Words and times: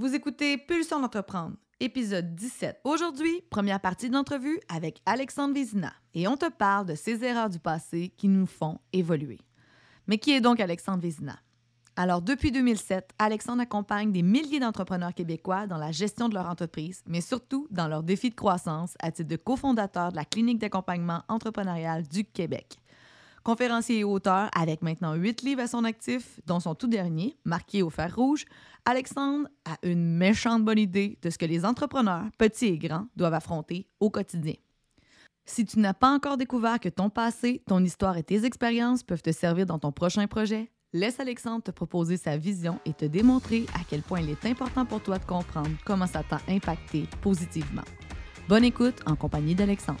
Vous 0.00 0.14
écoutez 0.14 0.56
Pulsion 0.58 1.00
d'entreprendre, 1.00 1.56
épisode 1.80 2.36
17. 2.36 2.82
Aujourd'hui, 2.84 3.42
première 3.50 3.80
partie 3.80 4.08
de 4.08 4.14
l'entrevue 4.14 4.60
avec 4.68 5.02
Alexandre 5.04 5.54
Vézina. 5.54 5.92
Et 6.14 6.28
on 6.28 6.36
te 6.36 6.48
parle 6.48 6.86
de 6.86 6.94
ces 6.94 7.24
erreurs 7.24 7.50
du 7.50 7.58
passé 7.58 8.12
qui 8.16 8.28
nous 8.28 8.46
font 8.46 8.78
évoluer. 8.92 9.40
Mais 10.06 10.18
qui 10.18 10.30
est 10.30 10.40
donc 10.40 10.60
Alexandre 10.60 11.02
Vézina? 11.02 11.36
Alors, 11.96 12.22
depuis 12.22 12.52
2007, 12.52 13.10
Alexandre 13.18 13.62
accompagne 13.62 14.12
des 14.12 14.22
milliers 14.22 14.60
d'entrepreneurs 14.60 15.14
québécois 15.14 15.66
dans 15.66 15.78
la 15.78 15.90
gestion 15.90 16.28
de 16.28 16.34
leur 16.34 16.48
entreprise, 16.48 17.02
mais 17.08 17.20
surtout 17.20 17.66
dans 17.72 17.88
leurs 17.88 18.04
défis 18.04 18.30
de 18.30 18.36
croissance 18.36 18.94
à 19.00 19.10
titre 19.10 19.30
de 19.30 19.34
cofondateur 19.34 20.12
de 20.12 20.16
la 20.16 20.24
clinique 20.24 20.60
d'accompagnement 20.60 21.24
entrepreneurial 21.28 22.06
du 22.06 22.24
Québec. 22.24 22.78
Conférencier 23.48 24.00
et 24.00 24.04
auteur 24.04 24.50
avec 24.54 24.82
maintenant 24.82 25.14
huit 25.14 25.40
livres 25.40 25.62
à 25.62 25.66
son 25.66 25.84
actif, 25.84 26.38
dont 26.44 26.60
son 26.60 26.74
tout 26.74 26.86
dernier, 26.86 27.38
marqué 27.46 27.82
au 27.82 27.88
fer 27.88 28.14
rouge, 28.14 28.44
Alexandre 28.90 29.48
a 29.66 29.76
une 29.82 30.16
méchante 30.16 30.64
bonne 30.64 30.78
idée 30.78 31.18
de 31.20 31.28
ce 31.28 31.36
que 31.36 31.44
les 31.44 31.66
entrepreneurs, 31.66 32.24
petits 32.38 32.68
et 32.68 32.78
grands, 32.78 33.06
doivent 33.16 33.34
affronter 33.34 33.86
au 34.00 34.08
quotidien. 34.08 34.54
Si 35.44 35.66
tu 35.66 35.78
n'as 35.78 35.92
pas 35.92 36.08
encore 36.08 36.38
découvert 36.38 36.80
que 36.80 36.88
ton 36.88 37.10
passé, 37.10 37.62
ton 37.66 37.84
histoire 37.84 38.16
et 38.16 38.22
tes 38.22 38.46
expériences 38.46 39.02
peuvent 39.02 39.20
te 39.20 39.30
servir 39.30 39.66
dans 39.66 39.78
ton 39.78 39.92
prochain 39.92 40.26
projet, 40.26 40.70
laisse 40.94 41.20
Alexandre 41.20 41.64
te 41.64 41.70
proposer 41.70 42.16
sa 42.16 42.38
vision 42.38 42.80
et 42.86 42.94
te 42.94 43.04
démontrer 43.04 43.66
à 43.74 43.80
quel 43.86 44.00
point 44.00 44.22
il 44.22 44.30
est 44.30 44.46
important 44.46 44.86
pour 44.86 45.02
toi 45.02 45.18
de 45.18 45.24
comprendre 45.26 45.76
comment 45.84 46.06
ça 46.06 46.22
t'a 46.22 46.40
impacté 46.48 47.04
positivement. 47.20 47.84
Bonne 48.48 48.64
écoute 48.64 49.02
en 49.04 49.16
compagnie 49.16 49.54
d'Alexandre. 49.54 50.00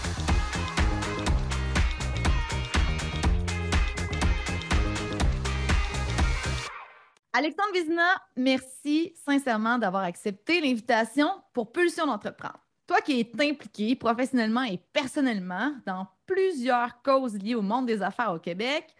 Alexandre 7.33 7.71
Vizina, 7.73 8.21
merci 8.35 9.13
sincèrement 9.15 9.77
d'avoir 9.77 10.03
accepté 10.03 10.59
l'invitation 10.59 11.29
pour 11.53 11.71
Pulsion 11.71 12.05
d'entreprendre. 12.05 12.59
Toi 12.87 12.99
qui 12.99 13.21
es 13.21 13.49
impliqué 13.49 13.95
professionnellement 13.95 14.63
et 14.63 14.77
personnellement 14.91 15.73
dans 15.85 16.07
plusieurs 16.25 17.01
causes 17.01 17.37
liées 17.37 17.55
au 17.55 17.61
monde 17.61 17.85
des 17.85 18.01
affaires 18.01 18.33
au 18.33 18.39
Québec, 18.39 18.93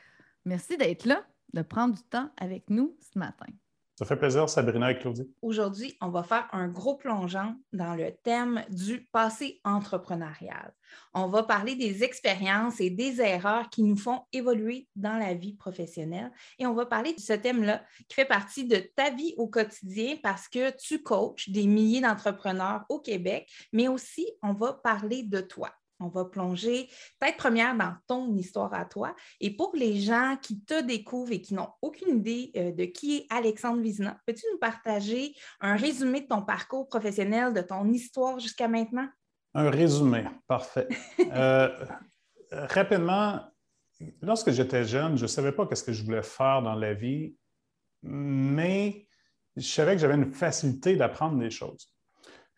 merci 0.46 0.78
d'être 0.78 1.04
là, 1.04 1.26
de 1.54 1.62
prendre 1.62 1.94
du 1.94 2.04
temps 2.04 2.30
avec 2.38 2.70
nous 2.70 2.96
ce 3.02 3.20
matin. 3.20 3.48
Ça 4.02 4.08
fait 4.08 4.18
plaisir, 4.18 4.50
Sabrina 4.50 4.90
et 4.90 4.98
Claudie. 4.98 5.32
Aujourd'hui, 5.44 5.96
on 6.02 6.10
va 6.10 6.24
faire 6.24 6.48
un 6.54 6.68
gros 6.68 6.96
plongeon 6.96 7.56
dans 7.72 7.94
le 7.94 8.12
thème 8.24 8.66
du 8.72 9.06
passé 9.12 9.62
entrepreneurial. 9.64 10.74
On 11.14 11.28
va 11.28 11.44
parler 11.44 11.76
des 11.76 12.04
expériences 12.04 12.82
et 12.82 12.90
des 12.90 13.22
erreurs 13.22 13.70
qui 13.70 13.84
nous 13.84 13.96
font 13.96 14.22
évoluer 14.34 14.88
dans 14.96 15.20
la 15.20 15.36
vie 15.36 15.54
professionnelle. 15.54 16.32
Et 16.58 16.66
on 16.66 16.74
va 16.74 16.88
parler 16.88 17.14
de 17.14 17.20
ce 17.20 17.34
thème-là 17.34 17.84
qui 18.10 18.16
fait 18.16 18.26
partie 18.26 18.66
de 18.66 18.78
ta 18.96 19.12
vie 19.12 19.36
au 19.38 19.48
quotidien 19.48 20.16
parce 20.24 20.48
que 20.48 20.76
tu 20.76 21.04
coaches 21.04 21.50
des 21.50 21.68
milliers 21.68 22.02
d'entrepreneurs 22.02 22.86
au 22.90 23.00
Québec, 23.00 23.48
mais 23.72 23.88
aussi 23.88 24.28
on 24.42 24.54
va 24.54 24.74
parler 24.74 25.22
de 25.22 25.42
toi. 25.42 25.70
On 26.02 26.08
va 26.08 26.26
plonger 26.26 26.90
tête 27.20 27.38
première 27.38 27.78
dans 27.78 27.94
ton 28.08 28.36
histoire 28.36 28.74
à 28.74 28.86
toi. 28.86 29.16
Et 29.40 29.56
pour 29.56 29.76
les 29.76 30.00
gens 30.00 30.36
qui 30.42 30.62
te 30.64 30.82
découvrent 30.82 31.32
et 31.32 31.42
qui 31.42 31.54
n'ont 31.54 31.70
aucune 31.82 32.18
idée 32.18 32.52
euh, 32.56 32.72
de 32.72 32.86
qui 32.86 33.18
est 33.18 33.26
Alexandre 33.30 33.82
Vizina, 33.82 34.18
peux-tu 34.26 34.46
nous 34.52 34.60
partager 34.60 35.36
un 35.60 35.76
résumé 35.76 36.22
de 36.22 36.28
ton 36.28 36.42
parcours 36.42 36.88
professionnel, 36.88 37.54
de 37.54 37.62
ton 37.62 37.88
histoire 37.90 38.40
jusqu'à 38.40 38.68
maintenant? 38.68 39.08
Un 39.54 39.70
résumé, 39.70 40.26
parfait. 40.48 40.88
Euh, 41.34 41.70
rapidement, 42.52 43.40
lorsque 44.22 44.52
j'étais 44.52 44.84
jeune, 44.84 45.18
je 45.18 45.24
ne 45.24 45.28
savais 45.28 45.52
pas 45.52 45.68
ce 45.74 45.84
que 45.84 45.94
je 45.94 46.04
voulais 46.04 46.24
faire 46.24 46.62
dans 46.62 46.76
la 46.76 46.94
vie, 46.94 47.36
mais 48.04 49.08
je 49.56 49.66
savais 49.66 49.94
que 49.94 50.02
j'avais 50.02 50.16
une 50.16 50.34
facilité 50.34 50.96
d'apprendre 50.96 51.38
des 51.38 51.50
choses. 51.50 51.91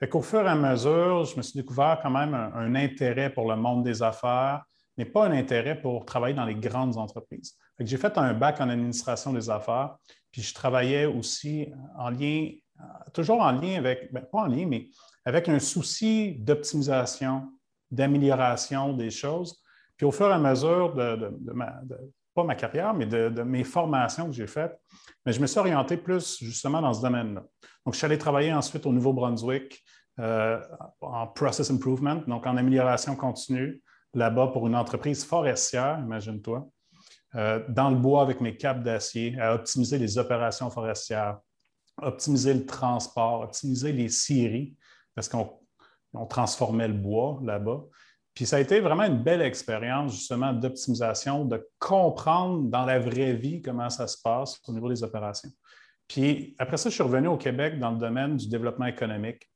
Qu'au 0.09 0.21
fur 0.21 0.41
et 0.41 0.49
à 0.49 0.55
mesure, 0.55 1.25
je 1.25 1.37
me 1.37 1.41
suis 1.41 1.59
découvert 1.59 1.99
quand 2.01 2.09
même 2.09 2.33
un, 2.33 2.75
intérêt 2.75 3.29
pour 3.29 3.49
le 3.49 3.55
monde 3.55 3.83
des 3.83 4.01
affaires, 4.01 4.63
mais 4.97 5.05
pas 5.05 5.27
un 5.27 5.31
intérêt 5.31 5.79
pour 5.79 6.05
travailler 6.05 6.35
dans 6.35 6.45
les 6.45 6.55
grandes 6.55 6.97
entreprises. 6.97 7.55
j'ai 7.79 7.97
fait 7.97 8.17
un 8.17 8.33
bac 8.33 8.59
en 8.59 8.69
administration 8.69 9.33
des 9.33 9.49
affaires, 9.49 9.95
puis 10.31 10.41
je 10.41 10.53
travaillais 10.53 11.05
aussi 11.05 11.69
en 11.97 12.09
lien, 12.09 12.49
toujours 13.13 13.41
en 13.41 13.51
lien 13.51 13.77
avec, 13.77 14.11
ben, 14.11 14.23
pas 14.23 14.39
en 14.39 14.47
lien, 14.47 14.65
mais 14.67 14.89
avec 15.25 15.47
un 15.47 15.59
souci 15.59 16.35
d'optimisation, 16.39 17.49
d'amélioration 17.91 18.93
des 18.93 19.11
choses. 19.11 19.61
Puis 19.95 20.05
au 20.05 20.11
fur 20.11 20.27
et 20.29 20.33
à 20.33 20.39
mesure 20.39 20.93
de, 20.93 21.53
ma, 21.53 21.81
pas 22.33 22.43
ma 22.43 22.55
carrière, 22.55 22.93
mais 22.93 23.05
de, 23.05 23.29
mes 23.43 23.63
formations 23.63 24.27
que 24.27 24.33
j'ai 24.33 24.47
faites, 24.47 24.79
mais 25.25 25.33
je 25.33 25.39
me 25.39 25.47
suis 25.47 25.59
orienté 25.59 25.97
plus 25.97 26.37
justement 26.39 26.81
dans 26.81 26.93
ce 26.93 27.01
domaine-là. 27.01 27.43
Donc, 27.85 27.93
je 27.93 27.97
suis 27.97 28.05
allé 28.05 28.17
travailler 28.17 28.53
ensuite 28.53 28.85
au 28.85 28.91
Nouveau-Brunswick 28.91 29.83
euh, 30.19 30.59
en 31.01 31.27
process 31.27 31.69
improvement, 31.71 32.21
donc 32.27 32.45
en 32.45 32.57
amélioration 32.57 33.15
continue, 33.15 33.81
là-bas 34.13 34.47
pour 34.47 34.67
une 34.67 34.75
entreprise 34.75 35.25
forestière, 35.25 35.99
imagine-toi, 35.99 36.67
euh, 37.35 37.63
dans 37.69 37.89
le 37.89 37.95
bois 37.95 38.21
avec 38.21 38.41
mes 38.41 38.55
câbles 38.55 38.83
d'acier, 38.83 39.39
à 39.39 39.55
optimiser 39.55 39.97
les 39.97 40.17
opérations 40.17 40.69
forestières, 40.69 41.39
optimiser 42.01 42.53
le 42.53 42.65
transport, 42.65 43.41
optimiser 43.41 43.91
les 43.91 44.09
scieries, 44.09 44.75
parce 45.15 45.27
qu'on 45.29 46.25
transformait 46.27 46.87
le 46.87 46.93
bois 46.93 47.39
là-bas. 47.43 47.81
Puis 48.33 48.45
ça 48.45 48.55
a 48.55 48.59
été 48.59 48.79
vraiment 48.79 49.03
une 49.03 49.21
belle 49.21 49.41
expérience 49.41 50.13
justement 50.13 50.53
d'optimisation, 50.53 51.45
de 51.45 51.67
comprendre 51.79 52.63
dans 52.63 52.85
la 52.85 52.99
vraie 52.99 53.33
vie 53.33 53.61
comment 53.61 53.89
ça 53.89 54.07
se 54.07 54.17
passe 54.21 54.59
au 54.67 54.73
niveau 54.73 54.89
des 54.89 55.03
opérations. 55.03 55.51
Puis 56.07 56.55
après 56.57 56.77
ça, 56.77 56.89
je 56.89 56.95
suis 56.95 57.03
revenu 57.03 57.27
au 57.27 57.37
Québec 57.37 57.79
dans 57.79 57.91
le 57.91 57.97
domaine 57.97 58.35
du 58.35 58.49
développement 58.49 58.87
économique, 58.87 59.49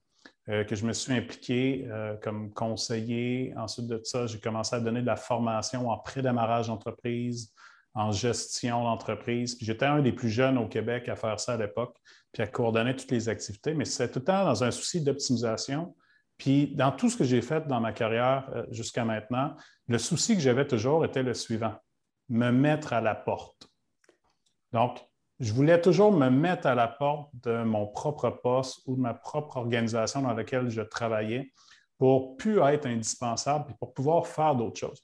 euh, 0.49 0.63
que 0.63 0.75
je 0.75 0.85
me 0.85 0.93
suis 0.93 1.11
impliqué 1.11 1.87
euh, 1.89 2.15
comme 2.17 2.53
conseiller. 2.53 3.53
Ensuite 3.57 3.87
de 3.87 3.99
ça, 4.03 4.27
j'ai 4.27 4.39
commencé 4.39 4.75
à 4.75 4.79
donner 4.79 5.01
de 5.01 5.07
la 5.07 5.15
formation 5.15 5.89
en 5.89 5.97
pré-démarrage 5.97 6.67
d'entreprise, 6.67 7.53
en 7.95 8.11
gestion 8.11 8.83
d'entreprise. 8.83 9.55
Puis 9.55 9.65
j'étais 9.65 9.85
un 9.85 10.01
des 10.01 10.11
plus 10.11 10.29
jeunes 10.29 10.57
au 10.57 10.67
Québec 10.67 11.09
à 11.09 11.15
faire 11.15 11.39
ça 11.39 11.53
à 11.53 11.57
l'époque, 11.57 11.97
puis 12.31 12.43
à 12.43 12.47
coordonner 12.47 12.95
toutes 12.95 13.11
les 13.11 13.27
activités. 13.27 13.73
Mais 13.73 13.85
c'était 13.85 14.11
tout 14.11 14.19
le 14.19 14.25
temps 14.25 14.45
dans 14.45 14.63
un 14.63 14.71
souci 14.71 15.01
d'optimisation 15.01 15.95
puis 16.37 16.67
dans 16.75 16.91
tout 16.91 17.09
ce 17.09 17.17
que 17.17 17.23
j'ai 17.23 17.41
fait 17.41 17.67
dans 17.67 17.79
ma 17.79 17.93
carrière 17.93 18.49
euh, 18.55 18.65
jusqu'à 18.71 19.05
maintenant, 19.05 19.55
le 19.87 19.97
souci 19.97 20.35
que 20.35 20.41
j'avais 20.41 20.67
toujours 20.67 21.03
était 21.05 21.23
le 21.23 21.33
suivant, 21.33 21.75
me 22.29 22.51
mettre 22.51 22.93
à 22.93 23.01
la 23.01 23.15
porte. 23.15 23.69
Donc, 24.71 24.99
je 25.39 25.53
voulais 25.53 25.79
toujours 25.79 26.11
me 26.11 26.29
mettre 26.29 26.67
à 26.67 26.75
la 26.75 26.87
porte 26.87 27.29
de 27.43 27.63
mon 27.63 27.87
propre 27.87 28.29
poste 28.29 28.81
ou 28.85 28.95
de 28.95 29.01
ma 29.01 29.13
propre 29.13 29.57
organisation 29.57 30.21
dans 30.21 30.33
laquelle 30.33 30.69
je 30.69 30.81
travaillais 30.81 31.51
pour 31.97 32.37
plus 32.37 32.59
être 32.59 32.85
indispensable 32.85 33.71
et 33.71 33.73
pour 33.79 33.93
pouvoir 33.93 34.27
faire 34.27 34.55
d'autres 34.55 34.79
choses. 34.79 35.03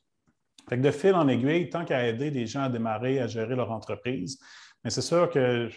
Fait 0.69 0.77
que 0.77 0.81
de 0.81 0.91
fil 0.91 1.13
en 1.13 1.27
aiguille, 1.27 1.69
tant 1.69 1.85
qu'à 1.85 2.07
aider 2.07 2.29
les 2.29 2.47
gens 2.47 2.63
à 2.63 2.69
démarrer, 2.69 3.19
à 3.19 3.27
gérer 3.27 3.55
leur 3.55 3.71
entreprise, 3.71 4.39
mais 4.83 4.89
c'est 4.89 5.01
sûr 5.01 5.29
que 5.29 5.69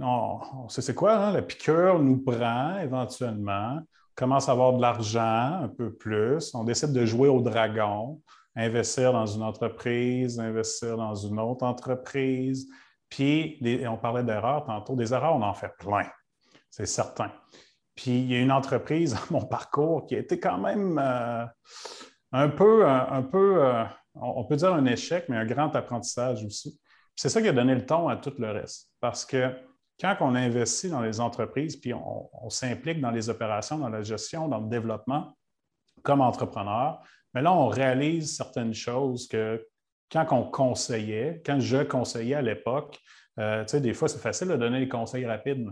on, 0.00 0.68
sait 0.68 0.80
c'est 0.80 0.94
quoi, 0.94 1.16
hein? 1.16 1.32
la 1.32 1.42
piqûre 1.42 1.98
nous 1.98 2.22
prend 2.22 2.78
éventuellement 2.78 3.80
commence 4.18 4.48
à 4.48 4.52
avoir 4.52 4.72
de 4.72 4.82
l'argent 4.82 5.60
un 5.62 5.68
peu 5.68 5.92
plus, 5.94 6.52
on 6.52 6.64
décide 6.64 6.92
de 6.92 7.06
jouer 7.06 7.28
au 7.28 7.40
dragon, 7.40 8.20
investir 8.56 9.12
dans 9.12 9.26
une 9.26 9.44
entreprise, 9.44 10.40
investir 10.40 10.96
dans 10.96 11.14
une 11.14 11.38
autre 11.38 11.64
entreprise. 11.64 12.68
Puis, 13.08 13.62
on 13.88 13.96
parlait 13.96 14.24
d'erreurs 14.24 14.64
tantôt, 14.64 14.96
des 14.96 15.14
erreurs, 15.14 15.36
on 15.36 15.42
en 15.42 15.54
fait 15.54 15.70
plein, 15.78 16.08
c'est 16.68 16.86
certain. 16.86 17.30
Puis 17.94 18.10
il 18.10 18.32
y 18.32 18.34
a 18.34 18.40
une 18.40 18.52
entreprise 18.52 19.14
dans 19.30 19.38
mon 19.38 19.44
parcours 19.46 20.04
qui 20.06 20.16
a 20.16 20.18
été 20.18 20.40
quand 20.40 20.58
même 20.58 20.98
euh, 20.98 21.44
un 22.32 22.48
peu, 22.48 22.88
un, 22.88 23.22
peu 23.22 23.64
euh, 23.64 23.84
on 24.14 24.44
peut 24.44 24.56
dire 24.56 24.74
un 24.74 24.84
échec, 24.84 25.26
mais 25.28 25.36
un 25.36 25.46
grand 25.46 25.74
apprentissage 25.76 26.44
aussi. 26.44 26.80
C'est 27.14 27.28
ça 27.28 27.40
qui 27.40 27.48
a 27.48 27.52
donné 27.52 27.74
le 27.74 27.86
ton 27.86 28.08
à 28.08 28.16
tout 28.16 28.34
le 28.38 28.50
reste. 28.50 28.90
Parce 29.00 29.24
que 29.24 29.52
quand 30.00 30.16
on 30.20 30.34
investit 30.34 30.88
dans 30.88 31.00
les 31.00 31.20
entreprises, 31.20 31.76
puis 31.76 31.92
on, 31.92 32.50
s'implique 32.50 33.00
dans 33.00 33.10
les 33.10 33.28
opérations, 33.28 33.78
dans 33.78 33.88
la 33.88 34.02
gestion, 34.02 34.48
dans 34.48 34.60
le 34.60 34.68
développement 34.68 35.36
comme 36.02 36.20
entrepreneur, 36.20 37.02
mais 37.34 37.42
là, 37.42 37.52
on 37.52 37.68
réalise 37.68 38.36
certaines 38.36 38.74
choses 38.74 39.26
que 39.28 39.66
quand 40.10 40.26
on 40.30 40.44
conseillait, 40.44 41.42
quand 41.44 41.60
je 41.60 41.82
conseillais 41.82 42.36
à 42.36 42.42
l'époque, 42.42 42.98
euh, 43.38 43.64
tu 43.64 43.72
sais, 43.72 43.80
des 43.80 43.92
fois, 43.92 44.08
c'est 44.08 44.20
facile 44.20 44.48
de 44.48 44.56
donner 44.56 44.80
des 44.80 44.88
conseils 44.88 45.26
rapides. 45.26 45.68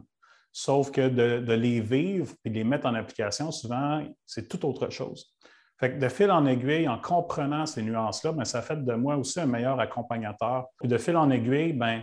Sauf 0.52 0.90
que 0.90 1.08
de, 1.08 1.52
les 1.52 1.80
vivre 1.80 2.32
et 2.44 2.50
de 2.50 2.54
les 2.54 2.64
mettre 2.64 2.86
en 2.86 2.94
application, 2.94 3.50
souvent, 3.50 4.02
c'est 4.24 4.48
tout 4.48 4.64
autre 4.66 4.90
chose. 4.90 5.34
Fait 5.78 5.92
que 5.92 5.98
de 5.98 6.08
fil 6.08 6.30
en 6.30 6.46
aiguille, 6.46 6.88
en 6.88 6.98
comprenant 6.98 7.66
ces 7.66 7.82
nuances-là, 7.82 8.32
ben, 8.32 8.44
ça 8.44 8.62
fait 8.62 8.82
de 8.82 8.94
moi 8.94 9.16
aussi 9.16 9.38
un 9.38 9.46
meilleur 9.46 9.78
accompagnateur. 9.78 10.66
Et 10.82 10.88
de 10.88 10.96
fil 10.96 11.16
en 11.16 11.30
aiguille, 11.30 11.74
ben, 11.74 12.02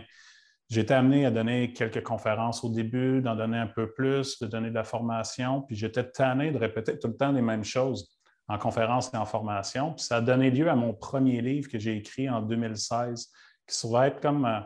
j'ai 0.70 0.80
été 0.80 0.94
amené 0.94 1.26
à 1.26 1.30
donner 1.30 1.72
quelques 1.72 2.02
conférences 2.02 2.64
au 2.64 2.70
début, 2.70 3.20
d'en 3.20 3.36
donner 3.36 3.58
un 3.58 3.66
peu 3.66 3.92
plus, 3.92 4.38
de 4.40 4.46
donner 4.46 4.70
de 4.70 4.74
la 4.74 4.84
formation, 4.84 5.62
puis 5.62 5.76
j'étais 5.76 6.10
tanné 6.10 6.50
de 6.50 6.58
répéter 6.58 6.98
tout 6.98 7.08
le 7.08 7.16
temps 7.16 7.32
les 7.32 7.42
mêmes 7.42 7.64
choses 7.64 8.18
en 8.48 8.58
conférence 8.58 9.12
et 9.12 9.16
en 9.16 9.24
formation. 9.24 9.92
Puis 9.92 10.04
ça 10.04 10.16
a 10.16 10.20
donné 10.20 10.50
lieu 10.50 10.68
à 10.68 10.74
mon 10.74 10.94
premier 10.94 11.40
livre 11.40 11.68
que 11.68 11.78
j'ai 11.78 11.96
écrit 11.96 12.28
en 12.28 12.42
2016, 12.42 13.30
qui 13.66 13.90
va 13.90 14.08
être 14.08 14.20
comme 14.20 14.44
euh, 14.44 14.60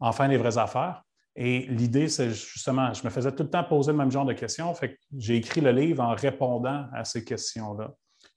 Enfin 0.00 0.28
les 0.28 0.38
vraies 0.38 0.58
affaires. 0.58 1.02
Et 1.36 1.66
l'idée, 1.68 2.08
c'est 2.08 2.30
justement, 2.30 2.92
je 2.92 3.04
me 3.04 3.10
faisais 3.10 3.30
tout 3.32 3.44
le 3.44 3.50
temps 3.50 3.62
poser 3.62 3.92
le 3.92 3.98
même 3.98 4.10
genre 4.10 4.24
de 4.24 4.32
questions. 4.32 4.72
Fait 4.74 4.94
que 4.94 4.98
j'ai 5.16 5.36
écrit 5.36 5.60
le 5.60 5.70
livre 5.70 6.02
en 6.02 6.14
répondant 6.14 6.86
à 6.92 7.04
ces 7.04 7.24
questions-là. 7.24 7.92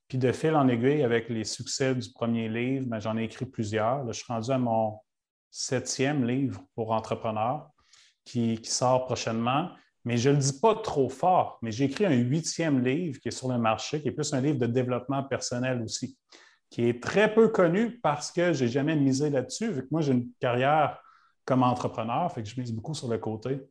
Puis 0.07 0.17
de 0.17 0.31
fil 0.31 0.53
en 0.55 0.67
aiguille, 0.67 1.01
avec 1.01 1.29
les 1.29 1.43
succès 1.43 1.95
du 1.95 2.11
premier 2.11 2.49
livre, 2.49 2.85
ben, 2.87 2.99
j'en 2.99 3.17
ai 3.17 3.23
écrit 3.23 3.45
plusieurs. 3.45 4.05
Je 4.07 4.11
suis 4.11 4.31
rendu 4.31 4.51
à 4.51 4.57
mon 4.57 4.99
septième 5.55 6.27
livre 6.27 6.61
pour 6.75 6.91
entrepreneurs 6.91 7.69
qui, 8.25 8.57
qui 8.59 8.69
sort 8.69 9.05
prochainement 9.05 9.69
mais 10.05 10.17
je 10.17 10.29
ne 10.29 10.35
le 10.35 10.41
dis 10.41 10.59
pas 10.59 10.75
trop 10.75 11.07
fort, 11.07 11.59
mais 11.61 11.71
j'ai 11.71 11.85
écrit 11.85 12.05
un 12.05 12.11
huitième 12.11 12.83
livre 12.83 13.19
qui 13.19 13.29
est 13.29 13.31
sur 13.31 13.47
le 13.47 13.57
marché, 13.57 14.01
qui 14.01 14.09
est 14.09 14.11
plus 14.11 14.33
un 14.33 14.41
livre 14.41 14.59
de 14.59 14.65
développement 14.65 15.23
personnel 15.23 15.81
aussi, 15.81 16.17
qui 16.69 16.89
est 16.89 17.01
très 17.01 17.33
peu 17.33 17.47
connu 17.47 17.99
parce 17.99 18.31
que 18.31 18.51
je 18.51 18.65
n'ai 18.65 18.69
jamais 18.69 18.95
misé 18.95 19.29
là-dessus, 19.29 19.71
vu 19.71 19.83
que 19.83 19.87
moi, 19.91 20.01
j'ai 20.01 20.11
une 20.11 20.29
carrière 20.39 20.99
comme 21.45 21.63
entrepreneur, 21.63 22.31
fait 22.31 22.43
que 22.43 22.49
je 22.49 22.59
mise 22.59 22.73
beaucoup 22.73 22.93
sur 22.93 23.07
le 23.07 23.17
côté 23.17 23.61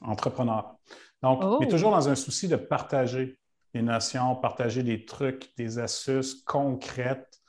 entrepreneur. 0.00 0.74
Donc, 1.22 1.40
mais 1.60 1.66
oh! 1.66 1.70
toujours 1.70 1.92
dans 1.92 2.08
un 2.08 2.14
souci 2.14 2.48
de 2.48 2.56
partager 2.56 3.38
les 3.72 3.82
notions, 3.82 4.34
partager 4.36 4.82
des 4.82 5.04
trucs, 5.04 5.54
des 5.56 5.78
astuces 5.78 6.42
concrètes 6.42 7.40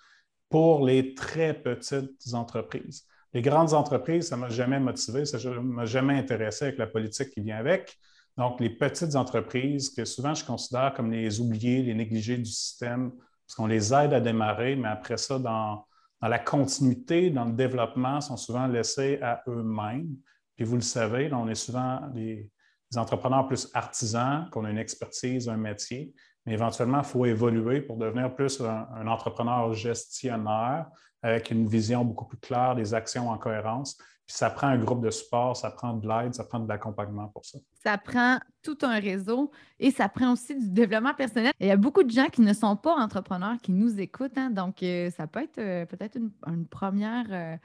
pour 0.49 0.85
les 0.85 1.15
très 1.15 1.53
petites 1.53 2.33
entreprises. 2.33 3.07
Les 3.33 3.41
grandes 3.41 3.73
entreprises, 3.73 4.27
ça 4.27 4.35
ne 4.35 4.41
m'a 4.41 4.49
jamais 4.49 4.79
motivé, 4.79 5.25
ça 5.25 5.37
ne 5.37 5.59
m'a 5.59 5.85
jamais 5.85 6.17
intéressé 6.17 6.65
avec 6.65 6.77
la 6.77 6.87
politique 6.87 7.29
qui 7.29 7.41
vient 7.41 7.57
avec. 7.57 7.97
Donc, 8.37 8.59
les 8.59 8.69
petites 8.69 9.15
entreprises 9.15 9.89
que 9.89 10.05
souvent 10.05 10.33
je 10.33 10.43
considère 10.45 10.93
comme 10.93 11.11
les 11.11 11.39
oubliés, 11.39 11.81
les 11.81 11.93
négligés 11.93 12.37
du 12.37 12.45
système, 12.45 13.11
parce 13.11 13.55
qu'on 13.55 13.67
les 13.67 13.93
aide 13.93 14.13
à 14.13 14.19
démarrer, 14.19 14.75
mais 14.75 14.87
après 14.87 15.17
ça, 15.17 15.39
dans, 15.39 15.85
la 16.21 16.39
continuité, 16.39 17.29
dans 17.29 17.45
le 17.45 17.53
développement, 17.53 18.21
sont 18.21 18.37
souvent 18.37 18.67
laissés 18.67 19.19
à 19.21 19.41
eux-mêmes. 19.47 20.15
Puis 20.55 20.65
vous 20.65 20.75
le 20.75 20.81
savez, 20.81 21.31
on 21.33 21.47
est 21.47 21.55
souvent 21.55 22.01
des, 22.13 22.49
entrepreneurs 22.95 23.47
plus 23.47 23.69
artisans, 23.73 24.49
qu'on 24.51 24.65
a 24.65 24.69
une 24.69 24.77
expertise, 24.77 25.47
un 25.47 25.55
métier, 25.55 26.13
mais 26.45 26.53
éventuellement, 26.53 26.99
il 26.99 27.05
faut 27.05 27.25
évoluer 27.25 27.79
pour 27.79 27.95
devenir 27.95 28.35
plus 28.35 28.59
un 28.59 29.07
entrepreneur 29.07 29.73
gestionnaire 29.73 30.87
avec 31.21 31.51
une 31.51 31.67
vision 31.67 32.03
beaucoup 32.03 32.25
plus 32.25 32.37
claire, 32.37 32.75
des 32.75 32.93
actions 32.93 33.29
en 33.29 33.37
cohérence 33.37 33.97
ça 34.31 34.49
prend 34.49 34.67
un 34.67 34.77
groupe 34.77 35.03
de 35.03 35.11
support, 35.11 35.57
ça 35.57 35.71
prend 35.71 35.93
de 35.93 36.07
l'aide, 36.07 36.33
ça 36.33 36.45
prend 36.45 36.59
de 36.59 36.67
l'accompagnement 36.67 37.27
pour 37.27 37.45
ça. 37.45 37.59
Ça 37.83 37.97
prend 37.97 38.39
tout 38.63 38.77
un 38.81 38.99
réseau 38.99 39.51
et 39.79 39.91
ça 39.91 40.07
prend 40.07 40.31
aussi 40.31 40.55
du 40.55 40.69
développement 40.69 41.13
personnel. 41.13 41.51
il 41.59 41.67
y 41.67 41.71
a 41.71 41.77
beaucoup 41.77 42.03
de 42.03 42.11
gens 42.11 42.27
qui 42.27 42.41
ne 42.41 42.53
sont 42.53 42.75
pas 42.77 42.95
entrepreneurs 42.95 43.57
qui 43.61 43.71
nous 43.71 43.99
écoutent. 43.99 44.37
Hein. 44.37 44.49
donc, 44.49 44.83
euh, 44.83 45.09
ça 45.11 45.27
peut 45.27 45.43
être 45.43 45.57
euh, 45.57 45.85
peut-être 45.85 46.17
une, 46.17 46.65
première, 46.67 47.25
euh, 47.29 47.57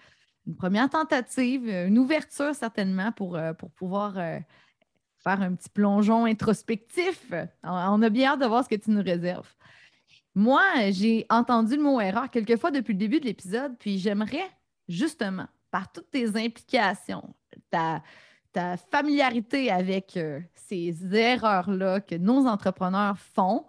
une 0.47 0.57
première 0.57 0.91
tentative, 0.91 1.69
une 1.69 1.99
ouverture 1.99 2.55
certainement 2.55 3.13
pour, 3.13 3.39
pour 3.59 3.71
pouvoir 3.71 4.15
faire 4.15 5.43
un 5.43 5.55
petit 5.55 5.71
plongeon 5.71 6.25
introspectif. 6.25 7.33
On 7.63 8.03
a 8.03 8.11
bien 8.11 8.33
hâte 8.33 8.41
de 8.41 8.47
voir 8.47 8.65
ce 8.65 8.69
que 8.69 8.75
tu 8.81 8.91
nous 8.91 9.03
réserves. 9.03 9.53
Moi, 10.37 10.91
j'ai 10.91 11.25
entendu 11.31 11.77
le 11.77 11.83
mot 11.83 11.99
erreur 11.99 12.31
quelques 12.31 12.59
fois 12.59 12.71
depuis 12.71 12.93
le 12.93 12.99
début 12.99 13.21
de 13.21 13.25
l'épisode, 13.25 13.75
puis 13.79 13.99
j'aimerais 13.99 14.51
justement 14.87 15.47
par 15.71 15.91
toutes 15.91 16.11
tes 16.11 16.29
implications, 16.37 17.35
ta, 17.71 18.03
familiarité 18.91 19.71
avec 19.71 20.17
euh, 20.19 20.41
ces 20.55 20.95
erreurs-là 21.15 22.01
que 22.01 22.15
nos 22.17 22.47
entrepreneurs 22.47 23.19
font, 23.19 23.65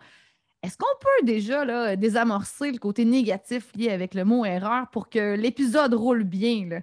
est-ce 0.62 0.78
qu'on 0.78 0.86
peut 1.00 1.25
déjà 1.25 1.96
désamorcer 1.96 2.72
le 2.74 2.80
côté 2.80 3.06
négatif 3.06 3.74
lié 3.74 3.90
avec 3.90 4.14
le 4.14 4.25
mot 4.25 4.44
erreur 4.44 4.90
pour 4.92 5.10
que 5.10 5.36
l'épisode 5.36 5.94
roule 5.94 6.24
bien? 6.25 6.81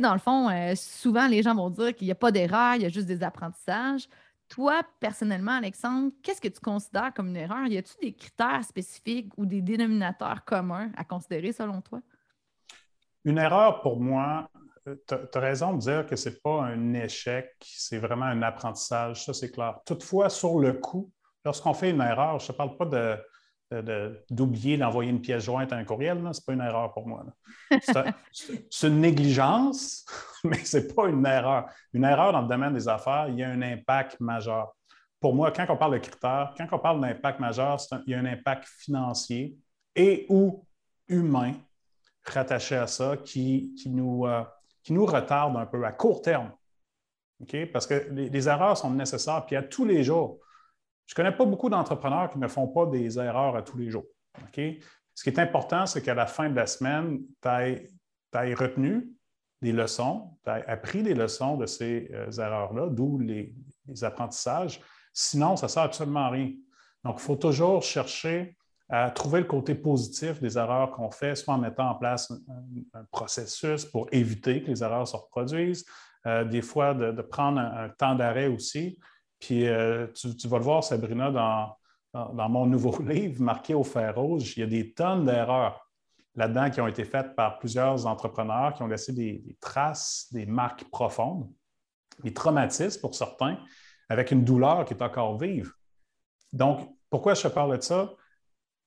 Dans 0.00 0.12
le 0.12 0.20
fond, 0.20 0.50
euh, 0.50 0.74
souvent 0.76 1.26
les 1.26 1.42
gens 1.42 1.54
vont 1.56 1.70
dire 1.70 1.96
qu'il 1.96 2.06
n'y 2.06 2.12
a 2.12 2.16
pas 2.16 2.30
d'erreur, 2.30 2.76
il 2.76 2.82
y 2.82 2.86
a 2.86 2.90
juste 2.90 3.06
des 3.06 3.24
apprentissages. 3.24 4.08
Toi, 4.48 4.82
personnellement, 5.00 5.52
Alexandre, 5.52 6.12
qu'est-ce 6.22 6.40
que 6.40 6.48
tu 6.48 6.60
considères 6.60 7.12
comme 7.14 7.28
une 7.28 7.36
erreur? 7.36 7.66
Y 7.66 7.78
a-t-il 7.78 8.10
des 8.10 8.14
critères 8.14 8.64
spécifiques 8.64 9.32
ou 9.36 9.44
des 9.44 9.60
dénominateurs 9.60 10.44
communs 10.44 10.90
à 10.96 11.04
considérer 11.04 11.52
selon 11.52 11.80
toi? 11.80 12.00
Une 13.24 13.38
erreur, 13.38 13.80
pour 13.80 13.98
moi, 13.98 14.48
euh, 14.86 14.94
tu 15.08 15.14
as 15.14 15.40
raison 15.40 15.74
de 15.74 15.80
dire 15.80 16.06
que 16.06 16.14
ce 16.14 16.28
n'est 16.28 16.36
pas 16.36 16.62
un 16.62 16.94
échec, 16.94 17.56
c'est 17.60 17.98
vraiment 17.98 18.26
un 18.26 18.42
apprentissage, 18.42 19.24
ça 19.24 19.34
c'est 19.34 19.50
clair. 19.50 19.80
Toutefois, 19.84 20.30
sur 20.30 20.60
le 20.60 20.74
coup, 20.74 21.10
lorsqu'on 21.44 21.74
fait 21.74 21.90
une 21.90 22.00
erreur, 22.00 22.38
je 22.38 22.52
ne 22.52 22.56
parle 22.56 22.76
pas 22.76 22.86
d'oublier 24.30 24.78
d'envoyer 24.78 25.10
une 25.10 25.20
pièce 25.20 25.44
jointe 25.44 25.72
à 25.72 25.76
un 25.76 25.84
courriel, 25.84 26.18
ce 26.32 26.38
n'est 26.38 26.44
pas 26.46 26.52
une 26.52 26.60
erreur 26.60 26.92
pour 26.92 27.06
moi. 27.06 27.24
C'est 28.70 28.86
une 28.86 29.00
négligence, 29.00 30.04
mais 30.44 30.64
ce 30.64 30.78
n'est 30.78 30.86
pas 30.86 31.08
une 31.08 31.26
erreur. 31.26 31.66
Une 31.92 32.04
erreur 32.04 32.32
dans 32.32 32.42
le 32.42 32.48
domaine 32.48 32.74
des 32.74 32.88
affaires, 32.88 33.26
il 33.28 33.36
y 33.36 33.42
a 33.42 33.48
un 33.48 33.62
impact 33.62 34.20
majeur. 34.20 34.74
Pour 35.18 35.34
moi, 35.34 35.50
quand 35.50 35.66
on 35.68 35.76
parle 35.76 35.94
de 35.94 35.98
critères, 35.98 36.54
quand 36.56 36.68
on 36.70 36.78
parle 36.78 37.00
d'impact 37.00 37.40
majeur, 37.40 37.78
il 38.06 38.12
y 38.12 38.14
a 38.14 38.18
un 38.18 38.26
impact 38.26 38.66
financier 38.66 39.56
et 39.94 40.26
ou 40.28 40.64
humain 41.08 41.54
rattaché 42.24 42.76
à 42.76 42.86
ça 42.86 43.16
qui, 43.16 43.74
nous, 43.86 44.26
euh, 44.26 44.42
qui 44.82 44.92
nous 44.92 45.06
retarde 45.06 45.56
un 45.56 45.66
peu 45.66 45.84
à 45.84 45.92
court 45.92 46.22
terme. 46.22 46.52
Parce 47.72 47.86
que 47.86 48.08
les, 48.12 48.48
erreurs 48.48 48.78
sont 48.78 48.90
nécessaires, 48.90 49.44
puis 49.46 49.56
à 49.56 49.62
tous 49.62 49.84
les 49.84 50.02
jours. 50.02 50.38
Je 51.06 51.12
ne 51.12 51.16
connais 51.16 51.36
pas 51.36 51.44
beaucoup 51.44 51.68
d'entrepreneurs 51.68 52.30
qui 52.30 52.38
ne 52.38 52.48
font 52.48 52.68
pas 52.68 52.86
des 52.86 53.18
erreurs 53.18 53.56
à 53.56 53.62
tous 53.62 53.78
les 53.78 53.90
jours. 53.90 54.06
Ce 55.16 55.22
qui 55.22 55.30
est 55.30 55.38
important, 55.38 55.86
c'est 55.86 56.02
qu'à 56.02 56.14
la 56.14 56.26
fin 56.26 56.50
de 56.50 56.56
la 56.56 56.66
semaine, 56.66 57.20
tu 57.40 57.48
aies, 57.48 58.54
retenu 58.54 59.08
des 59.62 59.72
leçons, 59.72 60.36
tu 60.44 60.50
aies 60.50 60.64
appris 60.66 61.02
des 61.02 61.14
leçons 61.14 61.56
de 61.56 61.64
ces 61.64 62.10
euh, 62.12 62.30
erreurs-là, 62.30 62.88
d'où 62.90 63.18
les, 63.18 63.54
apprentissages. 64.02 64.80
Sinon, 65.12 65.56
ça 65.56 65.66
ne 65.66 65.70
sert 65.70 65.84
absolument 65.84 66.26
à 66.26 66.30
rien. 66.30 66.52
Donc, 67.04 67.16
il 67.18 67.22
faut 67.22 67.36
toujours 67.36 67.82
chercher 67.82 68.56
à 68.88 69.10
trouver 69.10 69.40
le 69.40 69.46
côté 69.46 69.74
positif 69.74 70.40
des 70.40 70.58
erreurs 70.58 70.90
qu'on 70.90 71.10
fait, 71.10 71.34
soit 71.34 71.54
en 71.54 71.58
mettant 71.58 71.90
en 71.90 71.94
place 71.94 72.32
un, 72.92 73.04
processus 73.10 73.84
pour 73.84 74.08
éviter 74.12 74.62
que 74.62 74.68
les 74.68 74.82
erreurs 74.82 75.08
se 75.08 75.16
reproduisent, 75.16 75.84
euh, 76.26 76.44
des 76.44 76.62
fois 76.62 76.94
de, 76.94 77.22
prendre 77.22 77.60
un, 77.60 77.88
temps 77.88 78.14
d'arrêt 78.14 78.48
aussi. 78.48 78.98
Puis 79.46 79.68
euh, 79.68 80.08
tu, 80.08 80.48
vas 80.48 80.58
le 80.58 80.64
voir, 80.64 80.82
Sabrina, 80.82 81.30
dans, 81.30 82.48
mon 82.48 82.66
nouveau 82.66 83.00
livre, 83.02 83.40
marqué 83.40 83.74
au 83.74 83.84
fer 83.84 84.14
rouge, 84.14 84.56
il 84.56 84.60
y 84.60 84.62
a 84.64 84.66
des 84.66 84.92
tonnes 84.92 85.24
d'erreurs 85.24 85.88
là-dedans 86.34 86.68
qui 86.68 86.80
ont 86.80 86.88
été 86.88 87.04
faites 87.04 87.36
par 87.36 87.58
plusieurs 87.58 88.06
entrepreneurs 88.06 88.74
qui 88.74 88.82
ont 88.82 88.88
laissé 88.88 89.12
des, 89.12 89.38
des 89.38 89.56
traces, 89.60 90.26
des 90.32 90.46
marques 90.46 90.84
profondes, 90.90 91.48
des 92.24 92.34
traumatismes 92.34 93.00
pour 93.00 93.14
certains, 93.14 93.56
avec 94.08 94.32
une 94.32 94.44
douleur 94.44 94.84
qui 94.84 94.94
est 94.94 95.02
encore 95.02 95.38
vive. 95.38 95.70
Donc, 96.52 96.80
pourquoi 97.08 97.34
je 97.34 97.42
te 97.42 97.48
parle 97.48 97.76
de 97.76 97.82
ça? 97.82 98.10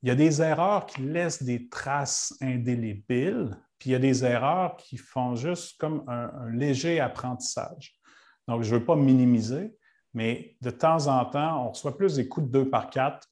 il 0.02 0.10
y 0.10 0.12
a 0.12 0.16
des 0.16 0.42
erreurs 0.42 0.86
qui 0.86 1.02
laissent 1.02 1.44
des 1.44 1.68
traces 1.68 2.34
indélébiles, 2.42 3.58
puis 3.78 3.90
il 3.90 3.94
y 3.94 3.96
a 3.96 4.00
des 4.00 4.24
erreurs 4.24 4.78
qui 4.78 4.98
font 4.98 5.36
juste 5.36 5.80
comme 5.80 6.04
un, 6.08 6.50
léger 6.52 7.00
apprentissage. 7.00 8.00
Donc, 8.48 8.64
je 8.64 8.74
ne 8.74 8.80
veux 8.80 8.86
pas 8.86 8.96
minimiser, 8.96 9.76
mais 10.14 10.56
de 10.62 10.70
temps 10.72 11.08
en 11.08 11.26
temps, 11.26 11.66
on 11.66 11.70
reçoit 11.70 11.96
plus 11.96 12.16
des 12.16 12.28
coups 12.28 12.48
de 12.48 12.52
deux 12.52 12.70
par 12.70 12.90
quatre 12.90 13.28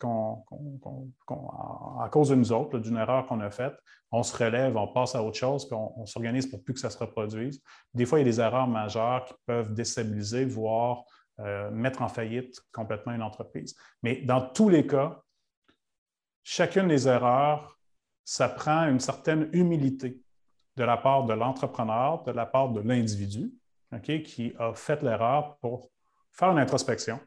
à 2.00 2.10
cause 2.10 2.30
de 2.30 2.36
nous 2.36 2.52
autres, 2.52 2.78
d'une 2.78 2.98
erreur 2.98 3.26
qu'on 3.26 3.40
a 3.40 3.50
faite. 3.50 3.76
On 4.12 4.24
se 4.24 4.36
relève, 4.38 4.78
on 4.78 4.88
passe 4.88 5.16
à 5.16 5.24
autre 5.24 5.38
chose, 5.38 5.68
puis 5.68 5.76
on, 5.76 6.06
s'organise 6.06 6.48
pour 6.48 6.64
plus 6.64 6.74
que 6.74 6.80
ça 6.80 6.90
se 6.90 6.98
reproduise. 6.98 7.62
Des 7.94 8.06
fois, 8.06 8.20
il 8.20 8.22
y 8.22 8.30
a 8.30 8.32
des 8.32 8.40
erreurs 8.40 8.68
majeures 8.68 9.26
qui 9.26 9.34
peuvent 9.46 9.74
déstabiliser, 9.74 10.46
voire 10.46 11.04
euh, 11.40 11.70
mettre 11.72 12.02
en 12.02 12.08
faillite 12.08 12.62
complètement 12.72 13.14
une 13.14 13.24
entreprise. 13.24 13.76
Mais 14.04 14.22
dans 14.22 14.42
tous 14.42 14.70
les 14.70 14.86
cas, 14.86 15.22
chacune 16.44 16.88
des 16.88 17.08
erreurs, 17.08 17.78
ça 18.24 18.50
prend 18.50 18.88
une 18.88 19.00
certaine 19.00 19.50
humilité 19.52 20.22
de 20.78 20.84
la 20.84 20.98
part 20.98 21.26
de 21.26 21.34
l'entrepreneur, 21.34 22.24
de 22.24 22.32
la 22.32 22.46
part 22.46 22.70
de 22.70 22.82
l'individu, 22.82 23.52
qui 24.04 24.54
a 24.60 24.74
fait 24.74 25.02
l'erreur 25.02 25.58
pour 25.58 25.90
faire 26.38 26.50
une 26.50 26.60
introspection, 26.60 27.20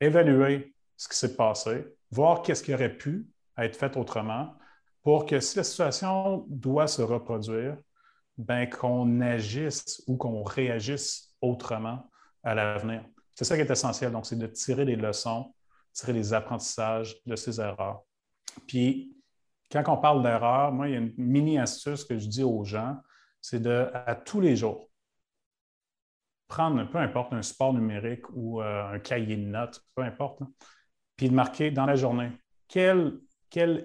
évaluer 0.00 0.74
ce 0.96 1.08
qui 1.08 1.16
s'est 1.16 1.36
passé, 1.36 1.84
voir 2.10 2.42
qu'est-ce 2.42 2.62
qui 2.62 2.72
aurait 2.72 2.96
pu 2.96 3.26
être 3.58 3.76
fait 3.76 3.96
autrement 3.96 4.54
pour 5.02 5.26
que 5.26 5.40
si 5.40 5.56
la 5.56 5.64
situation 5.64 6.46
doit 6.48 6.86
se 6.86 7.02
reproduire, 7.02 7.76
ben, 8.38 8.68
qu'on 8.68 9.20
agisse 9.20 10.02
ou 10.06 10.16
qu'on 10.16 10.42
réagisse 10.42 11.34
autrement 11.40 12.10
à 12.42 12.54
l'avenir. 12.54 13.04
C'est 13.34 13.44
ça 13.44 13.54
qui 13.54 13.62
est 13.62 13.70
essentiel. 13.70 14.12
Donc, 14.12 14.26
c'est 14.26 14.38
de 14.38 14.46
tirer 14.46 14.84
des 14.84 14.96
leçons, 14.96 15.52
tirer 15.92 16.12
des 16.12 16.32
apprentissages 16.32 17.16
de 17.26 17.36
ces 17.36 17.60
erreurs. 17.60 18.02
Puis, 18.66 19.16
quand 19.70 19.84
on 19.88 19.96
parle 19.96 20.22
d'erreur, 20.22 20.72
moi, 20.72 20.88
il 20.88 20.92
y 20.92 20.96
a 20.96 20.98
une 20.98 21.12
mini 21.16 21.58
astuce 21.58 22.04
que 22.04 22.18
je 22.18 22.26
dis 22.26 22.42
aux 22.42 22.64
gens, 22.64 22.96
c'est 23.40 23.60
de, 23.60 23.90
à 23.92 24.14
tous 24.14 24.40
les 24.40 24.56
jours, 24.56 24.88
prendre, 26.48 26.88
peu 26.88 26.98
importe, 26.98 27.32
un 27.32 27.42
support 27.42 27.74
numérique 27.74 28.24
ou 28.32 28.60
euh, 28.60 28.94
un 28.94 28.98
cahier 28.98 29.36
de 29.36 29.46
notes, 29.46 29.82
peu 29.94 30.02
importe, 30.02 30.40
puis 31.16 31.28
de 31.28 31.34
marquer 31.34 31.70
dans 31.70 31.86
la 31.86 31.96
journée 31.96 32.30
quel, 32.68 33.20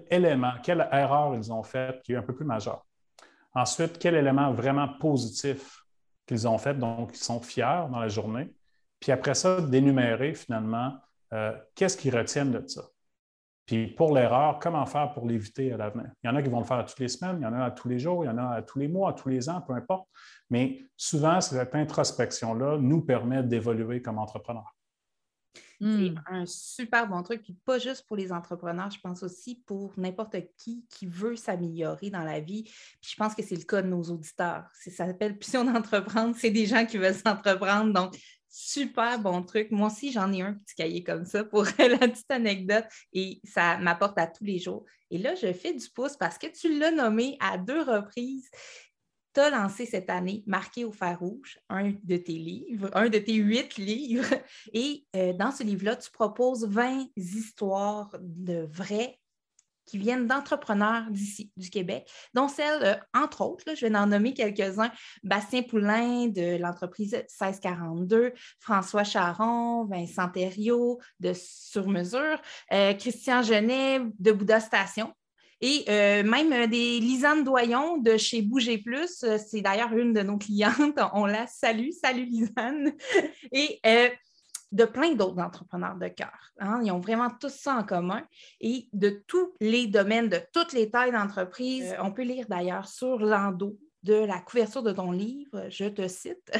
élément, 0.09 0.53
quelle 0.63 0.87
erreur 0.91 1.35
ils 1.35 1.51
ont 1.53 1.63
fait 1.63 2.01
qui 2.03 2.13
est 2.13 2.15
un 2.15 2.23
peu 2.23 2.35
plus 2.35 2.45
majeur. 2.45 2.85
Ensuite, 3.53 3.99
quel 3.99 4.15
élément 4.15 4.51
vraiment 4.51 4.87
positif 4.99 5.83
qu'ils 6.25 6.47
ont 6.47 6.57
fait, 6.57 6.75
donc 6.75 7.11
ils 7.13 7.23
sont 7.23 7.41
fiers 7.41 7.87
dans 7.91 7.99
la 7.99 8.07
journée. 8.07 8.53
Puis 8.99 9.11
après 9.11 9.33
ça, 9.33 9.61
d'énumérer 9.61 10.33
finalement 10.33 10.99
euh, 11.33 11.55
qu'est-ce 11.75 11.97
qu'ils 11.97 12.15
retiennent 12.15 12.51
de 12.51 12.67
ça. 12.67 12.83
Puis 13.69 13.85
pour 13.85 14.15
l'erreur, 14.15 14.57
comment 14.57 14.83
faire 14.87 15.13
pour 15.13 15.27
l'éviter 15.27 15.71
à 15.71 15.77
l'avenir? 15.77 16.07
Il 16.23 16.27
y 16.27 16.29
en 16.31 16.35
a 16.35 16.41
qui 16.41 16.49
vont 16.49 16.57
le 16.57 16.65
faire 16.65 16.83
toutes 16.83 16.97
les 16.97 17.07
semaines, 17.07 17.37
il 17.39 17.43
y 17.43 17.45
en 17.45 17.53
a 17.53 17.65
à 17.65 17.69
tous 17.69 17.87
les 17.87 17.99
jours, 17.99 18.25
il 18.25 18.27
y 18.27 18.29
en 18.31 18.37
a 18.39 18.55
à 18.55 18.61
tous 18.63 18.79
les 18.79 18.87
mois, 18.87 19.11
à 19.11 19.13
tous 19.13 19.29
les 19.29 19.47
ans, 19.47 19.61
peu 19.61 19.73
importe. 19.73 20.07
Mais 20.49 20.81
souvent, 20.97 21.39
cette 21.39 21.75
introspection-là 21.75 22.79
nous 22.79 23.01
permet 23.01 23.43
d'évoluer 23.43 24.01
comme 24.01 24.17
entrepreneur. 24.17 24.75
C'est 25.79 25.85
hmm. 25.85 26.19
un 26.25 26.45
super 26.47 27.07
bon 27.07 27.21
truc, 27.21 27.43
puis 27.43 27.55
pas 27.63 27.77
juste 27.77 28.07
pour 28.07 28.17
les 28.17 28.31
entrepreneurs, 28.31 28.89
je 28.89 28.99
pense 29.01 29.21
aussi 29.21 29.61
pour 29.67 29.93
n'importe 29.97 30.35
qui 30.57 30.83
qui 30.89 31.05
veut 31.05 31.35
s'améliorer 31.35 32.09
dans 32.09 32.23
la 32.23 32.39
vie. 32.39 32.63
Puis 32.63 33.11
je 33.11 33.15
pense 33.15 33.35
que 33.35 33.43
c'est 33.43 33.55
le 33.55 33.65
cas 33.65 33.83
de 33.83 33.87
nos 33.87 34.01
auditeurs. 34.01 34.65
Ça 34.73 35.05
s'appelle 35.05 35.37
Puission 35.37 35.63
d'entreprendre, 35.63 36.35
c'est 36.39 36.49
des 36.49 36.65
gens 36.65 36.87
qui 36.87 36.97
veulent 36.97 37.13
s'entreprendre. 37.13 37.93
Donc, 37.93 38.17
super 38.49 39.19
bon 39.19 39.43
truc. 39.43 39.71
Moi 39.71 39.87
aussi, 39.87 40.11
j'en 40.11 40.31
ai 40.33 40.41
un 40.41 40.53
petit 40.53 40.75
cahier 40.75 41.03
comme 41.03 41.25
ça 41.25 41.43
pour 41.43 41.63
la 41.77 41.97
petite 41.99 42.31
anecdote 42.31 42.85
et 43.13 43.39
ça 43.43 43.77
m'apporte 43.77 44.17
à 44.17 44.27
tous 44.27 44.43
les 44.43 44.59
jours. 44.59 44.85
Et 45.11 45.17
là, 45.17 45.35
je 45.35 45.53
fais 45.53 45.73
du 45.73 45.89
pouce 45.89 46.17
parce 46.17 46.37
que 46.37 46.47
tu 46.47 46.77
l'as 46.77 46.91
nommé 46.91 47.37
à 47.39 47.57
deux 47.57 47.81
reprises 47.81 48.49
tu 49.33 49.41
as 49.41 49.49
lancé 49.49 49.85
cette 49.85 50.09
année 50.09 50.43
Marqué 50.47 50.85
au 50.85 50.91
fer 50.91 51.19
rouge, 51.19 51.59
un 51.69 51.93
de 52.03 52.17
tes 52.17 52.33
livres, 52.33 52.89
un 52.93 53.09
de 53.09 53.19
tes 53.19 53.35
huit 53.35 53.77
livres. 53.77 54.33
Et 54.73 55.05
euh, 55.15 55.33
dans 55.33 55.51
ce 55.51 55.63
livre-là, 55.63 55.95
tu 55.95 56.09
proposes 56.11 56.67
20 56.67 57.07
histoires 57.15 58.09
de 58.19 58.67
vrais 58.71 59.19
qui 59.89 59.97
viennent 59.97 60.27
d'entrepreneurs 60.27 61.09
d'ici, 61.09 61.51
du 61.57 61.69
Québec, 61.69 62.09
dont 62.33 62.47
celle, 62.47 62.83
euh, 62.83 62.95
entre 63.13 63.41
autres, 63.41 63.75
je 63.75 63.85
vais 63.85 63.95
en 63.95 64.07
nommer 64.07 64.33
quelques-uns, 64.33 64.91
Bastien 65.23 65.63
Poulain 65.63 66.27
de 66.27 66.57
l'entreprise 66.57 67.13
1642, 67.13 68.33
François 68.59 69.03
Charon, 69.03 69.85
Vincent 69.85 70.29
Thériault 70.29 70.99
de 71.19 71.33
Sur 71.33 71.87
Mesure, 71.87 72.39
euh, 72.71 72.93
Christian 72.93 73.41
Genet 73.41 74.01
de 74.19 74.31
Bouddha 74.31 74.59
Station, 74.59 75.13
et 75.61 75.83
euh, 75.89 76.23
même 76.23 76.67
des 76.67 76.99
Lisanne 76.99 77.43
Doyon 77.43 77.97
de 77.97 78.15
chez 78.15 78.41
Bouger 78.41 78.77
Plus, 78.77 79.25
c'est 79.49 79.61
d'ailleurs 79.61 79.91
une 79.91 80.13
de 80.13 80.21
nos 80.21 80.37
clientes. 80.37 80.97
On 81.13 81.25
la 81.25 81.47
salue. 81.47 81.89
Salut 81.91 82.23
Lisanne. 82.25 82.93
De 84.71 84.85
plein 84.85 85.13
d'autres 85.13 85.39
entrepreneurs 85.39 85.95
de 85.95 86.07
cœur. 86.07 86.51
Hein. 86.59 86.81
Ils 86.83 86.91
ont 86.91 86.99
vraiment 86.99 87.29
tout 87.29 87.49
ça 87.49 87.75
en 87.75 87.83
commun. 87.83 88.23
Et 88.61 88.87
de 88.93 89.23
tous 89.27 89.53
les 89.59 89.87
domaines, 89.87 90.29
de 90.29 90.39
toutes 90.53 90.73
les 90.73 90.89
tailles 90.91 91.11
d'entreprise, 91.11 91.95
on 91.99 92.11
peut 92.11 92.23
lire 92.23 92.45
d'ailleurs 92.47 92.87
sur 92.87 93.17
l'endos 93.17 93.77
de 94.03 94.13
la 94.13 94.39
couverture 94.39 94.83
de 94.83 94.91
ton 94.91 95.11
livre, 95.11 95.65
je 95.69 95.85
te 95.85 96.07
cite, 96.07 96.51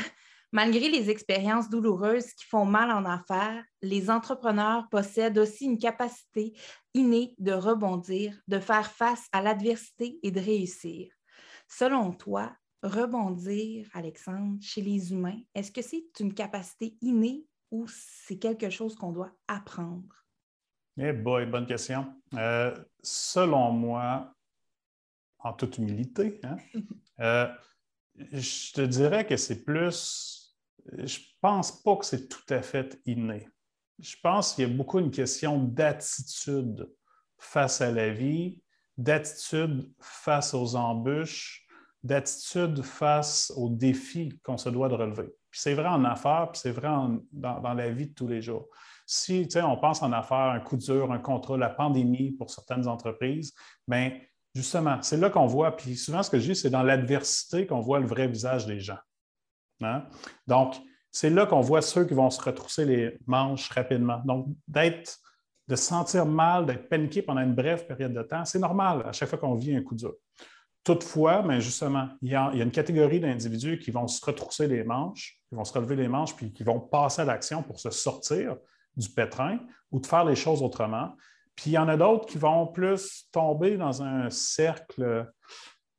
Malgré 0.51 0.89
les 0.89 1.11
expériences 1.11 1.69
douloureuses 1.69 2.33
qui 2.33 2.45
font 2.45 2.65
mal 2.65 2.89
en 2.89 3.05
affaires, 3.05 3.63
les 3.83 4.09
entrepreneurs 4.09 4.89
possèdent 4.89 5.37
aussi 5.37 5.65
une 5.65 5.77
capacité 5.77 6.53
innée 6.95 7.35
de 7.37 7.51
rebondir, 7.51 8.35
de 8.47 8.59
faire 8.59 8.91
face 8.91 9.27
à 9.31 9.43
l'adversité 9.43 10.17
et 10.23 10.31
de 10.31 10.39
réussir. 10.39 11.13
Selon 11.67 12.13
toi, 12.13 12.51
rebondir, 12.81 13.87
Alexandre, 13.93 14.57
chez 14.59 14.81
les 14.81 15.11
humains, 15.11 15.39
est-ce 15.53 15.71
que 15.71 15.83
c'est 15.83 16.07
une 16.19 16.33
capacité 16.33 16.97
innée 17.01 17.45
ou 17.71 17.85
c'est 17.87 18.37
quelque 18.37 18.69
chose 18.69 18.95
qu'on 18.95 19.11
doit 19.11 19.31
apprendre? 19.47 20.25
Eh 20.97 21.13
boy, 21.13 21.45
bonne 21.45 21.65
question. 21.65 22.13
Euh, 22.33 22.75
selon 23.01 23.71
moi, 23.71 24.33
en 25.39 25.53
toute 25.53 25.77
humilité, 25.77 26.41
hein, 26.43 26.57
euh, 27.19 27.47
je 28.15 28.73
te 28.73 28.81
dirais 28.81 29.25
que 29.25 29.37
c'est 29.37 29.63
plus 29.63 30.39
je 30.97 31.19
pense 31.41 31.83
pas 31.83 31.95
que 31.97 32.05
c'est 32.05 32.27
tout 32.27 32.53
à 32.53 32.61
fait 32.61 32.99
inné. 33.05 33.47
Je 33.99 34.15
pense 34.21 34.53
qu'il 34.53 34.67
y 34.67 34.71
a 34.71 34.75
beaucoup 34.75 34.99
une 34.99 35.11
question 35.11 35.61
d'attitude 35.61 36.89
face 37.37 37.81
à 37.81 37.91
la 37.91 38.11
vie, 38.11 38.61
d'attitude 38.97 39.91
face 39.99 40.53
aux 40.53 40.75
embûches, 40.75 41.67
d'attitude 42.03 42.81
face 42.81 43.51
aux 43.55 43.69
défis 43.69 44.39
qu'on 44.43 44.57
se 44.57 44.69
doit 44.69 44.89
de 44.89 44.95
relever. 44.95 45.29
C'est 45.51 45.73
vrai 45.73 45.87
en 45.87 46.03
affaires, 46.05 46.49
puis 46.51 46.61
c'est 46.61 46.71
vrai 46.71 46.89
dans, 47.31 47.73
la 47.73 47.89
vie 47.89 48.07
de 48.07 48.13
tous 48.13 48.27
les 48.27 48.41
jours. 48.41 48.67
Si 49.05 49.47
on 49.55 49.77
pense 49.77 50.01
en 50.03 50.11
affaires, 50.11 50.37
un 50.37 50.59
coup 50.59 50.77
dur, 50.77 51.11
un 51.11 51.19
contrat, 51.19 51.57
la 51.57 51.69
pandémie 51.69 52.31
pour 52.31 52.51
certaines 52.51 52.87
entreprises, 52.87 53.53
bien, 53.87 54.11
justement, 54.53 55.01
c'est 55.01 55.17
là 55.17 55.29
qu'on 55.29 55.47
voit, 55.47 55.75
puis 55.75 55.95
souvent 55.95 56.21
ce 56.21 56.29
que 56.29 56.39
je 56.39 56.51
dis, 56.51 56.55
c'est 56.55 56.69
dans 56.69 56.83
l'adversité 56.83 57.65
qu'on 57.65 57.79
voit 57.79 57.99
le 57.99 58.05
vrai 58.05 58.27
visage 58.27 58.65
des 58.65 58.79
gens. 58.79 58.99
Hein? 59.81 60.05
Donc, 60.45 60.75
c'est 61.11 61.29
là 61.29 61.45
qu'on 61.45 61.61
voit 61.61 61.81
ceux 61.81 62.05
qui 62.05 62.13
vont 62.13 62.29
se 62.29 62.41
retrousser 62.41 62.85
les 62.85 63.17
manches 63.25 63.69
rapidement. 63.69 64.21
Donc, 64.25 64.47
d'être, 64.67 65.17
de 65.67 65.75
se 65.75 65.83
sentir 65.83 66.25
mal, 66.25 66.65
d'être 66.67 66.87
paniqué 66.87 67.21
pendant 67.21 67.41
une 67.41 67.55
brève 67.55 67.87
période 67.87 68.13
de 68.13 68.21
temps, 68.21 68.45
c'est 68.45 68.59
normal 68.59 69.03
à 69.07 69.11
chaque 69.11 69.29
fois 69.29 69.39
qu'on 69.39 69.55
vit 69.55 69.75
un 69.75 69.81
coup 69.81 69.95
dur. 69.95 70.13
Toutefois, 70.89 71.43
mais 71.43 71.61
justement, 71.61 72.09
il 72.23 72.31
y, 72.31 72.35
a, 72.35 72.51
une 72.51 72.71
catégorie 72.71 73.19
d'individus 73.19 73.77
qui 73.77 73.91
vont 73.91 74.07
se 74.07 74.25
retrousser 74.25 74.67
les 74.67 74.83
manches, 74.83 75.39
qui 75.47 75.53
vont 75.53 75.63
se 75.63 75.71
relever 75.71 75.95
les 75.95 76.07
manches, 76.07 76.35
puis 76.35 76.51
qui 76.51 76.63
vont 76.63 76.79
passer 76.79 77.21
à 77.21 77.25
l'action 77.25 77.61
pour 77.61 77.79
se 77.79 77.91
sortir 77.91 78.57
du 78.97 79.07
pétrin 79.07 79.59
ou 79.91 79.99
de 79.99 80.07
faire 80.07 80.25
les 80.25 80.35
choses 80.35 80.63
autrement. 80.63 81.15
Puis 81.55 81.69
il 81.69 81.73
y 81.73 81.77
en 81.77 81.87
a 81.89 81.95
d'autres 81.95 82.25
qui 82.25 82.39
vont 82.39 82.65
plus 82.65 83.27
tomber 83.31 83.77
dans 83.77 84.01
un 84.01 84.31
cercle, 84.31 85.31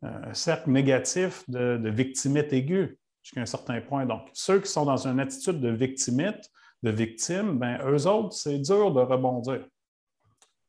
un 0.02 0.34
cercle 0.34 0.70
négatif 0.70 1.48
de, 1.48 1.76
de 1.76 1.88
victimite 1.88 2.52
aiguë 2.52 2.98
jusqu'à 3.22 3.42
un 3.42 3.46
certain 3.46 3.80
point. 3.80 4.06
Donc, 4.06 4.22
ceux 4.32 4.58
qui 4.58 4.72
sont 4.72 4.86
dans 4.86 5.06
une 5.06 5.20
attitude 5.20 5.60
de 5.60 5.70
victimite, 5.70 6.50
de 6.82 6.90
victime, 6.90 7.60
ben, 7.60 7.78
eux 7.86 8.08
autres, 8.08 8.32
c'est 8.32 8.58
dur 8.58 8.90
de 8.90 9.02
rebondir. 9.02 9.64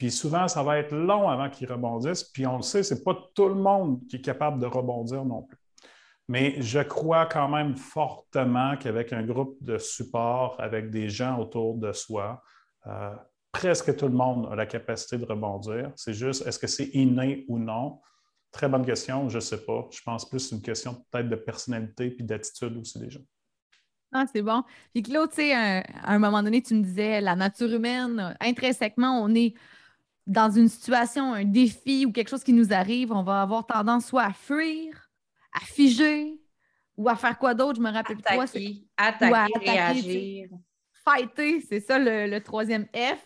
Puis 0.01 0.09
souvent, 0.09 0.47
ça 0.47 0.63
va 0.63 0.79
être 0.79 0.95
long 0.95 1.29
avant 1.29 1.47
qu'ils 1.47 1.71
rebondissent. 1.71 2.23
Puis 2.23 2.47
on 2.47 2.55
le 2.55 2.63
sait, 2.63 2.81
ce 2.81 2.95
n'est 2.95 3.01
pas 3.01 3.15
tout 3.35 3.47
le 3.47 3.53
monde 3.53 4.01
qui 4.09 4.15
est 4.15 4.21
capable 4.21 4.59
de 4.59 4.65
rebondir 4.65 5.23
non 5.23 5.43
plus. 5.43 5.59
Mais 6.27 6.59
je 6.59 6.79
crois 6.79 7.27
quand 7.27 7.47
même 7.47 7.77
fortement 7.77 8.75
qu'avec 8.77 9.13
un 9.13 9.21
groupe 9.21 9.59
de 9.61 9.77
support, 9.77 10.55
avec 10.59 10.89
des 10.89 11.07
gens 11.07 11.37
autour 11.37 11.75
de 11.75 11.91
soi, 11.91 12.41
euh, 12.87 13.13
presque 13.51 13.95
tout 13.95 14.07
le 14.07 14.15
monde 14.15 14.47
a 14.51 14.55
la 14.55 14.65
capacité 14.65 15.19
de 15.19 15.25
rebondir. 15.25 15.91
C'est 15.95 16.15
juste, 16.15 16.47
est-ce 16.47 16.57
que 16.57 16.65
c'est 16.65 16.89
inné 16.95 17.45
ou 17.47 17.59
non? 17.59 18.01
Très 18.51 18.67
bonne 18.67 18.83
question, 18.83 19.29
je 19.29 19.35
ne 19.35 19.39
sais 19.39 19.63
pas. 19.63 19.87
Je 19.91 20.01
pense 20.01 20.27
plus 20.27 20.39
c'est 20.39 20.55
une 20.55 20.63
question 20.63 21.05
peut-être 21.11 21.29
de 21.29 21.35
personnalité 21.35 22.09
puis 22.09 22.25
d'attitude 22.25 22.75
aussi 22.75 22.97
des 22.97 23.11
gens. 23.11 23.21
Ah, 24.11 24.25
c'est 24.33 24.41
bon. 24.41 24.63
Puis 24.95 25.03
Claude, 25.03 25.29
tu 25.29 25.35
sais, 25.35 25.53
à 25.53 25.83
un 26.05 26.17
moment 26.17 26.41
donné, 26.41 26.63
tu 26.63 26.73
me 26.73 26.81
disais, 26.81 27.21
la 27.21 27.35
nature 27.35 27.71
humaine, 27.71 28.35
intrinsèquement, 28.41 29.21
on 29.21 29.35
est 29.35 29.53
dans 30.31 30.49
une 30.49 30.69
situation, 30.69 31.33
un 31.33 31.43
défi 31.43 32.05
ou 32.05 32.11
quelque 32.11 32.29
chose 32.29 32.43
qui 32.43 32.53
nous 32.53 32.71
arrive, 32.71 33.11
on 33.11 33.21
va 33.21 33.41
avoir 33.41 33.65
tendance 33.65 34.05
soit 34.05 34.23
à 34.23 34.31
fuir, 34.31 35.09
à 35.53 35.59
figer 35.59 36.39
ou 36.95 37.09
à 37.09 37.15
faire 37.15 37.37
quoi 37.37 37.53
d'autre, 37.53 37.75
je 37.75 37.81
me 37.81 37.91
rappelle 37.91 38.15
plus 38.15 38.23
quoi. 38.23 38.43
Attaquer, 38.43 38.87
attaquer, 38.95 39.69
réagir. 39.69 40.49
Fighter, 41.03 41.61
c'est 41.61 41.81
ça 41.81 41.99
le, 41.99 42.39
troisième 42.39 42.85
F. 42.95 43.19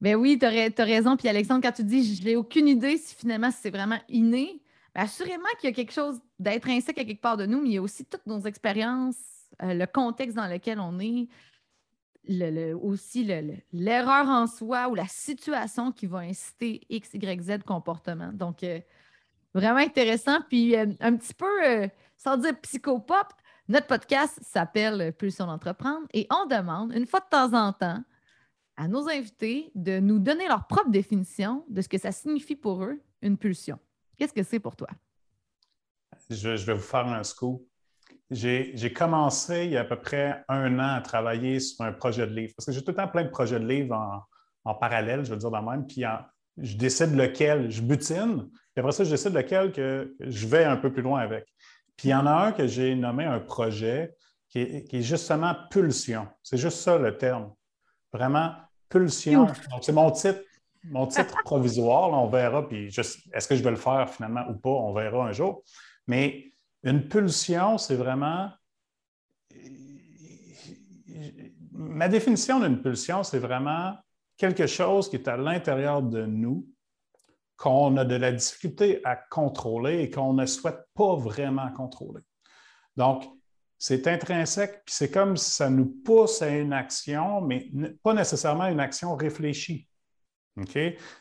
Ben 0.00 0.16
oui, 0.16 0.36
tu 0.38 0.46
as, 0.46 0.84
raison. 0.84 1.16
Puis 1.16 1.28
Alexandre, 1.28 1.60
quand 1.62 1.72
tu 1.72 1.84
dis 1.84 2.16
je 2.16 2.24
n'ai 2.24 2.34
aucune 2.34 2.66
idée 2.66 2.96
si 2.96 3.14
finalement 3.14 3.50
c'est 3.52 3.70
vraiment 3.70 4.00
inné, 4.08 4.60
ben 4.96 5.02
assurément 5.02 5.44
qu'il 5.60 5.70
y 5.70 5.72
a 5.72 5.76
quelque 5.76 5.92
chose 5.92 6.20
d'intrinsèque 6.40 6.98
à 6.98 7.04
quelque 7.04 7.22
part 7.22 7.36
de 7.36 7.46
nous, 7.46 7.60
mais 7.60 7.68
il 7.68 7.74
y 7.74 7.78
a 7.78 7.82
aussi 7.82 8.04
toutes 8.04 8.26
nos 8.26 8.40
expériences, 8.40 9.16
euh, 9.62 9.74
le 9.74 9.86
contexte 9.86 10.36
dans 10.36 10.48
lequel 10.48 10.80
on 10.80 10.98
est. 10.98 11.28
aussi 12.82 13.24
l'erreur 13.72 14.28
en 14.28 14.46
soi 14.46 14.88
ou 14.88 14.94
la 14.94 15.06
situation 15.06 15.92
qui 15.92 16.06
va 16.06 16.18
inciter 16.18 16.80
X, 16.88 17.14
Y, 17.14 17.42
Z 17.42 17.62
comportement. 17.64 18.32
Donc, 18.32 18.62
euh, 18.62 18.80
vraiment 19.54 19.78
intéressant. 19.78 20.40
Puis, 20.48 20.76
euh, 20.76 20.86
un 21.00 21.16
petit 21.16 21.34
peu, 21.34 21.64
euh, 21.66 21.88
sans 22.16 22.36
dire 22.36 22.58
psychopop, 22.60 23.32
notre 23.68 23.86
podcast 23.86 24.38
s'appelle 24.42 25.12
Pulsion 25.12 25.46
d'entreprendre 25.46 26.06
et 26.12 26.26
on 26.30 26.46
demande, 26.46 26.92
une 26.92 27.06
fois 27.06 27.20
de 27.20 27.28
temps 27.28 27.52
en 27.52 27.72
temps, 27.72 28.02
à 28.76 28.88
nos 28.88 29.08
invités 29.08 29.70
de 29.74 29.98
nous 29.98 30.18
donner 30.18 30.46
leur 30.48 30.66
propre 30.66 30.90
définition 30.90 31.64
de 31.68 31.80
ce 31.80 31.88
que 31.88 31.98
ça 31.98 32.12
signifie 32.12 32.56
pour 32.56 32.84
eux, 32.84 33.00
une 33.22 33.38
pulsion. 33.38 33.78
Qu'est-ce 34.16 34.32
que 34.32 34.42
c'est 34.42 34.60
pour 34.60 34.76
toi? 34.76 34.88
Je, 36.30 36.48
vais 36.48 36.74
vous 36.74 36.80
faire 36.80 37.06
un 37.06 37.22
scoop. 37.22 37.66
J'ai 38.30 38.92
commencé 38.92 39.66
il 39.66 39.72
y 39.72 39.76
a 39.76 39.82
à 39.82 39.84
peu 39.84 40.00
près 40.00 40.44
un 40.48 40.78
an 40.78 40.96
à 40.96 41.00
travailler 41.00 41.60
sur 41.60 41.84
un 41.84 41.92
projet 41.92 42.26
de 42.26 42.32
livre, 42.32 42.54
parce 42.56 42.66
que 42.66 42.72
j'ai 42.72 42.82
tout 42.82 42.90
le 42.90 42.96
temps 42.96 43.08
plein 43.08 43.24
de 43.24 43.30
projets 43.30 43.60
de 43.60 43.66
livre 43.66 44.24
en, 44.64 44.74
parallèle, 44.74 45.24
je 45.24 45.30
veux 45.30 45.36
dire 45.36 45.50
de 45.50 45.58
même, 45.58 45.86
puis 45.86 46.02
je 46.58 46.76
décide 46.76 47.14
lequel 47.14 47.70
je 47.70 47.80
butine, 47.80 48.48
puis 48.48 48.80
après 48.80 48.92
ça, 48.92 49.04
je 49.04 49.10
décide 49.10 49.32
lequel 49.32 49.72
que 49.72 50.14
je 50.20 50.46
vais 50.46 50.64
un 50.64 50.76
peu 50.76 50.92
plus 50.92 51.02
loin 51.02 51.20
avec. 51.20 51.46
Puis 51.96 52.08
il 52.08 52.10
y 52.10 52.14
en 52.14 52.26
a 52.26 52.48
un 52.48 52.52
que 52.52 52.66
j'ai 52.66 52.94
nommé 52.94 53.24
un 53.24 53.40
projet 53.40 54.14
qui 54.50 54.60
est, 54.60 55.02
justement 55.02 55.54
pulsion. 55.70 56.28
C'est 56.42 56.58
juste 56.58 56.78
ça 56.78 56.98
le 56.98 57.16
terme. 57.16 57.52
Vraiment 58.12 58.52
pulsion. 58.88 59.44
Donc, 59.44 59.56
c'est 59.82 59.92
mon 59.92 60.10
titre, 60.10 60.40
mon 60.84 61.06
titre 61.06 61.34
provisoire. 61.44 62.10
on 62.10 62.28
verra. 62.28 62.68
Puis 62.68 62.88
est-ce 62.88 63.48
que 63.48 63.56
je 63.56 63.62
vais 63.62 63.70
le 63.70 63.76
faire 63.76 64.08
finalement 64.10 64.44
ou 64.48 64.54
pas? 64.54 64.70
On 64.70 64.92
verra 64.92 65.26
un 65.26 65.32
jour. 65.32 65.62
Mais 66.06 66.52
une 66.86 67.08
pulsion, 67.08 67.78
c'est 67.78 67.96
vraiment. 67.96 68.50
Ma 71.72 72.08
définition 72.08 72.60
d'une 72.60 72.80
pulsion, 72.80 73.22
c'est 73.22 73.38
vraiment 73.38 73.94
quelque 74.36 74.66
chose 74.66 75.10
qui 75.10 75.16
est 75.16 75.28
à 75.28 75.36
l'intérieur 75.36 76.02
de 76.02 76.24
nous, 76.24 76.66
qu'on 77.56 77.96
a 77.96 78.04
de 78.04 78.14
la 78.16 78.32
difficulté 78.32 79.00
à 79.04 79.16
contrôler 79.16 80.00
et 80.00 80.10
qu'on 80.10 80.32
ne 80.32 80.46
souhaite 80.46 80.84
pas 80.94 81.16
vraiment 81.16 81.70
contrôler. 81.72 82.22
Donc, 82.96 83.24
c'est 83.78 84.06
intrinsèque, 84.06 84.82
puis 84.86 84.94
c'est 84.94 85.10
comme 85.10 85.36
si 85.36 85.50
ça 85.50 85.68
nous 85.68 85.86
pousse 85.86 86.40
à 86.40 86.48
une 86.48 86.72
action, 86.72 87.42
mais 87.42 87.70
pas 88.02 88.14
nécessairement 88.14 88.66
une 88.66 88.80
action 88.80 89.14
réfléchie. 89.16 89.86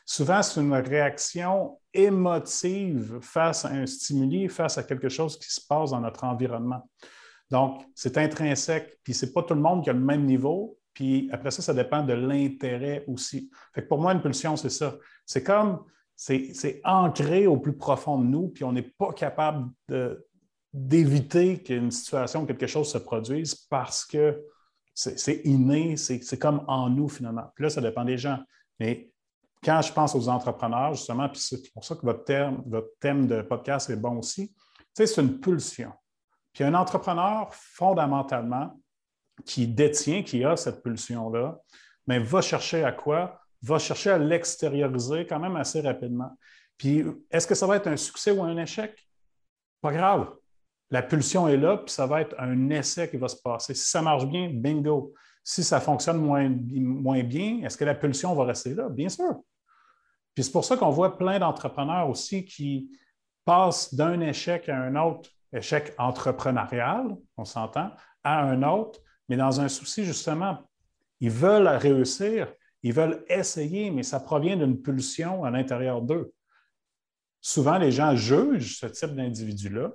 Souvent, 0.06 0.42
c'est 0.42 0.62
une 0.62 0.74
réaction 0.74 1.80
émotive 1.94 3.20
face 3.22 3.66
à 3.66 3.70
un 3.70 3.86
stimuli, 3.86 4.48
face 4.48 4.78
à 4.78 4.84
quelque 4.84 5.10
chose 5.10 5.38
qui 5.38 5.52
se 5.52 5.62
passe 5.68 5.92
dans 5.92 6.00
notre 6.00 6.24
environnement. 6.24 6.90
Donc, 7.52 7.84
c'est 7.94 8.18
intrinsèque, 8.18 8.98
puis 9.04 9.14
ce 9.14 9.26
n'est 9.26 9.32
pas 9.32 9.44
tout 9.44 9.54
le 9.54 9.62
monde 9.62 9.84
qui 9.84 9.90
a 9.90 9.94
le 9.94 10.00
même 10.00 10.26
niveau, 10.26 10.78
puis 10.94 11.30
après 11.32 11.52
ça, 11.52 11.62
ça 11.62 11.74
dépend 11.74 12.04
de 12.04 12.14
l'intérêt 12.14 13.04
aussi. 13.08 13.52
Fait 13.74 13.82
pour 13.82 14.00
moi, 14.00 14.14
une 14.14 14.22
pulsion, 14.22 14.56
c'est 14.56 14.70
ça. 14.70 14.96
C'est 15.26 15.44
comme, 15.44 15.84
c'est 16.16 16.82
ancré 16.86 17.46
au 17.46 17.58
plus 17.58 17.76
profond 17.76 18.18
de 18.20 18.26
nous, 18.26 18.48
puis 18.48 18.64
on 18.64 18.72
n'est 18.72 18.94
pas 18.98 19.12
capable 19.12 19.70
d'éviter 20.74 21.62
qu'une 21.62 21.92
situation, 21.92 22.46
quelque 22.46 22.68
chose 22.68 22.90
se 22.90 22.98
produise 22.98 23.56
parce 23.56 24.06
que 24.06 24.42
c'est 24.94 25.42
inné, 25.44 25.98
c'est 25.98 26.40
comme 26.40 26.64
en 26.68 26.90
nous 26.90 27.10
finalement. 27.10 27.52
Puis 27.54 27.64
là, 27.64 27.70
ça 27.70 27.82
dépend 27.82 28.06
des 28.06 28.18
gens. 28.18 28.40
Mais 28.80 29.12
quand 29.66 29.82
je 29.82 29.92
pense 29.92 30.14
aux 30.14 30.30
entrepreneurs, 30.30 30.94
justement, 30.94 31.28
puis 31.28 31.42
c'est 31.42 31.74
pour 31.74 31.84
ça 31.84 31.96
que 31.96 32.06
votre, 32.06 32.24
thème 33.00 33.28
de 33.28 33.42
podcast 33.42 33.90
est 33.90 33.96
bon 33.96 34.20
aussi, 34.20 34.54
c'est 34.94 35.18
une 35.18 35.40
pulsion. 35.40 35.92
Puis 36.54 36.64
un 36.64 36.76
entrepreneur, 36.76 37.50
fondamentalement, 37.52 38.80
qui 39.44 39.68
détient, 39.68 40.22
qui 40.22 40.46
a 40.46 40.56
cette 40.56 40.84
pulsion-là, 40.84 41.60
mais 42.06 42.20
va 42.20 42.42
chercher 42.42 42.84
à 42.84 42.92
quoi? 42.92 43.42
Va 43.64 43.80
chercher 43.80 44.12
à 44.12 44.18
l'extérioriser 44.20 45.26
quand 45.26 45.40
même 45.40 45.56
assez 45.56 45.82
rapidement. 45.82 46.32
Puis 46.78 47.04
est-ce 47.32 47.48
que 47.48 47.56
ça 47.56 47.66
va 47.66 47.78
être 47.78 47.88
un 47.88 47.98
succès 47.98 48.32
ou 48.32 48.44
un 48.44 48.56
échec? 48.58 48.96
Pas 49.82 49.92
grave. 49.92 50.32
La 50.92 51.02
pulsion 51.02 51.48
est 51.48 51.58
là, 51.58 51.78
puis 51.78 51.92
ça 51.92 52.06
va 52.06 52.22
être 52.22 52.36
un 52.38 52.70
essai 52.70 53.10
qui 53.10 53.18
va 53.18 53.28
se 53.28 53.42
passer. 53.42 53.74
Si 53.74 53.90
ça 53.90 54.02
marche 54.04 54.26
bien, 54.28 54.50
bingo. 54.54 55.14
Si 55.44 55.64
ça 55.64 55.82
fonctionne 55.82 56.18
moins 56.18 57.24
bien, 57.24 57.62
est-ce 57.64 57.78
que 57.78 57.86
la 57.86 57.96
pulsion 57.96 58.34
va 58.36 58.46
rester 58.46 58.76
là? 58.76 58.88
Bien 58.90 59.10
sûr. 59.10 59.42
Puis 60.36 60.44
c'est 60.44 60.52
pour 60.52 60.66
ça 60.66 60.78
qu'on 60.78 60.90
voit 60.90 61.18
plein 61.18 61.40
d'entrepreneurs 61.40 62.10
aussi 62.10 62.46
qui 62.46 62.92
passent 63.46 63.94
d'un 63.94 64.20
échec 64.20 64.68
à 64.70 64.78
un 64.78 64.96
autre, 64.96 65.30
échec 65.54 65.94
entrepreneurial, 65.98 67.16
on 67.38 67.46
s'entend, 67.46 67.92
à 68.24 68.42
un 68.42 68.62
autre, 68.64 69.00
mais 69.30 69.38
dans 69.38 69.62
un 69.62 69.70
souci 69.70 70.04
justement, 70.04 70.60
ils 71.22 71.32
veulent 71.32 71.68
réussir, 71.68 72.52
ils 72.84 72.94
veulent 72.94 73.24
essayer, 73.30 73.90
mais 73.92 74.04
ça 74.04 74.20
provient 74.20 74.58
d'une 74.58 74.82
pulsion 74.82 75.44
à 75.44 75.52
l'intérieur 75.52 76.02
d'eux. 76.02 76.34
Souvent, 77.40 77.78
les 77.78 77.92
gens 77.92 78.16
jugent 78.16 78.80
ce 78.80 78.88
type 78.88 79.16
d'individu-là, 79.16 79.92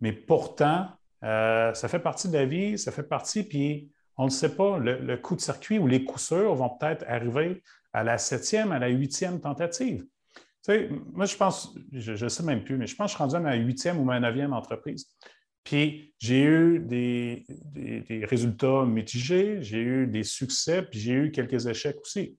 mais 0.00 0.12
pourtant, 0.12 0.88
euh, 1.24 1.74
ça 1.74 1.88
fait 1.88 1.98
partie 1.98 2.28
de 2.28 2.34
la 2.34 2.46
vie, 2.46 2.78
ça 2.78 2.92
fait 2.92 3.02
partie, 3.02 3.42
puis 3.42 3.90
on 4.16 4.26
ne 4.26 4.30
sait 4.30 4.54
pas, 4.54 4.78
le, 4.78 5.16
coup 5.16 5.34
de 5.34 5.40
circuit 5.40 5.78
ou 5.78 5.86
les 5.86 6.04
coups 6.04 6.22
sûrs 6.22 6.54
vont 6.54 6.70
peut-être 6.70 7.04
arriver 7.08 7.62
à 7.96 8.04
la 8.04 8.18
septième, 8.18 8.72
à 8.72 8.78
la 8.78 8.88
huitième 8.88 9.40
tentative. 9.40 10.04
Tu 10.34 10.42
sais, 10.60 10.90
moi, 11.14 11.24
je 11.24 11.34
pense, 11.34 11.74
je 11.92 12.12
ne 12.24 12.28
sais 12.28 12.42
même 12.42 12.62
plus, 12.62 12.76
mais 12.76 12.86
je 12.86 12.94
pense 12.94 13.06
que 13.06 13.12
je 13.12 13.14
suis 13.14 13.22
rendu 13.22 13.36
à 13.36 13.40
ma 13.40 13.54
huitième 13.54 13.98
ou 13.98 14.04
ma 14.04 14.20
neuvième 14.20 14.52
entreprise. 14.52 15.08
Puis 15.64 16.14
j'ai 16.18 16.42
eu 16.42 16.78
des, 16.78 17.46
résultats 18.28 18.84
mitigés, 18.84 19.62
j'ai 19.62 19.80
eu 19.80 20.06
des 20.06 20.24
succès, 20.24 20.82
puis 20.82 21.00
j'ai 21.00 21.12
eu 21.14 21.30
quelques 21.30 21.66
échecs 21.66 21.96
aussi. 22.02 22.36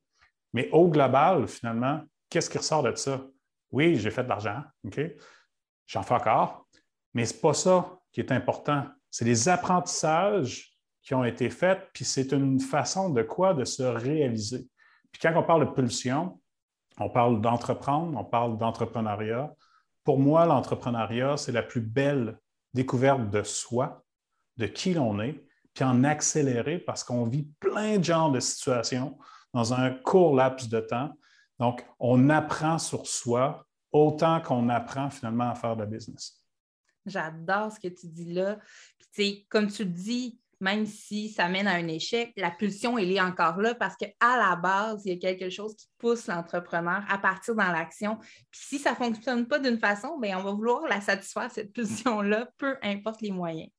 Mais 0.53 0.69
au 0.71 0.89
global, 0.89 1.47
finalement, 1.47 2.01
qu'est-ce 2.29 2.51
qui 2.51 2.59
ressort 2.59 2.83
de 2.83 2.93
ça? 2.93 3.25
Oui, 3.71 3.95
j'ai 3.95 4.11
fait 4.11 4.23
de 4.23 4.29
l'argent, 4.29 4.61
OK? 4.83 5.01
J'en 5.87 6.03
fais 6.03 6.13
encore, 6.13 6.67
mais 7.15 7.25
ce 7.25 7.33
n'est 7.33 7.39
pas 7.39 7.55
ça 7.55 7.99
qui 8.11 8.19
est 8.19 8.31
important. 8.31 8.85
C'est 9.09 9.25
les 9.25 9.49
apprentissages 9.49 10.71
qui 11.01 11.15
ont 11.15 11.25
été 11.25 11.49
faits, 11.49 11.89
puis 11.93 12.05
c'est 12.05 12.31
une 12.31 12.59
façon 12.59 13.09
de 13.09 13.23
quoi? 13.23 13.55
De 13.55 13.65
se 13.65 13.81
réaliser? 13.81 14.67
Puis 15.17 15.27
quand 15.27 15.39
on 15.39 15.43
parle 15.43 15.65
de 15.65 15.71
pulsion, 15.71 16.39
on 16.99 17.09
parle 17.09 17.41
d'entreprendre, 17.41 18.15
on 18.19 18.23
parle 18.23 18.57
d'entrepreneuriat. 18.57 19.51
Pour 20.03 20.19
moi, 20.19 20.45
l'entrepreneuriat, 20.45 21.37
c'est 21.37 21.51
la 21.51 21.63
plus 21.63 21.81
belle 21.81 22.39
découverte 22.75 23.31
de 23.31 23.41
soi, 23.41 24.03
de 24.57 24.67
qui 24.67 24.93
l'on 24.93 25.19
est, 25.19 25.43
puis 25.73 25.83
en 25.83 26.03
accélérer 26.03 26.77
parce 26.77 27.03
qu'on 27.03 27.25
vit 27.25 27.49
plein 27.59 27.97
de 27.97 28.03
genres 28.03 28.31
de 28.31 28.39
situations 28.39 29.17
dans 29.53 29.73
un 29.73 29.89
court 29.89 30.35
laps 30.35 30.69
de 30.69 30.81
temps. 30.81 31.11
Donc, 31.57 31.83
on 31.99 32.29
apprend 32.29 32.77
sur 32.77 33.07
soi 33.07 33.65
autant 33.91 34.39
qu'on 34.39 34.69
apprend 34.69 35.09
finalement 35.09 35.49
à 35.49 35.55
faire 35.55 35.75
de 35.75 35.81
la 35.81 35.87
business. 35.87 36.43
J'adore 37.07 37.71
ce 37.71 37.79
que 37.79 37.87
tu 37.87 38.07
dis 38.07 38.33
là. 38.33 38.59
Puis, 39.13 39.47
comme 39.49 39.67
tu 39.67 39.83
dis, 39.83 40.39
même 40.59 40.85
si 40.85 41.29
ça 41.29 41.47
mène 41.49 41.67
à 41.67 41.73
un 41.73 41.87
échec, 41.87 42.33
la 42.35 42.51
pulsion, 42.51 42.97
elle 42.97 43.11
est 43.11 43.21
encore 43.21 43.57
là 43.57 43.75
parce 43.75 43.95
qu'à 43.95 44.11
la 44.21 44.55
base, 44.55 45.03
il 45.05 45.13
y 45.13 45.15
a 45.15 45.19
quelque 45.19 45.49
chose 45.49 45.75
qui 45.75 45.87
pousse 45.97 46.27
l'entrepreneur 46.27 47.03
à 47.09 47.17
partir 47.17 47.55
dans 47.55 47.71
l'action. 47.71 48.17
Puis 48.51 48.61
si 48.61 48.79
ça 48.79 48.91
ne 48.91 48.95
fonctionne 48.95 49.47
pas 49.47 49.59
d'une 49.59 49.79
façon, 49.79 50.17
bien, 50.19 50.39
on 50.39 50.43
va 50.43 50.51
vouloir 50.51 50.87
la 50.87 51.01
satisfaire, 51.01 51.51
cette 51.51 51.73
pulsion-là, 51.73 52.49
peu 52.57 52.77
importe 52.81 53.21
les 53.21 53.31
moyens. 53.31 53.69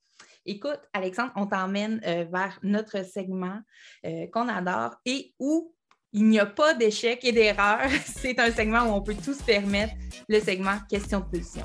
Écoute, 0.47 0.81
Alexandre, 0.93 1.33
on 1.37 1.47
t'emmène 1.47 2.01
euh, 2.07 2.25
vers 2.33 2.59
notre 2.63 3.05
segment 3.05 3.61
euh, 4.07 4.27
qu'on 4.33 4.49
adore 4.49 4.95
et 5.05 5.35
où 5.39 5.75
il 6.13 6.25
n'y 6.25 6.41
a 6.41 6.47
pas 6.47 6.75
d'échec 6.75 7.23
et 7.25 7.33
d'erreur. 7.33 7.81
C'est 8.07 8.39
un 8.39 8.51
segment 8.51 8.85
où 8.85 8.95
on 8.95 9.03
peut 9.03 9.15
tout 9.15 9.35
se 9.35 9.43
permettre, 9.43 9.93
le 10.29 10.41
segment 10.41 10.79
question 10.89 11.21
de 11.21 11.27
pulsion. 11.27 11.65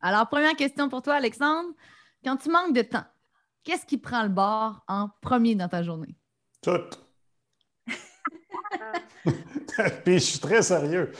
Alors, 0.00 0.28
première 0.28 0.54
question 0.54 0.88
pour 0.88 1.02
toi, 1.02 1.14
Alexandre. 1.14 1.70
Quand 2.24 2.36
tu 2.36 2.50
manques 2.50 2.74
de 2.74 2.82
temps, 2.82 3.04
qu'est-ce 3.64 3.86
qui 3.86 3.98
prend 3.98 4.22
le 4.22 4.28
bord 4.28 4.84
en 4.88 5.08
premier 5.20 5.54
dans 5.54 5.68
ta 5.68 5.82
journée? 5.82 6.16
Tout. 6.62 6.84
puis 10.04 10.14
je 10.14 10.18
suis 10.18 10.38
très 10.38 10.62
sérieux. 10.62 11.12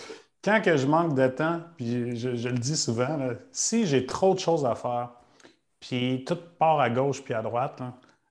Quand 0.43 0.61
que 0.63 0.77
je 0.77 0.87
manque 0.87 1.15
de 1.15 1.27
temps, 1.27 1.63
puis 1.77 2.17
je, 2.17 2.49
le 2.49 2.59
dis 2.59 2.77
souvent, 2.77 3.19
si 3.51 3.87
j'ai 3.87 4.07
trop 4.07 4.35
de 4.35 4.39
choses 4.39 4.65
à 4.65 4.75
faire, 4.75 5.11
puis 5.81 6.25
tout 6.27 6.39
part 6.59 6.81
à 6.81 6.91
gauche 6.91 7.23
puis 7.23 7.35
à 7.35 7.43
droite, 7.43 7.83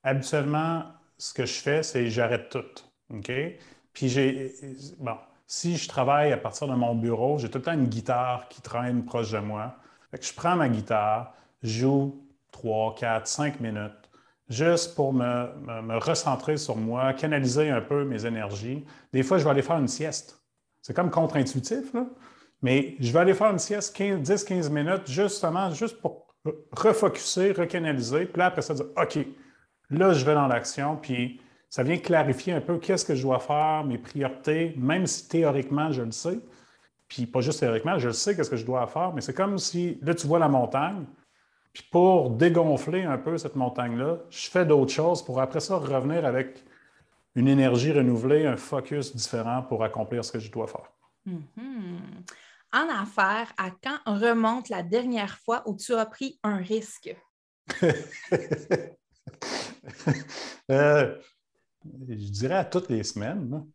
habituellement, 0.04 0.84
ce 1.18 1.34
que 1.34 1.46
je 1.46 1.60
fais, 1.60 1.84
c'est 1.84 2.10
j'arrête 2.10 2.50
tout. 2.50 2.84
OK? 3.14 3.32
Puis 3.94 4.10
j'ai. 4.10 4.56
Bon, 5.00 5.18
si 5.46 5.78
je 5.78 5.88
travaille 5.88 6.32
à 6.32 6.38
partir 6.38 6.68
de 6.68 6.74
mon 6.74 6.96
bureau, 6.96 7.38
j'ai 7.38 7.50
tout 7.50 7.58
le 7.58 7.64
temps 7.64 7.74
une 7.74 7.88
guitare 7.88 8.48
qui 8.50 8.62
traîne 8.62 9.06
proche 9.06 9.32
de 9.32 9.40
moi. 9.40 9.76
Je 10.14 10.34
prends 10.34 10.56
ma 10.56 10.70
guitare, 10.70 11.34
joue 11.62 12.24
3, 12.52 12.96
4, 12.96 13.28
5 13.28 13.60
minutes, 13.60 14.10
juste 14.50 14.96
pour 14.96 15.14
me, 15.14 15.54
me, 15.82 15.98
recentrer 15.98 16.58
sur 16.58 16.78
moi, 16.78 17.14
canaliser 17.14 17.70
un 17.70 17.82
peu 17.82 18.06
mes 18.06 18.26
énergies. 18.26 18.86
Des 19.14 19.24
fois, 19.24 19.38
je 19.38 19.44
vais 19.44 19.50
aller 19.50 19.62
faire 19.62 19.78
une 19.78 19.88
sieste. 19.88 20.42
C'est 20.82 20.94
comme 20.94 21.12
contre-intuitif. 21.12 21.94
Mais 22.62 22.96
je 23.00 23.12
vais 23.12 23.20
aller 23.20 23.34
faire 23.34 23.52
une 23.52 23.60
sieste 23.60 23.98
10-15 23.98 24.70
minutes, 24.70 25.04
justement, 25.06 25.72
juste 25.72 26.02
pour 26.02 26.36
refocuser, 26.72 27.52
recanaliser. 27.52 28.26
Puis 28.26 28.40
là, 28.40 28.48
après 28.48 28.62
ça, 28.62 28.74
dire 28.74 28.86
OK, 28.96 29.20
là, 29.90 30.14
je 30.14 30.26
vais 30.26 30.34
dans 30.34 30.48
l'action. 30.48 30.96
Puis 30.98 31.42
ça 31.70 31.84
vient 31.84 31.98
clarifier 31.98 32.54
un 32.54 32.62
peu 32.62 32.78
qu'est-ce 32.78 33.06
que 33.06 33.16
je 33.16 33.22
dois 33.22 33.40
faire, 33.40 33.84
mes 33.86 33.98
priorités, 33.98 34.74
même 34.78 35.06
si 35.06 35.28
théoriquement, 35.28 35.92
je 35.92 36.02
le 36.02 36.12
sais. 36.12 36.40
Puis 37.08 37.26
pas 37.26 37.42
juste 37.42 37.60
théoriquement, 37.60 37.98
je 37.98 38.10
sais 38.10 38.36
qu'est-ce 38.36 38.50
que 38.50 38.58
je 38.58 38.66
dois 38.66 38.86
faire, 38.88 39.14
mais 39.14 39.22
c'est 39.22 39.34
comme 39.34 39.58
si, 39.58 39.98
là, 40.02 40.14
tu 40.14 40.28
vois 40.28 40.40
la 40.40 40.50
montagne, 40.50 41.06
puis 41.74 41.86
pour 41.92 42.32
dégonfler 42.32 43.04
un 43.04 43.18
peu 43.18 43.38
cette 43.38 43.56
montagne-là, 43.56 44.18
je 44.30 44.50
fais 44.50 44.66
d'autres 44.66 44.92
choses 44.92 45.24
pour 45.24 45.40
après 45.40 45.60
ça 45.60 45.78
revenir 45.78 46.26
avec 46.26 46.64
une 47.36 47.48
énergie 47.48 47.92
renouvelée, 47.92 48.48
un 48.48 48.58
focus 48.58 49.16
différent 49.16 49.62
pour 49.62 49.84
accomplir 49.84 50.26
ce 50.26 50.32
que 50.32 50.40
je 50.40 50.52
dois 50.52 50.66
faire. 50.66 50.92
Mm-hmm. 51.28 52.00
En 52.74 52.90
affaires, 52.90 53.54
à 53.58 53.70
quand 53.70 54.00
remonte 54.06 54.70
la 54.70 54.82
dernière 54.82 55.38
fois 55.38 55.62
où 55.68 55.76
tu 55.76 55.94
as 55.94 56.08
pris 56.08 56.40
un 56.42 56.58
risque? 56.58 57.16
euh, 60.72 61.16
je 62.10 62.32
dirais 62.32 62.56
à 62.56 62.66
toutes 62.66 62.90
les 62.90 63.04
semaines. 63.04 63.66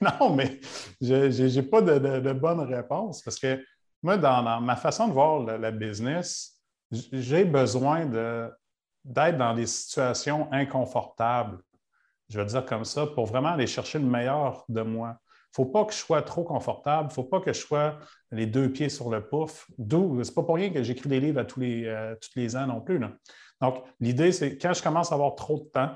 non, 0.20 0.34
mais 0.34 0.60
je 1.00 1.56
n'ai 1.56 1.62
pas 1.62 1.82
de, 1.82 2.32
bonne 2.32 2.60
réponse 2.60 3.22
parce 3.22 3.38
que 3.38 3.62
moi, 4.02 4.16
dans, 4.16 4.60
ma 4.60 4.76
façon 4.76 5.08
de 5.08 5.12
voir 5.12 5.40
la, 5.40 5.70
business, 5.70 6.58
j'ai 6.90 7.44
besoin 7.44 8.06
d'être 8.06 9.36
dans 9.36 9.54
des 9.54 9.66
situations 9.66 10.50
inconfortables, 10.52 11.58
je 12.30 12.40
vais 12.40 12.46
dire 12.46 12.64
comme 12.64 12.84
ça, 12.84 13.06
pour 13.06 13.26
vraiment 13.26 13.50
aller 13.50 13.66
chercher 13.66 13.98
le 13.98 14.06
meilleur 14.06 14.64
de 14.68 14.82
moi. 14.82 15.18
Il 15.18 15.60
ne 15.60 15.66
faut 15.66 15.70
pas 15.72 15.84
que 15.84 15.92
je 15.92 15.98
sois 15.98 16.22
trop 16.22 16.44
confortable, 16.44 17.08
il 17.08 17.10
ne 17.10 17.14
faut 17.14 17.24
pas 17.24 17.40
que 17.40 17.52
je 17.52 17.58
sois 17.58 17.98
les 18.30 18.46
deux 18.46 18.70
pieds 18.70 18.88
sur 18.88 19.10
le 19.10 19.26
pouf. 19.26 19.66
D'où, 19.76 20.22
ce 20.22 20.28
n'est 20.28 20.34
pas 20.34 20.44
pour 20.44 20.54
rien 20.54 20.70
que 20.70 20.82
j'écris 20.82 21.08
des 21.08 21.20
livres 21.20 21.40
à 21.40 21.44
tous 21.44 21.60
les, 21.60 21.84
euh, 21.86 22.14
les 22.36 22.56
ans 22.56 22.68
non 22.68 22.80
plus. 22.80 23.00
Donc, 23.60 23.84
l'idée, 23.98 24.30
c'est 24.30 24.56
quand 24.56 24.72
je 24.72 24.82
commence 24.82 25.10
à 25.10 25.16
avoir 25.16 25.34
trop 25.34 25.58
de 25.58 25.64
temps, 25.64 25.90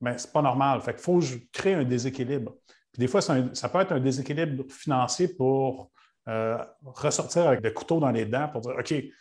mais 0.00 0.12
ben, 0.12 0.18
ce 0.18 0.26
n'est 0.26 0.32
pas 0.32 0.42
normal. 0.42 0.80
Fait 0.82 1.00
faut 1.00 1.18
que 1.18 1.24
je 1.24 1.38
crée 1.50 1.74
un 1.74 1.84
déséquilibre. 1.84 2.54
Des 2.98 3.06
fois, 3.06 3.20
ça 3.20 3.68
peut 3.68 3.80
être 3.80 3.92
un 3.92 4.00
déséquilibre 4.00 4.64
financier 4.70 5.28
pour 5.28 5.90
euh, 6.28 6.58
ressortir 6.82 7.46
avec 7.46 7.62
des 7.62 7.72
couteaux 7.72 8.00
dans 8.00 8.10
les 8.10 8.26
dents 8.26 8.48
pour 8.48 8.60
dire 8.60 8.74
OK, 8.78 8.90
il 8.90 9.12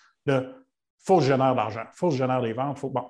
faut 0.98 1.18
que 1.18 1.24
je 1.24 1.28
génère 1.28 1.52
de 1.52 1.58
l'argent, 1.58 1.84
il 1.84 1.96
faut 1.96 2.08
que 2.08 2.14
je 2.14 2.18
génère 2.18 2.42
des 2.42 2.54
ventes. 2.54 2.82
Bon. 2.82 3.10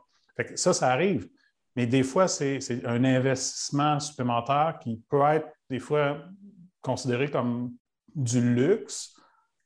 ça, 0.56 0.73
ça 0.73 0.91
arrive. 0.91 1.30
Mais 1.75 1.88
des 1.88 2.03
fois, 2.03 2.27
c'est 2.27 2.60
un 2.86 3.03
investissement 3.03 3.99
supplémentaire 3.99 4.77
qui 4.82 5.01
peut 5.10 5.21
être 5.21 5.47
des 5.69 5.80
fois 5.80 6.17
considéré 6.82 7.30
comme 7.30 7.73
du 8.13 8.41
luxe, 8.41 9.15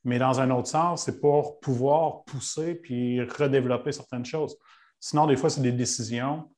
mais 0.04 0.18
dans 0.18 0.40
un 0.40 0.50
autre 0.50 0.68
sens, 0.68 1.04
c'est 1.04 1.20
pour 1.20 1.58
pouvoir 1.58 2.24
pousser 2.24 2.74
puis 2.74 3.22
redévelopper 3.22 3.92
certaines 3.92 4.24
choses. 4.24 4.56
Sinon, 5.00 5.26
des 5.26 5.36
fois, 5.36 5.50
c'est 5.50 5.62
des 5.62 5.72
décisions 5.72 6.48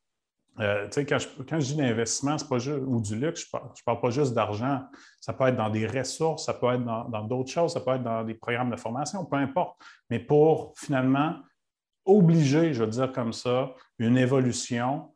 euh, 0.60 0.88
quand, 0.94 1.18
je, 1.18 1.28
quand, 1.42 1.58
je, 1.60 1.74
dis 1.74 1.76
l'investissement, 1.76 2.36
pas 2.48 2.58
juste, 2.58 2.82
ou 2.86 3.00
du 3.00 3.16
luxe, 3.16 3.48
je 3.50 3.56
ne 3.56 3.60
parle, 3.84 4.00
pas 4.00 4.10
juste 4.10 4.34
d'argent. 4.34 4.82
Ça 5.20 5.32
peut 5.32 5.48
être 5.48 5.56
dans 5.56 5.70
des 5.70 5.86
ressources, 5.86 6.46
ça 6.46 6.54
peut 6.54 6.72
être 6.72 6.84
dans 6.84 7.24
d'autres 7.24 7.50
choses, 7.50 7.72
ça 7.72 7.80
peut 7.80 7.92
être 7.92 8.04
dans 8.04 8.22
des 8.22 8.34
programmes 8.34 8.70
de 8.70 8.76
formation, 8.76 9.24
peu 9.24 9.36
importe. 9.36 9.80
Mais 10.10 10.20
pour 10.20 10.74
finalement 10.76 11.36
obliger, 12.04 12.72
je 12.72 12.84
veux 12.84 12.90
dire 12.90 13.12
comme 13.12 13.32
ça, 13.32 13.74
une 13.98 14.16
évolution, 14.16 15.14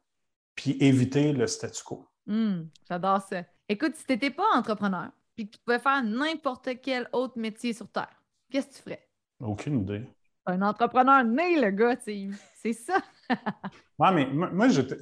puis 0.54 0.76
éviter 0.80 1.32
le 1.32 1.46
statu 1.46 1.82
quo. 1.84 2.08
Hmm, 2.26 2.64
j'adore 2.88 3.22
ça. 3.22 3.44
Écoute, 3.68 3.94
si 3.94 4.04
tu 4.04 4.12
n'étais 4.12 4.30
pas 4.30 4.44
entrepreneur, 4.54 5.10
puis 5.36 5.48
que 5.48 5.56
tu 5.56 5.62
pouvais 5.64 5.78
faire 5.78 6.02
n'importe 6.02 6.68
quel 6.82 7.08
autre 7.12 7.38
métier 7.38 7.72
sur 7.72 7.88
Terre, 7.88 8.22
qu'est-ce 8.50 8.66
que 8.66 8.74
tu 8.74 8.82
ferais? 8.82 9.08
Aucune 9.40 9.82
idée. 9.82 10.04
Un 10.46 10.62
entrepreneur 10.62 11.22
né, 11.24 11.60
le 11.60 11.70
gars, 11.70 11.96
c'est 12.00 12.72
ça. 12.72 12.98
oui, 13.98 14.08
mais 14.14 14.26
moi, 14.26 14.68
j'étais 14.68 14.96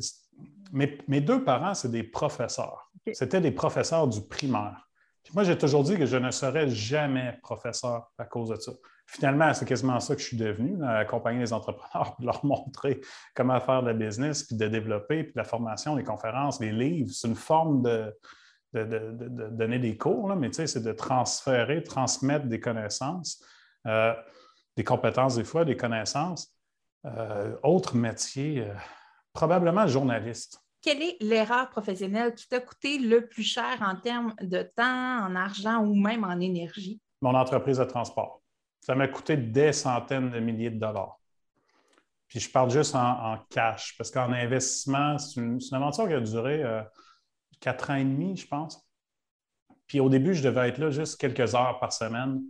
mes, 0.72 1.20
deux 1.20 1.44
parents, 1.44 1.74
c'est 1.74 1.90
des 1.90 2.02
professeurs. 2.02 2.90
C'était 3.12 3.40
des 3.40 3.52
professeurs 3.52 4.09
du 4.09 4.20
primaire. 4.20 4.88
moi, 5.35 5.44
j'ai 5.44 5.57
toujours 5.57 5.85
dit 5.85 5.96
que 5.96 6.07
je 6.07 6.16
ne 6.16 6.31
serais 6.31 6.68
jamais 6.68 7.38
professeur 7.42 8.11
à 8.18 8.24
cause 8.24 8.48
de 8.48 8.57
ça. 8.57 8.72
Finalement, 9.09 9.55
c'est 9.55 9.66
quasiment 9.66 10.00
ça 10.00 10.16
que 10.16 10.20
je 10.20 10.26
suis 10.26 10.37
devenu, 10.37 10.85
accompagner 10.85 11.38
les 11.38 11.52
entrepreneurs, 11.52 12.16
leur 12.20 12.44
montrer 12.44 13.00
comment 13.35 13.61
faire 13.61 13.83
de 13.83 13.88
la 13.88 13.94
business, 13.94 14.42
puis 14.42 14.57
de 14.57 14.66
développer, 14.66 15.22
puis 15.22 15.33
de 15.33 15.38
la 15.38 15.44
formation, 15.44 15.94
les 15.94 16.02
conférences, 16.02 16.61
les 16.61 16.72
livres. 16.72 17.11
C'est 17.12 17.29
une 17.29 17.37
forme 17.37 17.83
de, 17.83 18.12
donner 18.72 19.79
des 19.79 19.96
cours, 19.96 20.35
mais 20.35 20.48
tu 20.50 20.57
sais, 20.57 20.66
c'est 20.66 20.83
de 20.83 20.92
transférer, 20.92 21.83
transmettre 21.83 22.46
des 22.46 22.61
connaissances, 22.61 23.42
euh, 23.87 24.12
des 24.76 24.85
compétences 24.85 25.37
des 25.37 25.44
fois, 25.44 25.64
des 25.64 25.76
connaissances. 25.76 26.52
Euh, 27.07 27.55
autre 27.62 27.94
métier, 27.94 28.62
euh, 28.62 28.74
Probablement 29.37 29.87
journaliste. 29.87 30.62
Quelle 30.81 31.03
est 31.03 31.16
l'erreur 31.20 31.68
professionnelle 31.68 32.35
qui 32.35 32.49
t'a 32.49 32.59
coûté 32.59 32.99
le 32.99 33.27
plus 33.27 33.42
cher 33.42 33.77
en 33.83 33.96
termes 33.96 34.35
de 34.40 34.62
temps, 34.62 35.27
en 35.27 35.37
argent 35.37 35.85
ou 35.85 35.94
même 35.94 36.25
en 36.25 36.40
énergie? 36.40 37.03
Mon 37.20 37.35
entreprise 37.35 37.77
de 37.77 37.85
transport. 37.85 38.40
Ça 38.81 38.94
m'a 38.94 39.09
coûté 39.09 39.37
des 39.37 39.75
centaines 39.75 40.31
de 40.31 40.40
milliers 40.40 40.70
de 40.70 40.79
dollars. 40.79 41.18
Puis 42.29 42.40
je 42.40 42.51
parle 42.51 42.70
juste 42.70 42.94
en, 42.94 43.37
cash, 43.51 43.94
parce 43.99 44.11
qu'en 44.11 44.33
investissement, 44.33 45.18
c'est 45.18 45.38
une, 45.38 45.61
aventure 45.72 46.09
qui 46.09 46.14
a 46.14 46.20
duré 46.20 46.62
euh, 46.62 46.83
quatre 47.61 47.90
ans 47.90 47.96
et 47.96 48.05
demi, 48.05 48.38
je 48.38 48.46
pense. 48.46 48.88
Puis 49.87 50.01
au 50.01 50.09
début, 50.09 50.33
je 50.33 50.42
devais 50.42 50.70
être 50.70 50.79
là 50.79 50.88
juste 50.88 51.20
quelques 51.20 51.55
heures 51.55 51.79
par 51.79 51.92
semaine. 51.92 52.42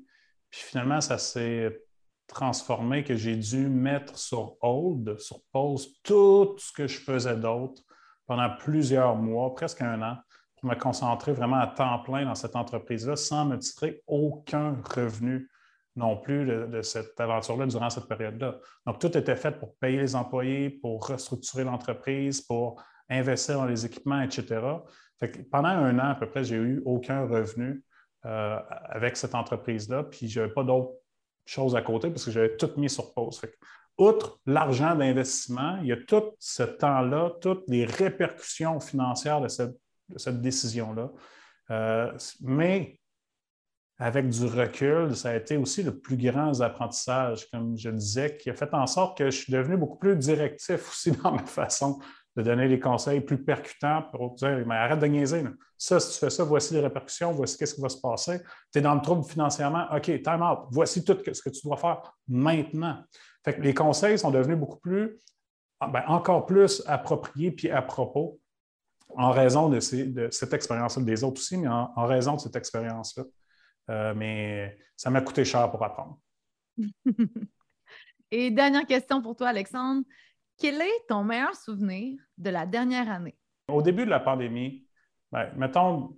Puis 0.51 0.61
finalement, 0.61 1.01
ça 1.01 1.19
s'est 1.19 1.83
transformé 2.27 3.05
que 3.05 3.15
j'ai 3.15 3.37
dû 3.37 3.69
mettre 3.69 4.19
sur 4.19 4.57
hold, 4.61 5.19
sur 5.19 5.41
pause, 5.53 5.95
tout 6.03 6.57
ce 6.59 6.73
que 6.73 6.87
je 6.87 6.99
faisais 6.99 7.37
d'autre 7.37 7.83
pendant 8.27 8.51
plusieurs 8.59 9.17
mois, 9.17 9.55
presque 9.55 9.83
un 9.83 10.03
an, 10.03 10.17
pour 10.57 10.71
me 10.71 10.75
concentrer 10.75 11.33
vraiment 11.33 11.59
à 11.59 11.67
temps 11.67 11.99
plein 12.01 12.25
dans 12.25 12.35
cette 12.35 12.57
entreprise-là 12.57 13.17
sans 13.17 13.45
me 13.45 13.59
tirer 13.59 14.03
aucun 14.07 14.77
revenu 14.95 15.49
non 15.95 16.17
plus 16.17 16.45
de, 16.45 16.83
cette 16.83 17.19
aventure-là 17.19 17.67
durant 17.67 17.89
cette 17.89 18.07
période-là. 18.07 18.59
Donc, 18.85 18.99
tout 18.99 19.17
était 19.17 19.37
fait 19.37 19.53
pour 19.53 19.75
payer 19.77 19.99
les 19.99 20.15
employés, 20.15 20.69
pour 20.69 21.07
restructurer 21.07 21.65
l'entreprise, 21.65 22.43
pour 22.43 22.83
investir 23.09 23.57
dans 23.57 23.65
les 23.65 23.87
équipements, 23.87 24.21
etc. 24.21 24.61
pendant 25.51 25.69
un 25.69 25.99
an 25.99 26.11
à 26.11 26.15
peu 26.15 26.29
près, 26.29 26.45
j'ai 26.45 26.57
eu 26.57 26.83
aucun 26.85 27.27
revenu 27.27 27.83
euh, 28.27 28.59
avec 28.89 29.17
cette 29.17 29.35
entreprise-là, 29.35 30.05
puis 30.05 30.29
je 30.29 30.41
n'avais 30.41 30.53
pas 30.53 30.65
d'autres 30.65 30.93
choses 31.47 31.75
à 31.77 31.83
côté 31.83 32.11
parce 32.11 32.25
que 32.25 32.31
j'avais 32.31 32.57
tout 32.57 32.71
mis 32.77 32.91
sur 32.91 33.15
pause. 33.15 33.41
outre 33.97 34.41
l'argent 34.45 34.95
d'investissement, 34.95 35.79
il 35.81 35.89
y 35.89 35.93
a 35.93 35.97
tout 35.97 36.35
ce 36.39 36.65
temps-là, 36.65 37.33
toutes 37.41 37.65
les 37.69 37.85
répercussions 37.85 38.81
financières 38.81 39.41
de 39.41 39.49
cette, 39.49 40.41
décision-là. 40.41 41.11
Euh, 41.71 42.13
mais 42.43 43.01
avec 43.99 44.29
du 44.29 44.45
recul, 44.45 45.17
ça 45.17 45.31
a 45.31 45.37
été 45.37 45.57
aussi 45.57 45.83
le 45.83 45.99
plus 45.99 46.17
grand 46.17 46.61
apprentissage, 46.61 47.49
comme 47.51 47.79
je 47.79 47.89
le 47.89 47.97
disais, 47.97 48.37
qui 48.37 48.51
a 48.51 48.55
fait 48.55 48.73
en 48.75 48.87
sorte 48.87 49.17
que 49.17 49.31
je 49.31 49.37
suis 49.37 49.53
devenu 49.53 49.77
beaucoup 49.79 49.99
plus 49.99 50.17
directif 50.17 50.89
aussi 50.91 51.13
dans 51.23 51.33
ma 51.33 51.47
façon 51.47 51.99
de 52.37 52.43
donner 52.43 52.69
des 52.69 52.79
conseils 52.79 53.21
plus 53.21 53.43
percutants 53.43 54.03
pour 54.13 54.35
dire 54.35 54.63
mais 54.67 54.75
arrête 54.75 54.99
de 54.99 55.07
niaiser. 55.07 55.43
Ça, 55.79 55.99
si 55.99 56.13
tu 56.15 56.19
fais 56.19 56.31
ça, 56.31 56.45
voici 56.45 56.75
les 56.75 56.81
répercussions, 56.81 57.33
voici 57.33 57.57
ce 57.67 57.75
qui 57.75 57.81
va 57.81 57.89
se 57.89 58.01
passer. 58.01 58.41
Tu 58.73 58.79
es 58.79 58.83
dans 58.83 58.95
le 58.95 59.01
trouble 59.01 59.25
financièrement, 59.25 59.87
OK, 59.91 60.05
time 60.05 60.43
out. 60.43 60.69
Voici 60.71 61.05
tout 61.05 61.17
ce 61.33 61.43
que 61.43 61.51
tu 61.51 61.67
dois 61.67 61.77
faire 61.77 62.15
maintenant. 62.29 63.03
Fait 63.45 63.59
les 63.59 63.75
conseils 63.75 64.19
sont 64.19 64.31
devenus 64.31 64.59
beaucoup 64.59 64.79
plus, 64.79 65.19
ah, 65.81 65.89
ben, 65.89 66.03
encore 66.09 66.47
plus 66.47 66.83
appropriés 66.87 67.53
puis 67.53 67.71
à 67.71 67.81
propos 67.81 68.39
en 69.17 69.31
raison 69.31 69.69
de, 69.69 69.81
cette 69.81 70.53
expérience-là, 70.53 71.03
des 71.03 71.25
autres 71.25 71.41
aussi, 71.41 71.57
mais 71.57 71.69
en, 71.69 72.07
raison 72.07 72.35
de 72.35 72.41
cette 72.41 72.57
expérience-là. 72.57 73.25
Euh, 73.89 74.15
mais 74.15 74.79
ça 74.97 75.11
m'a 75.11 75.21
coûté 75.21 75.45
cher 75.45 75.71
pour 75.71 75.83
apprendre. 75.85 76.19
Et 78.31 78.51
dernière 78.51 78.85
question 78.85 79.23
pour 79.23 79.37
toi, 79.37 79.49
Alexandre. 79.49 80.03
Quel 80.59 80.81
est 80.81 81.07
ton 81.09 81.23
meilleur 81.23 81.55
souvenir 81.55 82.19
de 82.39 82.51
la 82.51 82.65
dernière 82.65 83.11
année? 83.11 83.37
Au 83.69 83.83
début 83.83 84.05
de 84.05 84.11
la 84.11 84.21
pandémie, 84.21 84.87
ben, 85.31 85.51
mettons 85.57 86.17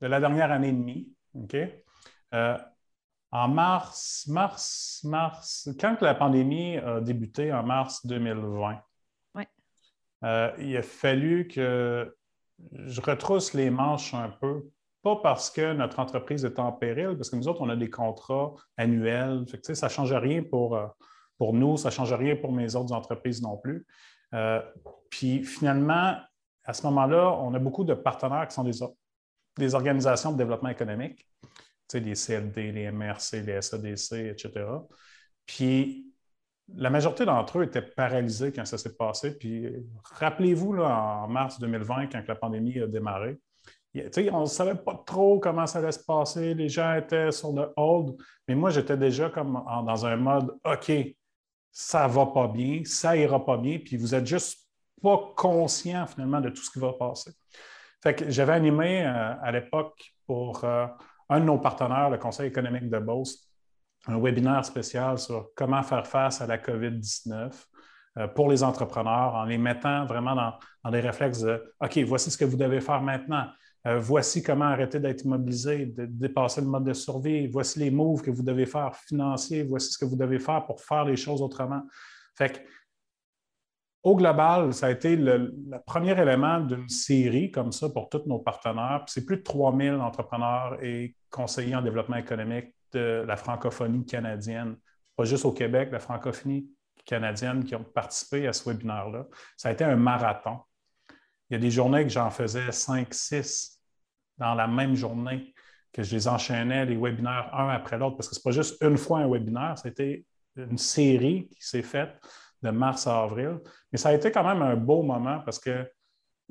de 0.00 0.06
la 0.06 0.20
dernière 0.20 0.50
année 0.50 0.68
et 0.68 0.72
demie, 0.72 1.12
OK? 1.34 1.56
Euh, 2.34 2.58
En 3.30 3.48
mars, 3.48 4.26
mars, 4.26 5.00
mars, 5.04 5.68
quand 5.78 6.00
la 6.00 6.14
pandémie 6.14 6.78
a 6.78 7.00
débuté 7.00 7.52
en 7.52 7.62
mars 7.62 8.04
2020, 8.06 8.80
euh, 10.24 10.50
il 10.58 10.76
a 10.76 10.82
fallu 10.82 11.46
que 11.46 12.16
je 12.72 13.00
retrousse 13.00 13.54
les 13.54 13.70
manches 13.70 14.14
un 14.14 14.30
peu, 14.30 14.68
pas 15.02 15.16
parce 15.16 15.50
que 15.50 15.74
notre 15.74 16.00
entreprise 16.00 16.44
est 16.44 16.58
en 16.58 16.72
péril, 16.72 17.16
parce 17.16 17.30
que 17.30 17.36
nous 17.36 17.46
autres, 17.46 17.60
on 17.60 17.68
a 17.68 17.76
des 17.76 17.90
contrats 17.90 18.54
annuels. 18.76 19.44
ça 19.62 19.86
ne 19.86 19.92
change 19.92 20.12
rien 20.12 20.42
pour, 20.42 20.74
euh, 20.74 20.86
pour 21.38 21.54
nous, 21.54 21.76
ça 21.76 21.88
ne 21.88 21.94
change 21.94 22.12
rien 22.12 22.36
pour 22.36 22.52
mes 22.52 22.74
autres 22.74 22.92
entreprises 22.92 23.40
non 23.40 23.56
plus. 23.56 23.86
Euh, 24.34 24.60
puis 25.08 25.44
finalement, 25.44 26.16
à 26.64 26.72
ce 26.74 26.82
moment-là, 26.86 27.32
on 27.40 27.54
a 27.54 27.58
beaucoup 27.58 27.84
de 27.84 27.94
partenaires 27.94 28.46
qui 28.48 28.54
sont 28.54 28.92
des, 29.56 29.74
organisations 29.74 30.32
de 30.32 30.36
développement 30.36 30.68
économique, 30.68 31.26
les 31.94 32.14
CLD, 32.14 32.72
les 32.72 32.90
MRC, 32.90 33.42
les 33.46 33.62
SADC, 33.62 34.12
etc. 34.12 34.66
Puis 35.46 36.12
la 36.74 36.90
majorité 36.90 37.24
d'entre 37.24 37.60
eux 37.60 37.64
étaient 37.64 37.80
paralysés 37.80 38.52
quand 38.52 38.66
ça 38.66 38.76
s'est 38.76 38.94
passé. 38.94 39.38
Puis 39.38 39.66
rappelez-vous, 40.04 40.76
en 40.76 41.26
mars 41.28 41.58
2020, 41.58 42.08
quand 42.08 42.22
la 42.28 42.34
pandémie 42.34 42.78
a 42.80 42.86
démarré, 42.86 43.38
on 43.94 44.40
ne 44.42 44.46
savait 44.46 44.74
pas 44.74 45.02
trop 45.06 45.38
comment 45.38 45.66
ça 45.66 45.78
allait 45.78 45.92
se 45.92 46.04
passer. 46.04 46.54
Les 46.54 46.68
gens 46.68 46.94
étaient 46.94 47.32
sur 47.32 47.52
le 47.52 47.72
hold, 47.76 48.16
mais 48.46 48.54
moi, 48.54 48.70
j'étais 48.70 48.96
déjà 48.96 49.30
comme 49.30 49.54
dans 49.54 50.06
un 50.06 50.16
mode 50.16 50.54
OK, 50.64 50.92
ça 51.70 52.06
va 52.06 52.26
pas 52.26 52.48
bien, 52.48 52.82
ça 52.84 53.16
ira 53.16 53.44
pas 53.44 53.56
bien, 53.56 53.78
puis 53.78 53.96
vous 53.96 54.08
n'êtes 54.08 54.26
juste 54.26 54.68
pas 55.02 55.32
conscient 55.36 56.06
finalement 56.06 56.40
de 56.40 56.50
tout 56.50 56.62
ce 56.62 56.70
qui 56.70 56.78
va 56.78 56.92
passer. 56.92 57.32
Fait 58.02 58.14
que 58.14 58.30
j'avais 58.30 58.52
animé 58.52 59.04
euh, 59.04 59.34
à 59.42 59.50
l'époque 59.52 60.14
pour 60.26 60.64
euh, 60.64 60.86
un 61.28 61.40
de 61.40 61.44
nos 61.44 61.58
partenaires, 61.58 62.10
le 62.10 62.18
Conseil 62.18 62.48
économique 62.48 62.88
de 62.88 62.98
Beauce, 62.98 63.48
un 64.06 64.18
webinaire 64.20 64.64
spécial 64.64 65.18
sur 65.18 65.50
comment 65.54 65.82
faire 65.82 66.06
face 66.06 66.40
à 66.40 66.46
la 66.46 66.58
COVID-19 66.58 67.52
euh, 68.18 68.28
pour 68.28 68.48
les 68.48 68.62
entrepreneurs 68.62 69.34
en 69.34 69.44
les 69.44 69.58
mettant 69.58 70.06
vraiment 70.06 70.34
dans, 70.34 70.54
dans, 70.84 70.90
des 70.90 71.00
réflexes 71.00 71.40
de 71.40 71.74
OK, 71.80 71.98
voici 71.98 72.30
ce 72.30 72.38
que 72.38 72.44
vous 72.44 72.56
devez 72.56 72.80
faire 72.80 73.02
maintenant. 73.02 73.46
Euh, 73.88 73.98
voici 73.98 74.42
comment 74.42 74.66
arrêter 74.66 75.00
d'être 75.00 75.24
immobilisé, 75.24 75.86
de 75.86 76.04
dépasser 76.04 76.60
le 76.60 76.66
mode 76.66 76.84
de 76.84 76.92
survie. 76.92 77.46
Voici 77.46 77.78
les 77.78 77.90
moves 77.90 78.20
que 78.20 78.30
vous 78.30 78.42
devez 78.42 78.66
faire 78.66 78.94
financiers. 78.94 79.62
Voici 79.62 79.92
ce 79.92 79.98
que 79.98 80.04
vous 80.04 80.16
devez 80.16 80.38
faire 80.38 80.66
pour 80.66 80.80
faire 80.82 81.04
les 81.04 81.16
choses 81.16 81.40
autrement. 81.40 81.82
Fait 82.36 82.52
que, 82.52 82.58
au 84.02 84.14
global, 84.14 84.74
ça 84.74 84.86
a 84.86 84.90
été 84.90 85.16
le, 85.16 85.54
premier 85.86 86.20
élément 86.20 86.60
d'une 86.60 86.88
série 86.88 87.50
comme 87.50 87.72
ça 87.72 87.88
pour 87.88 88.10
tous 88.10 88.22
nos 88.26 88.38
partenaires. 88.38 89.04
C'est 89.06 89.24
plus 89.24 89.38
de 89.38 89.42
3000 89.42 89.94
entrepreneurs 89.94 90.78
et 90.82 91.16
conseillers 91.30 91.74
en 91.74 91.82
développement 91.82 92.16
économique 92.16 92.74
de 92.92 93.24
la 93.26 93.36
francophonie 93.36 94.04
canadienne, 94.04 94.76
pas 95.16 95.24
juste 95.24 95.44
au 95.44 95.52
Québec, 95.52 95.90
la 95.92 95.98
francophonie 95.98 96.68
canadienne 97.04 97.64
qui 97.64 97.74
ont 97.74 97.84
participé 97.84 98.46
à 98.46 98.52
ce 98.52 98.68
webinaire-là. 98.68 99.26
Ça 99.56 99.70
a 99.70 99.72
été 99.72 99.84
un 99.84 99.96
marathon. 99.96 100.58
Il 101.48 101.54
y 101.54 101.56
a 101.56 101.58
des 101.58 101.70
journées 101.70 102.02
que 102.02 102.10
j'en 102.10 102.30
faisais 102.30 102.70
5, 102.70 103.12
6 103.12 103.77
dans 104.38 104.54
la 104.54 104.66
même 104.66 104.94
journée, 104.94 105.52
que 105.92 106.02
je 106.02 106.14
les 106.14 106.28
enchaînais, 106.28 106.86
les 106.86 106.96
webinaires 106.96 107.50
un 107.52 107.68
après 107.68 107.98
l'autre, 107.98 108.16
parce 108.16 108.28
que 108.28 108.34
ce 108.34 108.40
n'est 108.40 108.44
pas 108.44 108.50
juste 108.50 108.82
une 108.82 108.96
fois 108.96 109.20
un 109.20 109.28
webinaire, 109.28 109.76
c'était 109.78 110.24
une 110.56 110.78
série 110.78 111.48
qui 111.48 111.62
s'est 111.62 111.82
faite 111.82 112.20
de 112.62 112.70
mars 112.70 113.06
à 113.06 113.22
avril. 113.22 113.58
Mais 113.92 113.98
ça 113.98 114.10
a 114.10 114.14
été 114.14 114.30
quand 114.30 114.44
même 114.44 114.62
un 114.62 114.76
beau 114.76 115.02
moment 115.02 115.40
parce 115.44 115.58
que, 115.58 115.84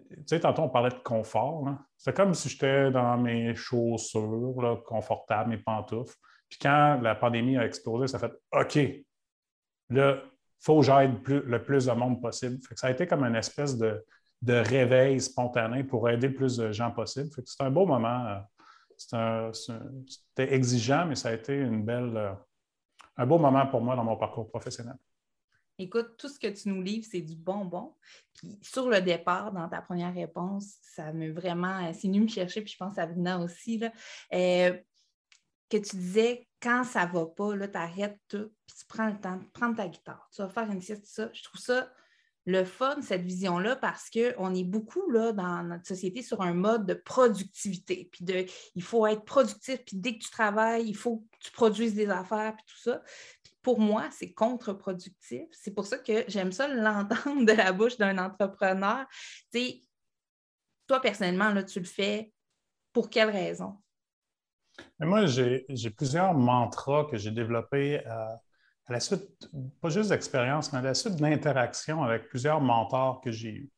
tu 0.10 0.24
sais, 0.26 0.40
tantôt 0.40 0.64
on 0.64 0.70
parlait 0.70 0.90
de 0.90 1.04
confort. 1.04 1.68
C'est 1.98 2.16
comme 2.16 2.34
si 2.34 2.50
j'étais 2.50 2.92
dans 2.92 3.18
mes 3.18 3.56
chaussures 3.56 4.84
confortables, 4.86 5.50
mes 5.50 5.58
pantoufles. 5.58 6.16
Puis 6.50 6.60
quand 6.62 7.00
la 7.02 7.16
pandémie 7.16 7.58
a 7.58 7.66
explosé, 7.66 8.08
ça 8.08 8.18
a 8.18 8.20
fait 8.22 8.34
OK, 8.54 8.80
là, 9.90 10.18
il 10.24 10.64
faut 10.64 10.80
que 10.80 10.86
j'aide 10.86 11.28
le 11.28 11.64
plus 11.64 11.86
de 11.86 11.92
monde 11.92 12.22
possible. 12.22 12.58
ça 12.76 12.88
a 12.88 12.92
été 12.92 13.06
comme 13.06 13.24
une 13.24 13.36
espèce 13.36 13.78
de, 13.78 14.04
de 14.42 14.54
réveil 14.54 15.20
spontané 15.20 15.84
pour 15.84 16.10
aider 16.10 16.28
le 16.28 16.34
plus 16.34 16.58
de 16.58 16.72
gens 16.72 16.92
possible. 16.92 17.30
C'est 17.46 17.64
un 17.64 17.72
beau 17.72 17.86
moment. 17.86 18.44
Euh, 19.14 19.52
c'était 19.54 20.54
exigeant, 20.54 21.06
mais 21.06 21.16
ça 21.16 21.30
a 21.30 21.34
été 21.34 21.56
une 21.56 21.84
belle, 21.84 22.18
euh, 22.18 22.34
un 23.18 23.26
beau 23.26 23.38
moment 23.38 23.68
pour 23.68 23.82
moi 23.82 23.96
dans 23.96 24.04
mon 24.04 24.18
parcours 24.18 24.50
professionnel. 24.50 24.96
Écoute, 25.80 26.18
tout 26.18 26.28
ce 26.28 26.40
que 26.40 26.48
tu 26.48 26.70
nous 26.70 26.82
livres, 26.82 27.06
c'est 27.10 27.22
du 27.22 27.36
bonbon. 27.36 27.94
Puis 28.34 28.58
sur 28.64 28.90
le 28.90 29.00
départ, 29.00 29.52
dans 29.52 29.70
ta 29.70 29.82
première 29.82 30.14
réponse, 30.14 30.78
ça 30.82 31.14
me 31.14 31.32
vraiment, 31.32 31.94
c'est 31.94 32.08
venu 32.08 32.22
me 32.22 32.28
chercher, 32.28 32.62
puis 32.62 32.74
je 32.74 32.78
pense 32.78 32.98
à 32.98 33.06
Vina 33.06 33.38
aussi, 33.40 33.78
là, 33.78 33.92
euh, 34.34 34.76
que 35.70 35.78
tu 35.78 35.98
disais 35.98 36.48
quand 36.60 36.84
ça 36.84 37.06
ne 37.06 37.12
va 37.12 37.26
pas, 37.28 37.68
tu 37.68 37.78
arrêtes 37.78 38.20
tout, 38.28 38.52
puis 38.66 38.76
tu 38.80 38.86
prends 38.88 39.08
le 39.08 39.20
temps 39.20 39.36
de 39.36 39.44
prendre 39.54 39.76
ta 39.76 39.88
guitare. 39.88 40.28
Tu 40.34 40.42
vas 40.42 40.50
faire 40.50 40.72
une 40.72 40.82
sieste, 40.82 41.06
ça. 41.06 41.30
Je 41.32 41.44
trouve 41.44 41.62
ça 41.62 41.92
le 42.48 42.64
fun, 42.64 43.02
cette 43.02 43.24
vision-là, 43.24 43.76
parce 43.76 44.10
qu'on 44.10 44.56
est 44.56 44.64
beaucoup 44.64 45.12
là, 45.12 45.34
dans 45.34 45.64
notre 45.64 45.86
société 45.86 46.22
sur 46.22 46.42
un 46.42 46.54
mode 46.54 46.86
de 46.86 46.94
productivité. 46.94 48.08
Puis 48.10 48.24
de 48.24 48.46
il 48.74 48.82
faut 48.82 49.06
être 49.06 49.26
productif, 49.26 49.84
puis 49.86 49.98
dès 49.98 50.18
que 50.18 50.24
tu 50.24 50.32
travailles, 50.32 50.88
il 50.88 50.96
faut 50.96 51.26
que 51.30 51.38
tu 51.42 51.52
produises 51.52 51.94
des 51.94 52.10
affaires, 52.10 52.56
puis 52.56 52.66
tout 52.66 52.80
ça. 52.80 53.04
pour 53.62 53.82
moi, 53.82 54.08
c'est 54.12 54.32
contre-productif. 54.32 55.44
C'est 55.52 55.72
pour 55.72 55.86
ça 55.86 55.98
que 55.98 56.24
j'aime 56.30 56.54
ça 56.54 56.70
l'entendre 56.70 57.46
de 57.46 57.52
la 57.52 57.74
bouche 57.74 57.98
d'un 57.98 58.18
entrepreneur. 58.18 59.06
Tu 59.52 59.60
sais, 59.60 59.82
toi, 60.88 61.02
personnellement, 61.02 61.50
là, 61.50 61.64
tu 61.64 61.80
le 61.80 61.86
fais 61.86 62.32
pour 62.94 63.10
quelle 63.10 63.30
raison? 63.30 63.76
moi, 65.00 65.26
j'ai 65.26 65.90
plusieurs 65.90 66.34
mantras 66.34 67.06
que 67.06 67.18
j'ai 67.18 67.32
développés 67.32 68.06
euh, 68.06 68.36
à 68.88 68.94
la 68.94 69.00
suite, 69.00 69.50
pas 69.82 69.90
juste 69.90 70.10
d'expérience, 70.10 70.72
mais 70.72 70.80
à 70.80 70.82
la 70.82 70.94
suite 70.94 71.18
d'interactions 71.18 72.04
avec 72.04 72.30
plusieurs 72.30 72.62
mentors 72.62 73.20
que 73.22 73.32
j'ai 73.32 73.50
eus. 73.50 73.72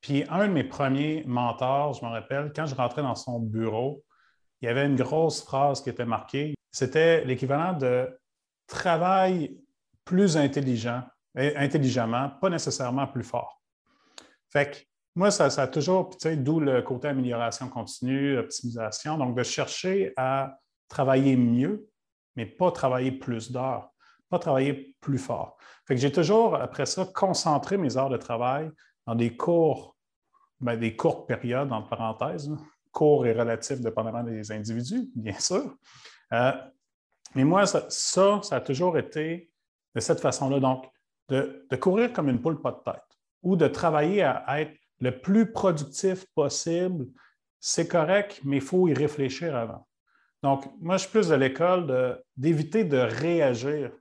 Puis 0.00 0.24
un 0.28 0.48
de 0.48 0.52
mes 0.52 0.64
premiers 0.64 1.22
mentors, 1.26 1.94
je 1.94 2.04
me 2.04 2.10
rappelle, 2.10 2.52
quand 2.54 2.66
je 2.66 2.74
rentrais 2.74 3.02
dans 3.02 3.14
son 3.14 3.38
bureau, 3.38 4.04
il 4.60 4.66
y 4.66 4.68
avait 4.68 4.86
une 4.86 4.96
grosse 4.96 5.42
phrase 5.42 5.80
qui 5.80 5.90
était 5.90 6.04
marquée. 6.04 6.54
C'était 6.72 7.24
l'équivalent 7.24 7.72
de 7.74 8.08
travail 8.66 9.56
plus 10.04 10.36
intelligent, 10.36 11.04
intelligemment, 11.36 12.30
pas 12.40 12.50
nécessairement 12.50 13.06
plus 13.06 13.22
fort. 13.22 13.62
Fait 14.50 14.70
que 14.70 14.76
moi, 15.14 15.30
ça, 15.30 15.50
ça 15.50 15.62
a 15.62 15.66
toujours, 15.68 16.10
d'où 16.36 16.58
le 16.58 16.82
côté 16.82 17.08
amélioration 17.08 17.68
continue, 17.68 18.38
optimisation, 18.38 19.18
donc 19.18 19.36
de 19.36 19.42
chercher 19.42 20.12
à 20.16 20.58
travailler 20.88 21.36
mieux, 21.36 21.86
mais 22.34 22.46
pas 22.46 22.72
travailler 22.72 23.12
plus 23.12 23.52
d'heures 23.52 23.91
pas 24.32 24.38
travailler 24.38 24.96
plus 25.02 25.18
fort. 25.18 25.58
Fait 25.86 25.94
que 25.94 26.00
j'ai 26.00 26.10
toujours, 26.10 26.56
après 26.56 26.86
ça, 26.86 27.04
concentré 27.04 27.76
mes 27.76 27.98
heures 27.98 28.08
de 28.08 28.16
travail 28.16 28.70
dans 29.06 29.14
des 29.14 29.36
cours, 29.36 29.94
ben, 30.58 30.76
des 30.78 30.96
courtes 30.96 31.28
périodes, 31.28 31.70
entre 31.70 31.90
parenthèses, 31.90 32.50
courts 32.92 33.26
et 33.26 33.34
relatifs 33.34 33.80
dépendamment 33.80 34.22
des 34.22 34.50
individus, 34.50 35.10
bien 35.14 35.38
sûr. 35.38 35.76
Euh, 36.32 36.52
mais 37.34 37.44
moi, 37.44 37.66
ça, 37.66 37.86
ça, 37.90 38.40
a 38.50 38.60
toujours 38.62 38.96
été 38.96 39.50
de 39.94 40.00
cette 40.00 40.20
façon-là. 40.20 40.60
Donc, 40.60 40.86
de, 41.28 41.66
de, 41.70 41.76
courir 41.76 42.10
comme 42.12 42.30
une 42.30 42.40
poule 42.40 42.60
pas 42.60 42.72
de 42.72 42.90
tête 42.90 43.18
ou 43.42 43.54
de 43.56 43.68
travailler 43.68 44.22
à 44.22 44.62
être 44.62 44.72
le 45.00 45.10
plus 45.20 45.52
productif 45.52 46.24
possible, 46.34 47.06
c'est 47.60 47.86
correct, 47.86 48.40
mais 48.44 48.56
il 48.56 48.62
faut 48.62 48.88
y 48.88 48.94
réfléchir 48.94 49.54
avant. 49.54 49.86
Donc, 50.42 50.64
moi, 50.80 50.96
je 50.96 51.02
suis 51.02 51.10
plus 51.10 51.28
de 51.28 51.34
l'école 51.34 52.18
d'éviter 52.36 52.84
de 52.84 52.96
réagir 52.96 53.92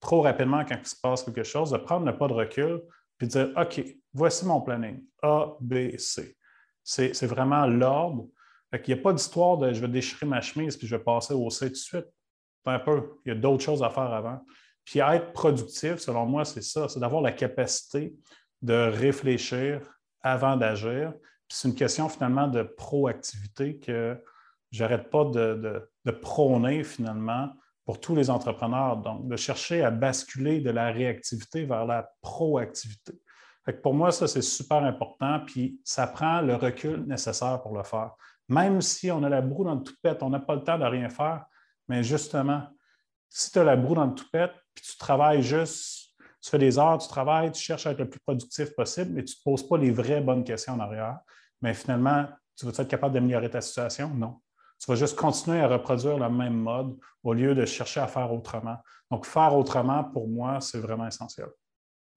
trop 0.00 0.22
rapidement 0.22 0.64
quand 0.64 0.76
il 0.80 0.86
se 0.86 0.96
passe 1.00 1.22
quelque 1.22 1.42
chose, 1.42 1.70
de 1.70 1.78
prendre 1.78 2.06
le 2.06 2.16
pas 2.16 2.28
de 2.28 2.32
recul 2.32 2.82
puis 3.16 3.26
de 3.26 3.32
dire 3.32 3.52
OK, 3.56 3.84
voici 4.12 4.46
mon 4.46 4.60
planning 4.60 5.04
A, 5.22 5.54
B, 5.60 5.96
C. 5.98 6.36
C'est 6.84 7.26
vraiment 7.26 7.66
l'ordre. 7.66 8.28
Il 8.72 8.94
n'y 8.94 9.00
a 9.00 9.02
pas 9.02 9.12
d'histoire 9.12 9.58
de 9.58 9.72
je 9.72 9.80
vais 9.80 9.88
déchirer 9.88 10.26
ma 10.26 10.40
chemise 10.40 10.76
puis 10.76 10.86
je 10.86 10.96
vais 10.96 11.02
passer 11.02 11.34
au 11.34 11.50
C 11.50 11.66
tout 11.66 11.72
de 11.72 11.76
suite. 11.76 12.06
Un 12.64 12.78
peu. 12.78 13.18
Il 13.24 13.30
y 13.30 13.32
a 13.32 13.34
d'autres 13.34 13.62
choses 13.62 13.82
à 13.82 13.88
faire 13.88 14.12
avant. 14.12 14.44
Puis 14.84 15.00
être 15.00 15.32
productif, 15.32 15.96
selon 15.96 16.26
moi, 16.26 16.44
c'est 16.44 16.62
ça, 16.62 16.86
c'est 16.88 17.00
d'avoir 17.00 17.22
la 17.22 17.32
capacité 17.32 18.14
de 18.60 18.74
réfléchir 18.74 19.80
avant 20.20 20.56
d'agir. 20.56 21.12
Puis 21.48 21.56
c'est 21.56 21.68
une 21.68 21.74
question 21.74 22.10
finalement 22.10 22.46
de 22.46 22.62
proactivité 22.62 23.78
que 23.78 24.22
j'arrête 24.70 25.08
pas 25.08 25.24
de, 25.24 25.88
de 26.04 26.10
prôner 26.10 26.84
finalement 26.84 27.50
pour 27.88 28.00
tous 28.00 28.14
les 28.14 28.28
entrepreneurs, 28.28 28.98
donc 28.98 29.26
de 29.28 29.36
chercher 29.36 29.82
à 29.82 29.90
basculer 29.90 30.60
de 30.60 30.68
la 30.68 30.92
réactivité 30.92 31.64
vers 31.64 31.86
la 31.86 32.12
proactivité. 32.20 33.14
pour 33.82 33.94
moi, 33.94 34.12
ça, 34.12 34.28
c'est 34.28 34.42
super 34.42 34.84
important, 34.84 35.40
puis 35.46 35.80
ça 35.84 36.06
prend 36.06 36.42
le 36.42 36.54
recul 36.54 37.06
nécessaire 37.06 37.62
pour 37.62 37.74
le 37.74 37.82
faire. 37.82 38.10
Même 38.46 38.82
si 38.82 39.10
on 39.10 39.22
a 39.22 39.30
la 39.30 39.40
broue 39.40 39.64
dans 39.64 39.76
le 39.76 39.82
toupette, 39.82 40.22
on 40.22 40.28
n'a 40.28 40.38
pas 40.38 40.54
le 40.56 40.64
temps 40.64 40.76
de 40.76 40.84
rien 40.84 41.08
faire, 41.08 41.46
mais 41.88 42.02
justement, 42.02 42.62
si 43.30 43.50
tu 43.52 43.58
as 43.58 43.64
la 43.64 43.76
broue 43.76 43.94
dans 43.94 44.04
le 44.04 44.14
toupette, 44.14 44.52
puis 44.74 44.84
tu 44.84 44.98
travailles 44.98 45.42
juste, 45.42 46.10
tu 46.42 46.50
fais 46.50 46.58
des 46.58 46.78
heures, 46.78 46.98
tu 46.98 47.08
travailles, 47.08 47.52
tu 47.52 47.62
cherches 47.62 47.86
à 47.86 47.92
être 47.92 48.00
le 48.00 48.10
plus 48.10 48.20
productif 48.20 48.74
possible, 48.74 49.12
mais 49.12 49.24
tu 49.24 49.32
ne 49.32 49.38
te 49.38 49.42
poses 49.42 49.66
pas 49.66 49.78
les 49.78 49.92
vraies 49.92 50.20
bonnes 50.20 50.44
questions 50.44 50.74
en 50.74 50.80
arrière, 50.80 51.20
mais 51.62 51.72
finalement, 51.72 52.28
tu 52.54 52.66
vas 52.66 52.70
être 52.70 52.86
capable 52.86 53.14
d'améliorer 53.14 53.48
ta 53.48 53.62
situation? 53.62 54.10
Non. 54.10 54.42
Tu 54.78 54.90
vas 54.90 54.94
juste 54.94 55.16
continuer 55.16 55.60
à 55.60 55.68
reproduire 55.68 56.18
le 56.18 56.28
même 56.30 56.54
mode 56.54 56.96
au 57.22 57.32
lieu 57.32 57.54
de 57.54 57.64
chercher 57.64 58.00
à 58.00 58.06
faire 58.06 58.32
autrement. 58.32 58.76
Donc, 59.10 59.26
faire 59.26 59.56
autrement, 59.56 60.04
pour 60.04 60.28
moi, 60.28 60.60
c'est 60.60 60.78
vraiment 60.78 61.06
essentiel. 61.06 61.48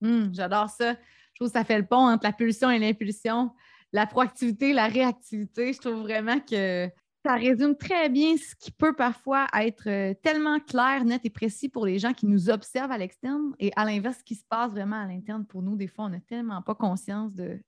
Hum, 0.03 0.29
j'adore 0.33 0.69
ça. 0.69 0.93
Je 0.93 1.39
trouve 1.39 1.47
que 1.47 1.57
ça 1.57 1.63
fait 1.63 1.79
le 1.79 1.85
pont 1.85 2.07
entre 2.07 2.25
la 2.25 2.33
pulsion 2.33 2.69
et 2.69 2.79
l'impulsion, 2.79 3.51
la 3.93 4.05
proactivité, 4.05 4.73
la 4.73 4.87
réactivité. 4.87 5.73
Je 5.73 5.79
trouve 5.79 6.01
vraiment 6.01 6.39
que 6.39 6.89
ça 7.25 7.35
résume 7.35 7.75
très 7.75 8.09
bien 8.09 8.35
ce 8.37 8.55
qui 8.55 8.71
peut 8.71 8.95
parfois 8.95 9.47
être 9.53 9.87
euh, 9.87 10.13
tellement 10.23 10.59
clair, 10.59 11.05
net 11.05 11.21
et 11.23 11.29
précis 11.29 11.69
pour 11.69 11.85
les 11.85 11.99
gens 11.99 12.13
qui 12.13 12.25
nous 12.25 12.49
observent 12.49 12.91
à 12.91 12.97
l'externe 12.97 13.53
et 13.59 13.71
à 13.75 13.85
l'inverse, 13.85 14.17
ce 14.19 14.23
qui 14.23 14.35
se 14.35 14.45
passe 14.49 14.71
vraiment 14.71 15.01
à 15.01 15.05
l'interne 15.05 15.45
pour 15.45 15.61
nous. 15.61 15.75
Des 15.75 15.87
fois, 15.87 16.05
on 16.05 16.09
n'a 16.09 16.19
tellement 16.19 16.61
pas 16.61 16.75
conscience 16.75 17.33
de 17.33 17.59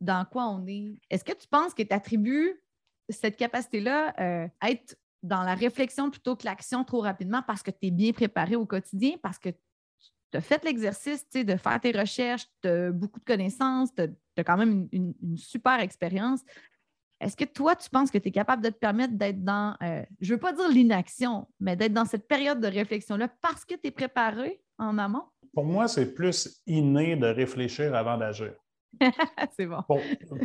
dans 0.00 0.24
quoi 0.30 0.48
on 0.48 0.66
est. 0.66 0.98
Est-ce 1.08 1.24
que 1.24 1.32
tu 1.32 1.48
penses 1.48 1.72
que 1.72 1.82
tu 1.82 1.94
attribues 1.94 2.60
cette 3.10 3.36
capacité-là 3.36 4.14
euh, 4.20 4.48
être 4.62 4.96
dans 5.22 5.42
la 5.42 5.54
réflexion 5.54 6.10
plutôt 6.10 6.36
que 6.36 6.44
l'action 6.44 6.84
trop 6.84 7.00
rapidement 7.00 7.42
parce 7.46 7.62
que 7.62 7.70
tu 7.70 7.88
es 7.88 7.90
bien 7.90 8.12
préparé 8.12 8.56
au 8.56 8.66
quotidien, 8.66 9.16
parce 9.22 9.38
que 9.38 9.50
tu 9.50 10.38
as 10.38 10.40
fait 10.40 10.64
l'exercice 10.64 11.28
de 11.30 11.56
faire 11.56 11.80
tes 11.80 11.92
recherches, 11.92 12.46
tu 12.62 12.68
as 12.68 12.90
beaucoup 12.90 13.20
de 13.20 13.24
connaissances, 13.24 13.90
tu 13.94 14.02
as, 14.02 14.44
quand 14.44 14.56
même 14.56 14.88
une, 14.92 15.14
super 15.36 15.80
expérience. 15.80 16.40
Est-ce 17.20 17.36
que 17.36 17.44
toi, 17.44 17.76
tu 17.76 17.90
penses 17.90 18.10
que 18.10 18.16
tu 18.16 18.28
es 18.28 18.32
capable 18.32 18.62
de 18.62 18.70
te 18.70 18.78
permettre 18.78 19.12
d'être 19.14 19.44
dans, 19.44 19.76
euh, 19.82 20.02
je 20.20 20.32
ne 20.32 20.36
veux 20.36 20.40
pas 20.40 20.54
dire 20.54 20.68
l'inaction, 20.68 21.46
mais 21.58 21.76
d'être 21.76 21.92
dans 21.92 22.06
cette 22.06 22.26
période 22.26 22.60
de 22.60 22.68
réflexion-là 22.68 23.28
parce 23.42 23.66
que 23.66 23.74
tu 23.74 23.88
es 23.88 23.90
préparé 23.90 24.62
en 24.78 24.96
amont? 24.96 25.24
Pour 25.52 25.64
moi, 25.64 25.88
c'est 25.88 26.14
plus 26.14 26.62
inné 26.66 27.16
de 27.16 27.26
réfléchir 27.26 27.94
avant 27.94 28.16
d'agir. 28.16 28.54
c'est 29.56 29.66
bon. 29.66 29.82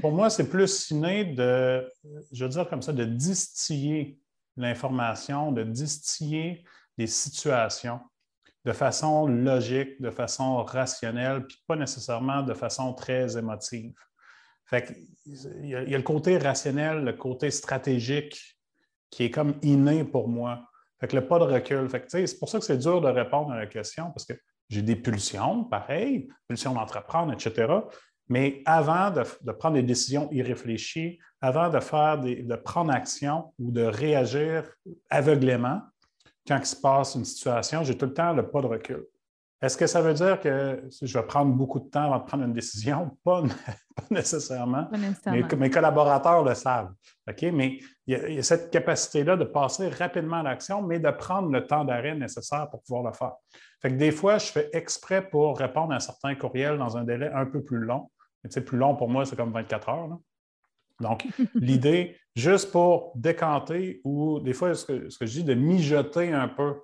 Pour, 0.02 0.12
moi, 0.12 0.30
c'est 0.30 0.50
plus 0.50 0.92
inné 0.92 1.26
de, 1.26 1.92
je 2.32 2.44
veux 2.44 2.50
dire 2.50 2.68
comme 2.70 2.82
ça, 2.82 2.94
de 2.94 3.06
distiller 3.06 4.20
l'information, 4.58 5.52
de 5.52 5.64
distiller 5.64 6.64
les 6.98 7.08
situations 7.08 8.00
de 8.66 8.72
façon 8.74 9.28
logique, 9.28 10.02
de 10.02 10.10
façon 10.10 10.64
rationnelle, 10.64 11.46
puis 11.46 11.64
pas 11.68 11.76
nécessairement 11.76 12.42
de 12.42 12.54
façon 12.54 12.94
très 12.94 13.38
émotive. 13.38 13.94
Il, 14.72 15.70
y 15.70 15.76
a, 15.76 15.82
le 15.84 16.02
côté 16.02 16.38
rationnel, 16.40 17.04
le 17.04 17.14
côté 17.14 17.52
stratégique 17.52 18.60
qui 19.12 19.26
est 19.26 19.32
comme 19.32 19.54
inné 19.62 20.04
pour 20.04 20.28
moi. 20.28 20.68
Fait 21.00 21.08
que 21.08 21.16
le 21.16 21.28
pas 21.28 21.38
de 21.38 21.44
recul. 21.44 21.88
c'est 22.08 22.40
pour 22.40 22.50
ça 22.50 22.58
que 22.58 22.66
c'est 22.66 22.80
dur 22.80 23.02
de 23.02 23.08
répondre 23.08 23.52
à 23.52 23.58
la 23.58 23.68
question 23.68 24.06
parce 24.12 24.26
que 24.26 24.34
j'ai 24.70 24.82
des 24.82 24.96
pulsions, 24.96 25.64
pareil, 25.66 26.28
pulsions 26.48 26.74
d'entreprendre, 26.74 27.34
etc. 27.34 27.72
Mais 28.28 28.64
avant 28.66 29.12
de, 29.12 29.52
prendre 29.52 29.76
des 29.76 29.84
décisions 29.84 30.30
irréfléchies, 30.32 31.20
avant 31.42 31.70
de, 31.70 31.80
faire 31.80 32.20
de 32.20 32.56
prendre 32.56 32.92
action 32.92 33.54
ou 33.60 33.72
de 33.72 33.84
réagir 33.84 34.64
aveuglément, 35.10 35.82
quand 36.48 36.58
il 36.58 36.66
se 36.66 36.76
passe 36.76 37.16
une 37.16 37.26
situation, 37.26 37.84
j'ai 37.84 37.98
tout 37.98 38.06
le 38.06 38.14
temps 38.14 38.34
le 38.34 38.50
pas 38.50 38.62
de 38.62 38.68
recul. 38.68 39.06
Est-ce 39.62 39.78
que 39.78 39.88
ça 39.88 40.02
veut 40.02 40.14
dire 40.14 40.40
que 40.40 40.84
je 41.02 41.18
vais 41.18 41.26
prendre 41.26 41.52
beaucoup 41.52 41.80
de 41.80 41.90
temps 41.90 42.04
avant 42.04 42.20
de 42.20 42.26
prendre 42.26 42.44
une 42.44 42.54
décision? 42.54 43.18
Pas, 43.24 43.42
nécessairement. 44.12 44.88
Mes, 45.58 45.70
collaborateurs 45.70 46.44
le 46.44 46.54
savent. 46.54 46.92
Mais 47.42 47.80
il 48.06 48.34
y, 48.34 48.38
a, 48.38 48.44
cette 48.44 48.70
capacité-là 48.70 49.38
de 49.38 49.46
passer 49.46 49.88
rapidement 49.90 50.38
à 50.38 50.44
l'action, 50.44 50.82
mais 50.82 51.00
de 51.00 51.10
prendre 51.10 51.50
le 51.50 51.66
temps 51.66 51.86
d'arrêt 51.86 52.14
nécessaire 52.16 52.70
pour 52.70 52.84
pouvoir 52.84 53.04
le 53.04 53.14
faire. 53.14 53.34
Fait 53.82 53.90
que 53.90 53.96
des 53.96 54.12
fois, 54.12 54.38
je 54.38 54.48
fais 54.48 54.70
exprès 54.74 55.28
pour 55.28 55.58
répondre 55.58 55.94
à 55.94 56.00
certains 56.00 56.36
courriels 56.36 56.78
dans 56.78 56.98
un 56.98 57.04
délai 57.04 57.32
un 57.34 57.46
peu 57.46 57.64
plus 57.64 57.80
long. 57.80 58.12
Mais, 58.54 58.62
plus 58.62 58.78
long 58.78 58.96
pour 58.96 59.10
moi, 59.10 59.26
c'est 59.26 59.36
comme 59.36 59.52
24 59.52 59.90
heures. 59.90 60.20
Donc, 61.02 61.26
l'idée, 61.56 62.16
juste 62.36 62.72
pour 62.72 63.12
décanter 63.16 64.02
ou 64.04 64.40
des 64.40 64.54
fois, 64.54 64.74
ce 64.76 64.86
que, 64.86 65.10
je 65.10 65.26
dis, 65.26 65.44
de 65.44 65.54
mijoter 65.54 66.32
un 66.32 66.48
peu 66.48 66.82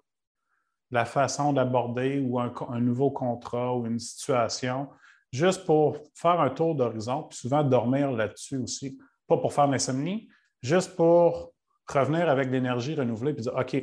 la 0.89 1.05
façon 1.05 1.53
d'aborder 1.53 2.19
ou 2.19 2.39
un, 2.39 2.81
nouveau 2.81 3.11
contrat 3.11 3.75
ou 3.75 3.85
une 3.85 3.99
situation, 3.99 4.89
juste 5.31 5.65
pour 5.65 5.97
faire 6.13 6.41
un 6.41 6.49
tour 6.49 6.75
d'horizon, 6.75 7.23
puis 7.23 7.37
souvent 7.37 7.63
dormir 7.63 8.11
là-dessus 8.11 8.57
aussi. 8.57 8.99
Pas 9.27 9.37
pour 9.37 9.53
faire 9.53 9.67
l'insomnie, 9.67 10.27
juste 10.61 10.95
pour 10.97 11.53
revenir 11.87 12.29
avec 12.29 12.49
l'énergie 12.49 12.95
renouvelée 12.95 13.31
et 13.31 13.35
dire 13.35 13.55
OK, 13.55 13.77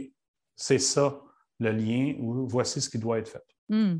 c'est 0.54 0.78
ça 0.78 1.18
le 1.60 1.72
lien 1.72 2.14
ou 2.20 2.46
voici 2.46 2.80
ce 2.80 2.90
qui 2.90 2.98
doit 2.98 3.18
être 3.18 3.28
fait. 3.28 3.44
Hmm. 3.70 3.98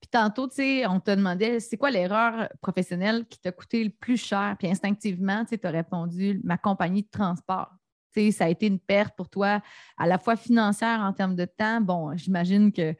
Puis 0.00 0.08
tantôt, 0.10 0.46
tu 0.48 0.56
sais, 0.56 0.86
on 0.86 1.00
te 1.00 1.10
demandait 1.10 1.60
c'est 1.60 1.76
quoi 1.76 1.90
l'erreur 1.90 2.48
professionnelle 2.60 3.26
qui 3.26 3.38
t'a 3.38 3.52
coûté 3.52 3.82
le 3.82 3.90
plus 3.90 4.16
cher? 4.16 4.56
Puis 4.58 4.68
instinctivement, 4.68 5.44
tu 5.44 5.58
as 5.62 5.70
répondu 5.70 6.40
ma 6.44 6.58
compagnie 6.58 7.02
de 7.02 7.10
transport. 7.10 7.70
Tu 8.14 8.20
sais, 8.20 8.30
ça 8.30 8.44
a 8.44 8.48
été 8.48 8.66
une 8.66 8.78
perte 8.78 9.16
pour 9.16 9.28
toi, 9.28 9.62
à 9.96 10.06
la 10.06 10.18
fois 10.18 10.36
financière 10.36 11.00
en 11.00 11.12
termes 11.12 11.36
de 11.36 11.46
temps. 11.46 11.80
Bon, 11.80 12.16
j'imagine 12.16 12.72
que 12.72 12.94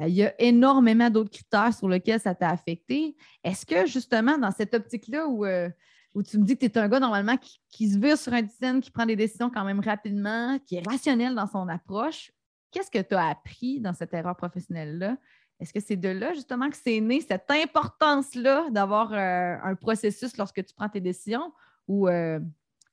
euh, 0.00 0.08
il 0.08 0.14
y 0.14 0.24
a 0.24 0.34
énormément 0.40 1.10
d'autres 1.10 1.30
critères 1.30 1.74
sur 1.74 1.88
lesquels 1.88 2.20
ça 2.20 2.34
t'a 2.34 2.50
affecté. 2.50 3.16
Est-ce 3.44 3.66
que 3.66 3.86
justement, 3.86 4.38
dans 4.38 4.50
cette 4.50 4.74
optique-là 4.74 5.26
où, 5.26 5.44
euh, 5.44 5.68
où 6.14 6.22
tu 6.22 6.38
me 6.38 6.44
dis 6.44 6.56
que 6.56 6.66
tu 6.66 6.72
es 6.72 6.78
un 6.78 6.88
gars 6.88 7.00
normalement 7.00 7.36
qui, 7.70 7.90
se 7.90 7.98
vire 7.98 8.18
sur 8.18 8.32
un 8.32 8.42
dizaine, 8.42 8.80
qui 8.80 8.90
prend 8.90 9.06
des 9.06 9.16
décisions 9.16 9.50
quand 9.50 9.64
même 9.64 9.80
rapidement, 9.80 10.58
qui 10.66 10.76
est 10.76 10.86
rationnel 10.86 11.34
dans 11.34 11.46
son 11.46 11.68
approche, 11.68 12.32
qu'est-ce 12.70 12.90
que 12.90 13.02
tu 13.02 13.14
as 13.14 13.28
appris 13.28 13.80
dans 13.80 13.92
cette 13.92 14.14
erreur 14.14 14.36
professionnelle-là? 14.36 15.16
Est-ce 15.60 15.74
que 15.74 15.80
c'est 15.80 15.96
de 15.96 16.08
là 16.08 16.32
justement 16.32 16.70
que 16.70 16.76
c'est 16.76 17.00
né 17.00 17.20
cette 17.20 17.50
importance-là 17.50 18.70
d'avoir 18.70 19.12
euh, 19.12 19.56
un 19.62 19.74
processus 19.74 20.36
lorsque 20.38 20.64
tu 20.64 20.74
prends 20.74 20.88
tes 20.88 21.00
décisions? 21.00 21.52
Ou 21.86 22.08
euh, 22.08 22.40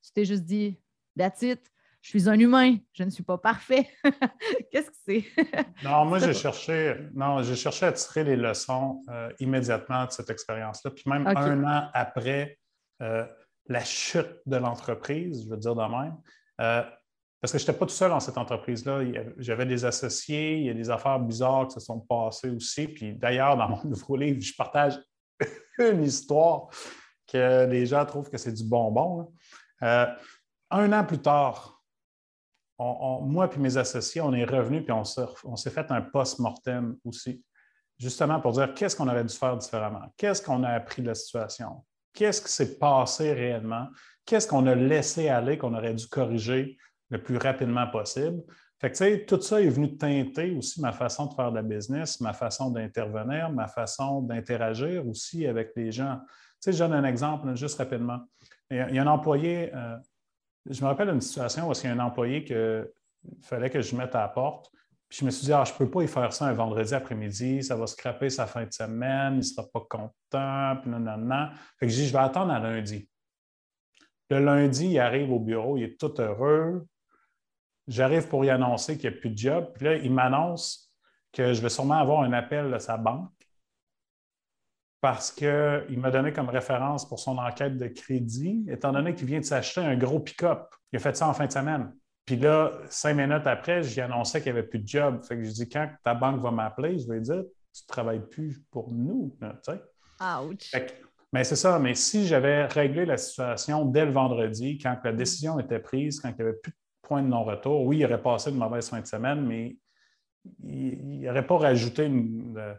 tu 0.03 0.11
t'es 0.11 0.25
juste 0.25 0.43
dit, 0.43 0.77
that's 1.17 1.41
it, 1.41 1.61
je 2.01 2.09
suis 2.09 2.29
un 2.29 2.37
humain, 2.37 2.75
je 2.93 3.03
ne 3.03 3.09
suis 3.09 3.23
pas 3.23 3.37
parfait. 3.37 3.89
Qu'est-ce 4.71 4.89
que 4.89 4.97
c'est? 5.05 5.25
non, 5.83 6.05
moi, 6.05 6.19
j'ai 6.19 6.33
cherché, 6.33 6.95
non, 7.13 7.41
j'ai 7.41 7.55
cherché 7.55 7.85
à 7.85 7.93
tirer 7.93 8.23
les 8.25 8.35
leçons 8.35 9.01
euh, 9.09 9.29
immédiatement 9.39 10.05
de 10.05 10.11
cette 10.11 10.29
expérience-là. 10.29 10.91
Puis 10.91 11.03
même 11.07 11.25
un 11.25 11.63
an 11.63 11.89
après 11.93 12.59
la 12.99 13.83
chute 13.83 14.41
de 14.45 14.57
l'entreprise, 14.57 15.43
je 15.45 15.49
veux 15.49 15.57
dire 15.57 15.75
de 15.75 15.81
même, 15.81 16.96
parce 17.39 17.51
que 17.51 17.59
je 17.59 17.63
n'étais 17.63 17.77
pas 17.77 17.85
tout 17.85 17.93
seul 17.93 18.09
dans 18.09 18.19
cette 18.19 18.37
entreprise-là. 18.37 19.01
J'avais 19.37 19.65
des 19.65 19.85
associés, 19.85 20.57
il 20.57 20.65
y 20.65 20.69
a 20.69 20.73
des 20.73 20.89
affaires 20.89 21.19
bizarres 21.19 21.67
qui 21.67 21.75
se 21.75 21.79
sont 21.79 21.99
passées 21.99 22.49
aussi. 22.49 22.87
Puis 22.87 23.13
d'ailleurs, 23.13 23.55
dans 23.55 23.69
mon 23.69 23.83
nouveau 23.85 24.15
livre, 24.15 24.41
je 24.41 24.53
partage 24.55 24.99
une 25.77 26.03
histoire 26.03 26.69
que 27.27 27.67
les 27.67 27.85
gens 27.85 28.05
trouvent 28.05 28.29
que 28.29 28.37
c'est 28.37 28.53
du 28.53 28.63
bonbon. 28.63 29.31
Euh, 29.83 30.07
un 30.71 30.91
an 30.93 31.03
plus 31.05 31.19
tard, 31.19 31.77
moi 32.79 33.49
et 33.53 33.57
mes 33.57 33.77
associés, 33.77 34.21
on 34.21 34.33
est 34.33 34.45
revenus 34.45 34.83
puis 34.83 34.91
on 34.91 35.55
s'est 35.55 35.69
fait 35.69 35.91
un 35.91 36.01
post-mortem 36.01 36.97
aussi, 37.05 37.43
justement 37.97 38.39
pour 38.39 38.51
dire 38.51 38.73
qu'est-ce 38.73 38.95
qu'on 38.95 39.07
aurait 39.07 39.23
dû 39.23 39.33
faire 39.33 39.57
différemment, 39.57 40.13
qu'est-ce 40.17 40.41
qu'on 40.41 40.63
a 40.63 40.69
appris 40.69 41.01
de 41.01 41.07
la 41.07 41.15
situation, 41.15 41.83
qu'est-ce 42.13 42.41
qui 42.41 42.51
s'est 42.51 42.77
passé 42.77 43.33
réellement, 43.33 43.87
qu'est-ce 44.25 44.47
qu'on 44.47 44.67
a 44.67 44.75
laissé 44.75 45.29
aller, 45.29 45.57
qu'on 45.57 45.73
aurait 45.73 45.93
dû 45.93 46.07
corriger? 46.07 46.77
Le 47.09 47.21
plus 47.21 47.37
rapidement 47.37 47.87
possible. 47.87 48.43
Fait 48.79 48.91
que, 48.91 49.25
tout 49.25 49.41
ça 49.41 49.61
est 49.61 49.69
venu 49.69 49.97
teinter 49.97 50.55
aussi 50.55 50.81
ma 50.81 50.91
façon 50.91 51.25
de 51.25 51.33
faire 51.33 51.51
de 51.51 51.55
la 51.55 51.63
business, 51.63 52.21
ma 52.21 52.33
façon 52.33 52.69
d'intervenir, 52.69 53.49
ma 53.51 53.67
façon 53.67 54.21
d'interagir 54.21 55.07
aussi 55.07 55.47
avec 55.47 55.71
les 55.75 55.91
gens. 55.91 56.19
Je 56.65 56.77
donne 56.77 56.93
un 56.93 57.03
exemple 57.03 57.55
juste 57.55 57.77
rapidement. 57.77 58.19
Il 58.69 58.77
y 58.77 58.99
a, 58.99 59.01
un 59.01 59.07
employé, 59.07 59.73
euh, 59.73 59.95
je 60.69 60.81
me 60.81 60.87
rappelle 60.87 61.09
d'une 61.09 61.21
situation 61.21 61.69
où 61.69 61.73
il 61.73 61.83
y 61.83 61.87
a 61.87 61.93
un 61.93 61.99
employé 61.99 62.43
qu'il 62.43 62.87
fallait 63.41 63.69
que 63.69 63.81
je 63.81 63.95
mette 63.95 64.13
à 64.13 64.21
la 64.21 64.27
porte. 64.27 64.69
Puis 65.09 65.19
je 65.21 65.25
me 65.25 65.31
suis 65.31 65.45
dit, 65.45 65.53
ah, 65.53 65.63
je 65.65 65.71
ne 65.71 65.77
peux 65.77 65.89
pas 65.89 66.03
y 66.03 66.07
faire 66.07 66.33
ça 66.33 66.45
un 66.45 66.53
vendredi 66.53 66.93
après-midi, 66.93 67.63
ça 67.63 67.77
va 67.77 67.87
scraper 67.87 68.29
sa 68.29 68.45
fin 68.45 68.65
de 68.65 68.73
semaine, 68.73 69.35
il 69.35 69.37
ne 69.37 69.41
sera 69.41 69.65
pas 69.65 69.79
content, 69.89 70.81
puis 70.81 70.91
non, 70.91 70.99
non, 70.99 71.17
non. 71.17 71.47
Fait 71.79 71.87
que 71.87 71.93
je 71.93 71.97
dis, 71.97 72.07
je 72.07 72.11
vais 72.11 72.19
attendre 72.19 72.51
à 72.51 72.59
lundi. 72.59 73.09
Le 74.29 74.39
lundi, 74.39 74.87
il 74.87 74.99
arrive 74.99 75.31
au 75.31 75.39
bureau, 75.39 75.77
il 75.77 75.83
est 75.83 75.97
tout 75.97 76.13
heureux, 76.19 76.85
J'arrive 77.87 78.27
pour 78.27 78.43
y 78.43 78.49
annoncer 78.49 78.97
qu'il 78.97 79.09
n'y 79.09 79.17
a 79.17 79.19
plus 79.19 79.29
de 79.29 79.37
job. 79.37 79.71
Puis 79.75 79.85
là, 79.85 79.95
il 79.95 80.11
m'annonce 80.11 80.91
que 81.31 81.53
je 81.53 81.61
vais 81.61 81.69
sûrement 81.69 81.95
avoir 81.95 82.21
un 82.23 82.33
appel 82.33 82.71
de 82.71 82.79
sa 82.79 82.97
banque 82.97 83.31
parce 84.99 85.31
qu'il 85.31 85.99
m'a 85.99 86.11
donné 86.11 86.33
comme 86.33 86.49
référence 86.49 87.07
pour 87.07 87.19
son 87.19 87.37
enquête 87.37 87.77
de 87.77 87.87
crédit, 87.87 88.65
étant 88.69 88.91
donné 88.91 89.13
qu'il 89.13 89.27
vient 89.27 89.39
de 89.39 89.45
s'acheter 89.45 89.81
un 89.81 89.95
gros 89.95 90.19
pick-up. 90.19 90.67
Il 90.91 90.97
a 90.97 90.99
fait 90.99 91.15
ça 91.15 91.27
en 91.27 91.33
fin 91.33 91.45
de 91.45 91.51
semaine. 91.51 91.93
Puis 92.25 92.35
là, 92.35 92.71
cinq 92.89 93.13
minutes 93.13 93.47
après, 93.47 93.83
j'y 93.83 94.01
annonçais 94.01 94.41
qu'il 94.41 94.51
n'y 94.51 94.59
avait 94.59 94.67
plus 94.67 94.79
de 94.79 94.87
job. 94.87 95.23
Fait 95.23 95.37
que 95.37 95.43
je 95.43 95.51
dis, 95.51 95.69
quand 95.69 95.89
ta 96.03 96.13
banque 96.13 96.41
va 96.41 96.51
m'appeler, 96.51 96.99
je 96.99 97.07
vais 97.07 97.21
dire, 97.21 97.43
tu 97.73 97.83
ne 97.83 97.87
travailles 97.87 98.27
plus 98.29 98.61
pour 98.69 98.91
nous. 98.91 99.37
Ouch. 100.43 100.73
mais 101.31 101.43
c'est 101.43 101.55
ça. 101.55 101.79
Mais 101.79 101.93
si 101.93 102.25
j'avais 102.25 102.65
réglé 102.65 103.05
la 103.05 103.17
situation 103.17 103.85
dès 103.85 104.05
le 104.05 104.11
vendredi, 104.11 104.77
quand 104.77 104.97
la 105.03 105.13
décision 105.13 105.59
était 105.59 105.79
prise, 105.79 106.19
quand 106.19 106.29
il 106.29 106.35
n'y 106.35 106.41
avait 106.41 106.57
plus 106.57 106.71
de 106.71 106.77
point 107.07 107.21
de 107.21 107.27
non-retour. 107.27 107.85
Oui, 107.85 107.97
il 107.97 108.05
aurait 108.05 108.21
passé 108.21 108.49
une 108.49 108.57
mauvaise 108.57 108.89
fin 108.89 108.99
de 108.99 109.05
semaine, 109.07 109.45
mais 109.45 109.77
il 110.63 111.21
n'aurait 111.21 111.45
pas 111.45 111.57
rajouté 111.57 112.05
une. 112.05 112.77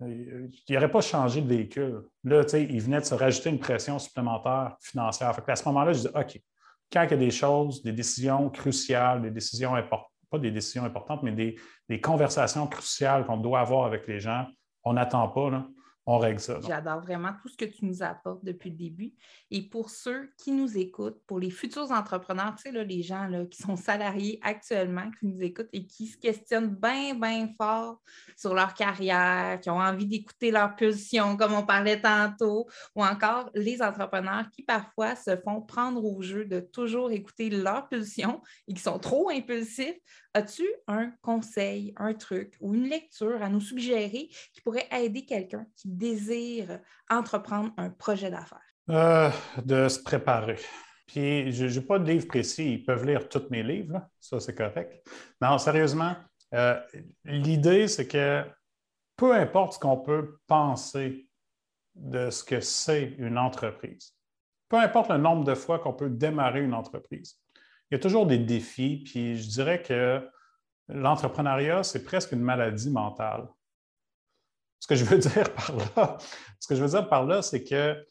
Il 0.00 0.74
n'aurait 0.74 0.90
pas 0.90 1.02
changé 1.02 1.42
de 1.42 1.48
véhicule. 1.48 2.02
Là, 2.24 2.42
il 2.54 2.80
venait 2.80 3.00
de 3.00 3.04
se 3.04 3.14
rajouter 3.14 3.50
une 3.50 3.58
pression 3.58 3.98
supplémentaire 3.98 4.76
financière. 4.80 5.38
à 5.46 5.56
ce 5.56 5.64
moment-là, 5.66 5.92
je 5.92 6.00
dis 6.00 6.08
OK, 6.08 6.40
quand 6.92 7.04
il 7.04 7.10
y 7.10 7.14
a 7.14 7.16
des 7.16 7.30
choses, 7.30 7.82
des 7.82 7.92
décisions 7.92 8.48
cruciales, 8.48 9.22
des 9.22 9.30
décisions 9.30 9.74
importantes, 9.74 10.10
pas 10.30 10.38
des 10.38 10.50
décisions 10.50 10.84
importantes, 10.84 11.22
mais 11.22 11.32
des, 11.32 11.56
des 11.88 12.00
conversations 12.00 12.66
cruciales 12.66 13.26
qu'on 13.26 13.36
doit 13.36 13.60
avoir 13.60 13.84
avec 13.84 14.06
les 14.06 14.20
gens, 14.20 14.46
on 14.84 14.94
n'attend 14.94 15.28
pas. 15.28 15.50
Là 15.50 15.66
règle 16.18 16.40
ça. 16.40 16.60
J'adore 16.66 17.00
vraiment 17.00 17.30
tout 17.42 17.48
ce 17.48 17.56
que 17.56 17.64
tu 17.64 17.84
nous 17.84 18.02
apportes 18.02 18.44
depuis 18.44 18.70
le 18.70 18.76
début. 18.76 19.14
Et 19.50 19.62
pour 19.62 19.90
ceux 19.90 20.30
qui 20.38 20.52
nous 20.52 20.78
écoutent, 20.78 21.20
pour 21.26 21.38
les 21.38 21.50
futurs 21.50 21.90
entrepreneurs, 21.90 22.54
tu 22.56 22.62
sais, 22.62 22.72
là, 22.72 22.84
les 22.84 23.02
gens 23.02 23.26
là, 23.26 23.44
qui 23.46 23.62
sont 23.62 23.76
salariés 23.76 24.38
actuellement, 24.42 25.10
qui 25.18 25.26
nous 25.26 25.42
écoutent 25.42 25.68
et 25.72 25.86
qui 25.86 26.06
se 26.06 26.16
questionnent 26.16 26.74
bien, 26.74 27.14
bien 27.14 27.48
fort 27.56 28.00
sur 28.36 28.54
leur 28.54 28.74
carrière, 28.74 29.60
qui 29.60 29.70
ont 29.70 29.78
envie 29.78 30.06
d'écouter 30.06 30.50
leur 30.50 30.76
pulsion, 30.76 31.36
comme 31.36 31.52
on 31.52 31.64
parlait 31.64 32.00
tantôt, 32.00 32.66
ou 32.94 33.04
encore 33.04 33.50
les 33.54 33.82
entrepreneurs 33.82 34.48
qui 34.50 34.62
parfois 34.62 35.16
se 35.16 35.36
font 35.36 35.60
prendre 35.60 36.04
au 36.04 36.22
jeu 36.22 36.44
de 36.44 36.60
toujours 36.60 37.10
écouter 37.10 37.50
leur 37.50 37.88
pulsion 37.88 38.40
et 38.68 38.74
qui 38.74 38.80
sont 38.80 38.98
trop 38.98 39.30
impulsifs. 39.30 39.98
As-tu 40.32 40.64
un 40.86 41.12
conseil, 41.22 41.92
un 41.96 42.14
truc 42.14 42.54
ou 42.60 42.74
une 42.74 42.88
lecture 42.88 43.42
à 43.42 43.48
nous 43.48 43.60
suggérer 43.60 44.28
qui 44.52 44.60
pourrait 44.62 44.88
aider 44.92 45.24
quelqu'un 45.24 45.66
qui 45.74 45.88
désire 46.00 46.80
entreprendre 47.08 47.70
un 47.76 47.90
projet 47.90 48.30
d'affaires? 48.30 48.58
Euh, 48.88 49.30
de 49.64 49.88
se 49.88 50.02
préparer. 50.02 50.58
Puis, 51.06 51.52
je 51.52 51.66
n'ai 51.66 51.86
pas 51.86 51.98
de 51.98 52.10
livre 52.10 52.26
précis. 52.26 52.74
Ils 52.74 52.84
peuvent 52.84 53.04
lire 53.04 53.28
tous 53.28 53.46
mes 53.50 53.62
livres. 53.62 54.00
Ça, 54.18 54.40
c'est 54.40 54.54
correct. 54.54 55.06
Non, 55.40 55.58
sérieusement, 55.58 56.16
euh, 56.54 56.80
l'idée, 57.24 57.86
c'est 57.86 58.08
que 58.08 58.44
peu 59.16 59.34
importe 59.34 59.74
ce 59.74 59.78
qu'on 59.78 59.98
peut 59.98 60.38
penser 60.46 61.28
de 61.94 62.30
ce 62.30 62.42
que 62.42 62.60
c'est 62.60 63.14
une 63.18 63.38
entreprise, 63.38 64.16
peu 64.68 64.78
importe 64.78 65.10
le 65.10 65.18
nombre 65.18 65.44
de 65.44 65.54
fois 65.54 65.78
qu'on 65.78 65.92
peut 65.92 66.10
démarrer 66.10 66.62
une 66.62 66.74
entreprise, 66.74 67.38
il 67.90 67.94
y 67.94 67.96
a 67.96 67.98
toujours 67.98 68.26
des 68.26 68.38
défis, 68.38 69.02
puis 69.04 69.36
je 69.36 69.48
dirais 69.48 69.82
que 69.82 70.26
l'entrepreneuriat, 70.88 71.82
c'est 71.82 72.04
presque 72.04 72.32
une 72.32 72.42
maladie 72.42 72.90
mentale. 72.90 73.48
Ce 74.80 74.86
que 74.86 74.96
je 74.96 75.04
veux 75.04 75.18
dire 75.18 75.54
par 75.54 75.72
là, 75.96 76.18
ce 76.58 76.66
que 76.66 76.74
je 76.74 76.82
veux 76.82 76.88
dire 76.90 77.08
par 77.08 77.24
là, 77.24 77.42
c'est 77.42 77.62
que 77.62 78.04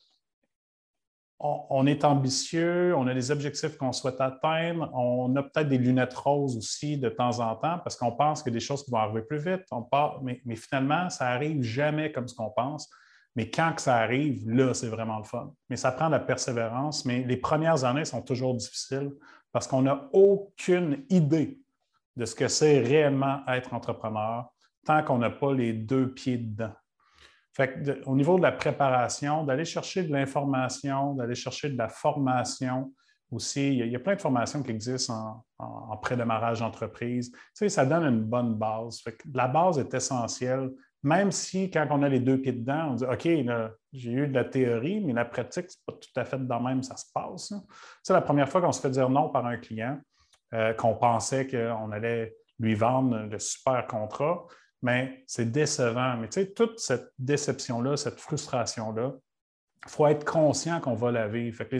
on, 1.41 1.87
est 1.87 2.03
ambitieux, 2.03 2.93
on 2.97 3.07
a 3.07 3.13
des 3.13 3.31
objectifs 3.31 3.77
qu'on 3.77 3.93
souhaite 3.93 4.19
atteindre, 4.19 4.91
on 4.93 5.33
a 5.37 5.43
peut-être 5.43 5.69
des 5.69 5.77
lunettes 5.77 6.13
roses 6.13 6.57
aussi 6.57 6.97
de 6.97 7.07
temps 7.07 7.39
en 7.39 7.55
temps 7.55 7.79
parce 7.79 7.95
qu'on 7.95 8.11
pense 8.11 8.43
que 8.43 8.49
des 8.49 8.59
choses 8.59 8.83
vont 8.89 8.97
arriver 8.97 9.21
plus 9.21 9.39
vite. 9.39 9.63
On 9.71 9.81
part, 9.81 10.21
mais, 10.21 10.41
finalement, 10.55 11.09
ça 11.09 11.29
arrive 11.29 11.61
jamais 11.63 12.11
comme 12.11 12.27
ce 12.27 12.35
qu'on 12.35 12.49
pense. 12.49 12.89
Mais 13.37 13.49
quand 13.49 13.73
que 13.73 13.81
ça 13.81 13.95
arrive, 13.97 14.49
là, 14.49 14.73
c'est 14.73 14.89
vraiment 14.89 15.17
le 15.17 15.23
fun. 15.23 15.53
Mais 15.69 15.77
ça 15.77 15.93
prend 15.93 16.07
de 16.07 16.13
la 16.13 16.19
persévérance. 16.19 17.05
Mais 17.05 17.23
les 17.23 17.37
premières 17.37 17.85
années 17.85 18.03
sont 18.03 18.21
toujours 18.21 18.55
difficiles 18.55 19.11
parce 19.53 19.65
qu'on 19.65 19.83
n'a 19.83 20.09
aucune 20.11 21.05
idée 21.09 21.61
de 22.17 22.25
ce 22.25 22.35
que 22.35 22.49
c'est 22.49 22.79
réellement 22.79 23.45
être 23.47 23.73
entrepreneur 23.73 24.51
tant 24.85 25.03
qu'on 25.03 25.17
n'a 25.17 25.29
pas 25.29 25.53
les 25.53 25.73
deux 25.73 26.11
pieds 26.11 26.37
dedans. 26.37 26.73
Au 28.05 28.15
niveau 28.15 28.37
de 28.37 28.43
la 28.43 28.53
préparation, 28.53 29.43
d'aller 29.43 29.65
chercher 29.65 30.03
de 30.03 30.13
l'information, 30.13 31.13
d'aller 31.13 31.35
chercher 31.35 31.69
de 31.69 31.77
la 31.77 31.89
formation 31.89 32.93
aussi. 33.31 33.77
Il 33.77 33.87
y, 33.87 33.95
a, 33.95 33.99
plein 33.99 34.15
de 34.15 34.21
formations 34.21 34.63
qui 34.63 34.71
existent 34.71 35.43
en, 35.57 35.97
pré-démarrage 35.97 36.59
d'entreprise. 36.61 37.31
Ça 37.53 37.85
donne 37.85 38.03
une 38.03 38.23
bonne 38.23 38.55
base. 38.55 39.03
la 39.33 39.47
base 39.47 39.77
est 39.77 39.93
essentielle, 39.93 40.71
même 41.03 41.31
si 41.31 41.69
quand 41.71 41.87
on 41.91 42.03
a 42.03 42.09
les 42.09 42.19
deux 42.19 42.39
pieds 42.41 42.51
dedans, 42.51 42.91
on 42.91 42.93
dit 42.95 43.05
OK, 43.05 43.27
j'ai 43.93 44.11
eu 44.11 44.27
de 44.27 44.33
la 44.33 44.45
théorie, 44.45 44.99
mais 45.01 45.13
la 45.13 45.25
pratique, 45.25 45.69
ce 45.69 45.77
n'est 45.77 45.93
pas 45.93 45.93
tout 45.93 46.19
à 46.19 46.25
fait 46.25 46.45
dans 46.45 46.59
même, 46.59 46.83
ça 46.83 46.97
se 46.97 47.05
passe. 47.13 47.53
C'est 48.03 48.13
la 48.13 48.21
première 48.21 48.49
fois 48.49 48.61
qu'on 48.61 48.71
se 48.71 48.81
fait 48.81 48.89
dire 48.89 49.09
non 49.09 49.29
par 49.29 49.45
un 49.45 49.57
client, 49.57 49.99
euh, 50.53 50.73
qu'on 50.73 50.95
pensait 50.95 51.47
qu'on 51.47 51.91
allait 51.91 52.35
lui 52.59 52.75
vendre 52.75 53.17
le 53.29 53.39
super 53.39 53.87
contrat, 53.87 54.45
mais 54.81 55.23
c'est 55.27 55.51
décevant. 55.51 56.17
Mais 56.17 56.27
tu 56.29 56.41
sais, 56.41 56.51
toute 56.51 56.79
cette 56.79 57.11
déception-là, 57.19 57.97
cette 57.97 58.19
frustration-là, 58.19 59.13
il 59.85 59.91
faut 59.91 60.07
être 60.07 60.25
conscient 60.25 60.79
qu'on 60.79 60.95
va 60.95 61.11
la 61.11 61.27
vivre. 61.27 61.55
Fait 61.55 61.67
que 61.67 61.77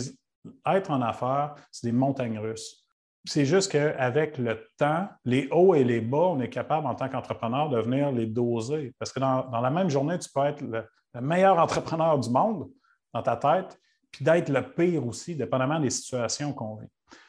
être 0.66 0.92
en 0.92 1.02
affaires, 1.02 1.56
c'est 1.72 1.88
des 1.88 1.94
montagnes 1.94 2.40
russes. 2.40 2.86
C'est 3.26 3.46
juste 3.46 3.72
qu'avec 3.72 4.38
le 4.38 4.66
temps, 4.78 5.10
les 5.26 5.50
hauts 5.52 5.76
et 5.76 5.84
les 5.84 6.00
bas, 6.00 6.18
on 6.18 6.40
est 6.40 6.50
capable 6.50 6.88
en 6.88 6.96
tant 6.96 7.10
qu'entrepreneur 7.10 7.70
de 7.70 7.80
venir 7.80 8.12
les 8.12 8.26
doser. 8.26 8.94
Parce 8.98 9.12
que 9.12 9.20
dans, 9.20 9.50
la 9.50 9.70
même 9.70 9.90
journée, 9.90 10.18
tu 10.18 10.30
peux 10.34 10.46
être 10.46 10.62
le, 10.62 10.86
meilleur 11.22 11.60
entrepreneur 11.60 12.18
du 12.18 12.30
monde 12.30 12.70
dans 13.14 13.22
ta 13.22 13.36
tête, 13.36 13.78
puis 14.12 14.24
d'être 14.24 14.50
le 14.50 14.62
pire 14.62 15.06
aussi, 15.06 15.36
dépendamment 15.36 15.80
des 15.80 15.90
situations 15.90 16.54
qu'on 16.54 16.76
vit. 16.76 16.88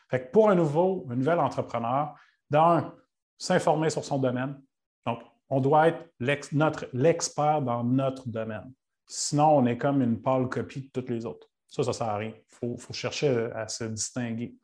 Fait 0.09 0.27
que 0.27 0.31
pour 0.31 0.51
un 0.51 0.55
nouveau, 0.55 1.07
un 1.11 1.17
nouvel 1.17 1.41
entrepreneur, 1.41 2.15
d'un, 2.49 2.93
s'informer 3.39 3.91
sur 3.91 4.05
son 4.05 4.19
domaine. 4.19 4.61
On 5.51 5.61
doit 5.61 5.89
être 5.89 6.07
l'expert 6.93 7.61
dans 7.61 7.85
notre 7.85 8.29
domaine. 8.29 8.73
Sinon, 9.07 9.59
on 9.59 9.67
est 9.67 9.77
comme 9.77 10.01
une 10.03 10.23
pâle 10.23 10.49
copie 10.49 10.83
de 10.83 10.89
toutes 10.89 11.11
les 11.11 11.27
autres. 11.27 11.49
Ça, 11.67 11.83
ça 11.83 11.91
ne 11.91 11.95
sert 11.95 12.09
à 12.09 12.17
rien. 12.17 12.33
Il 12.63 12.79
faut, 12.79 12.93
chercher 12.93 13.51
à 13.55 13.67
se 13.67 13.85
distinguer. 13.85 14.55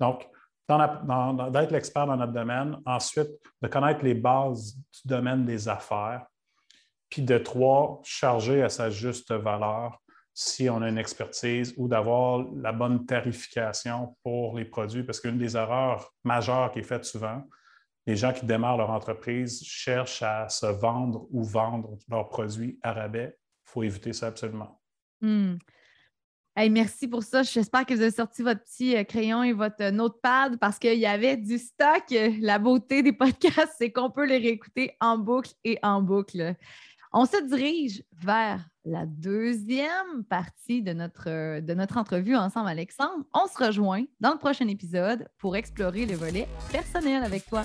Donc, 0.00 0.28
d'être 0.68 1.70
l'expert 1.70 2.06
dans 2.06 2.16
notre 2.16 2.32
domaine. 2.32 2.76
Ensuite, 2.84 3.30
de 3.60 3.68
connaître 3.68 4.04
les 4.04 4.14
bases 4.14 4.74
du 4.74 5.00
domaine 5.08 5.44
des 5.44 5.68
affaires. 5.68 6.26
Puis 7.08 7.22
de 7.22 7.38
trois, 7.38 8.00
charger 8.04 8.62
à 8.62 8.68
sa 8.68 8.90
juste 8.90 9.32
valeur 9.32 9.98
si 10.34 10.70
on 10.70 10.80
a 10.80 10.88
une 10.88 10.98
expertise 10.98 11.74
ou 11.76 11.88
d'avoir 11.88 12.46
la 12.56 12.72
bonne 12.72 13.04
tarification 13.04 14.16
pour 14.22 14.56
les 14.56 14.64
produits. 14.64 15.04
Parce 15.04 15.20
qu'une 15.20 15.38
des 15.38 15.56
erreurs 15.56 16.10
majeures 16.24 16.72
qui 16.72 16.78
est 16.78 16.84
faite 16.84 17.04
souvent, 17.04 17.42
les 18.06 18.16
gens 18.16 18.32
qui 18.32 18.46
démarrent 18.46 18.76
leur 18.76 18.90
entreprise 18.90 19.62
cherchent 19.62 20.22
à 20.22 20.48
se 20.48 20.66
vendre 20.66 21.26
ou 21.30 21.42
vendre 21.42 21.98
leurs 22.08 22.28
produits 22.28 22.78
à 22.82 22.92
rabais. 22.92 23.36
Il 23.38 23.70
faut 23.70 23.82
éviter 23.82 24.12
ça 24.12 24.28
absolument. 24.28 24.80
Hmm. 25.20 25.56
merci 26.56 27.06
pour 27.06 27.22
ça. 27.22 27.42
J'espère 27.42 27.86
que 27.86 27.94
vous 27.94 28.00
avez 28.00 28.10
sorti 28.10 28.42
votre 28.42 28.62
petit 28.64 28.96
euh, 28.96 29.04
crayon 29.04 29.42
et 29.44 29.52
votre 29.52 29.90
notepad 29.90 30.58
parce 30.58 30.78
qu'il 30.78 30.98
y 30.98 31.06
avait 31.06 31.36
du 31.36 31.58
stock. 31.58 32.02
La 32.40 32.58
beauté 32.58 33.02
des 33.02 33.12
podcasts, 33.12 33.74
c'est 33.78 33.92
qu'on 33.92 34.10
peut 34.10 34.26
les 34.26 34.38
réécouter 34.38 34.96
en 35.00 35.16
boucle 35.16 35.52
et 35.64 35.78
en 35.82 36.02
boucle. 36.02 36.56
On 37.12 37.24
se 37.24 37.40
dirige 37.44 38.02
vers 38.12 38.66
la 38.84 39.06
deuxième 39.06 40.24
partie 40.28 40.82
de 40.82 40.92
notre, 40.92 41.60
de 41.60 41.74
notre 41.74 41.98
entrevue 41.98 42.36
ensemble, 42.36 42.68
Alexandre. 42.68 43.24
On 43.34 43.46
se 43.46 43.62
rejoint 43.62 44.04
dans 44.20 44.32
le 44.32 44.38
prochain 44.38 44.68
épisode 44.68 45.28
pour 45.38 45.56
explorer 45.56 46.06
le 46.06 46.16
volet 46.16 46.48
personnel 46.70 47.22
avec 47.22 47.46
toi. 47.46 47.64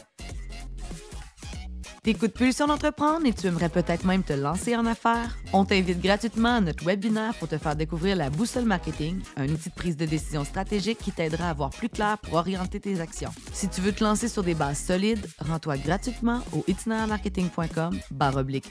T'écoutes 2.04 2.34
Pulsion 2.34 2.68
d'entreprendre 2.68 3.26
et 3.26 3.34
tu 3.34 3.48
aimerais 3.48 3.68
peut-être 3.68 4.06
même 4.06 4.24
te 4.24 4.32
lancer 4.32 4.78
en 4.78 4.86
affaires? 4.86 5.36
On 5.52 5.66
t'invite 5.66 6.00
gratuitement 6.00 6.56
à 6.56 6.62
notre 6.62 6.86
webinaire 6.86 7.34
pour 7.34 7.50
te 7.50 7.58
faire 7.58 7.76
découvrir 7.76 8.16
la 8.16 8.30
boussole 8.30 8.64
marketing, 8.64 9.22
un 9.36 9.50
outil 9.50 9.70
de 9.70 9.76
prise 9.76 9.98
de 9.98 10.06
décision 10.06 10.46
stratégique 10.46 11.00
qui 11.00 11.12
t'aidera 11.12 11.50
à 11.50 11.54
voir 11.54 11.70
plus 11.70 11.90
clair 11.90 12.18
pour 12.20 12.36
orienter 12.36 12.80
tes 12.80 13.02
actions. 13.02 13.32
Si 13.52 13.68
tu 13.68 13.82
veux 13.82 13.92
te 13.92 14.06
lancer 14.06 14.30
sur 14.30 14.42
des 14.42 14.54
bases 14.54 14.80
solides, 14.80 15.28
rends-toi 15.40 15.76
gratuitement 15.78 16.40
au 16.54 16.64
itinermarketing.com 16.68 18.00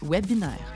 webinaire. 0.03 0.74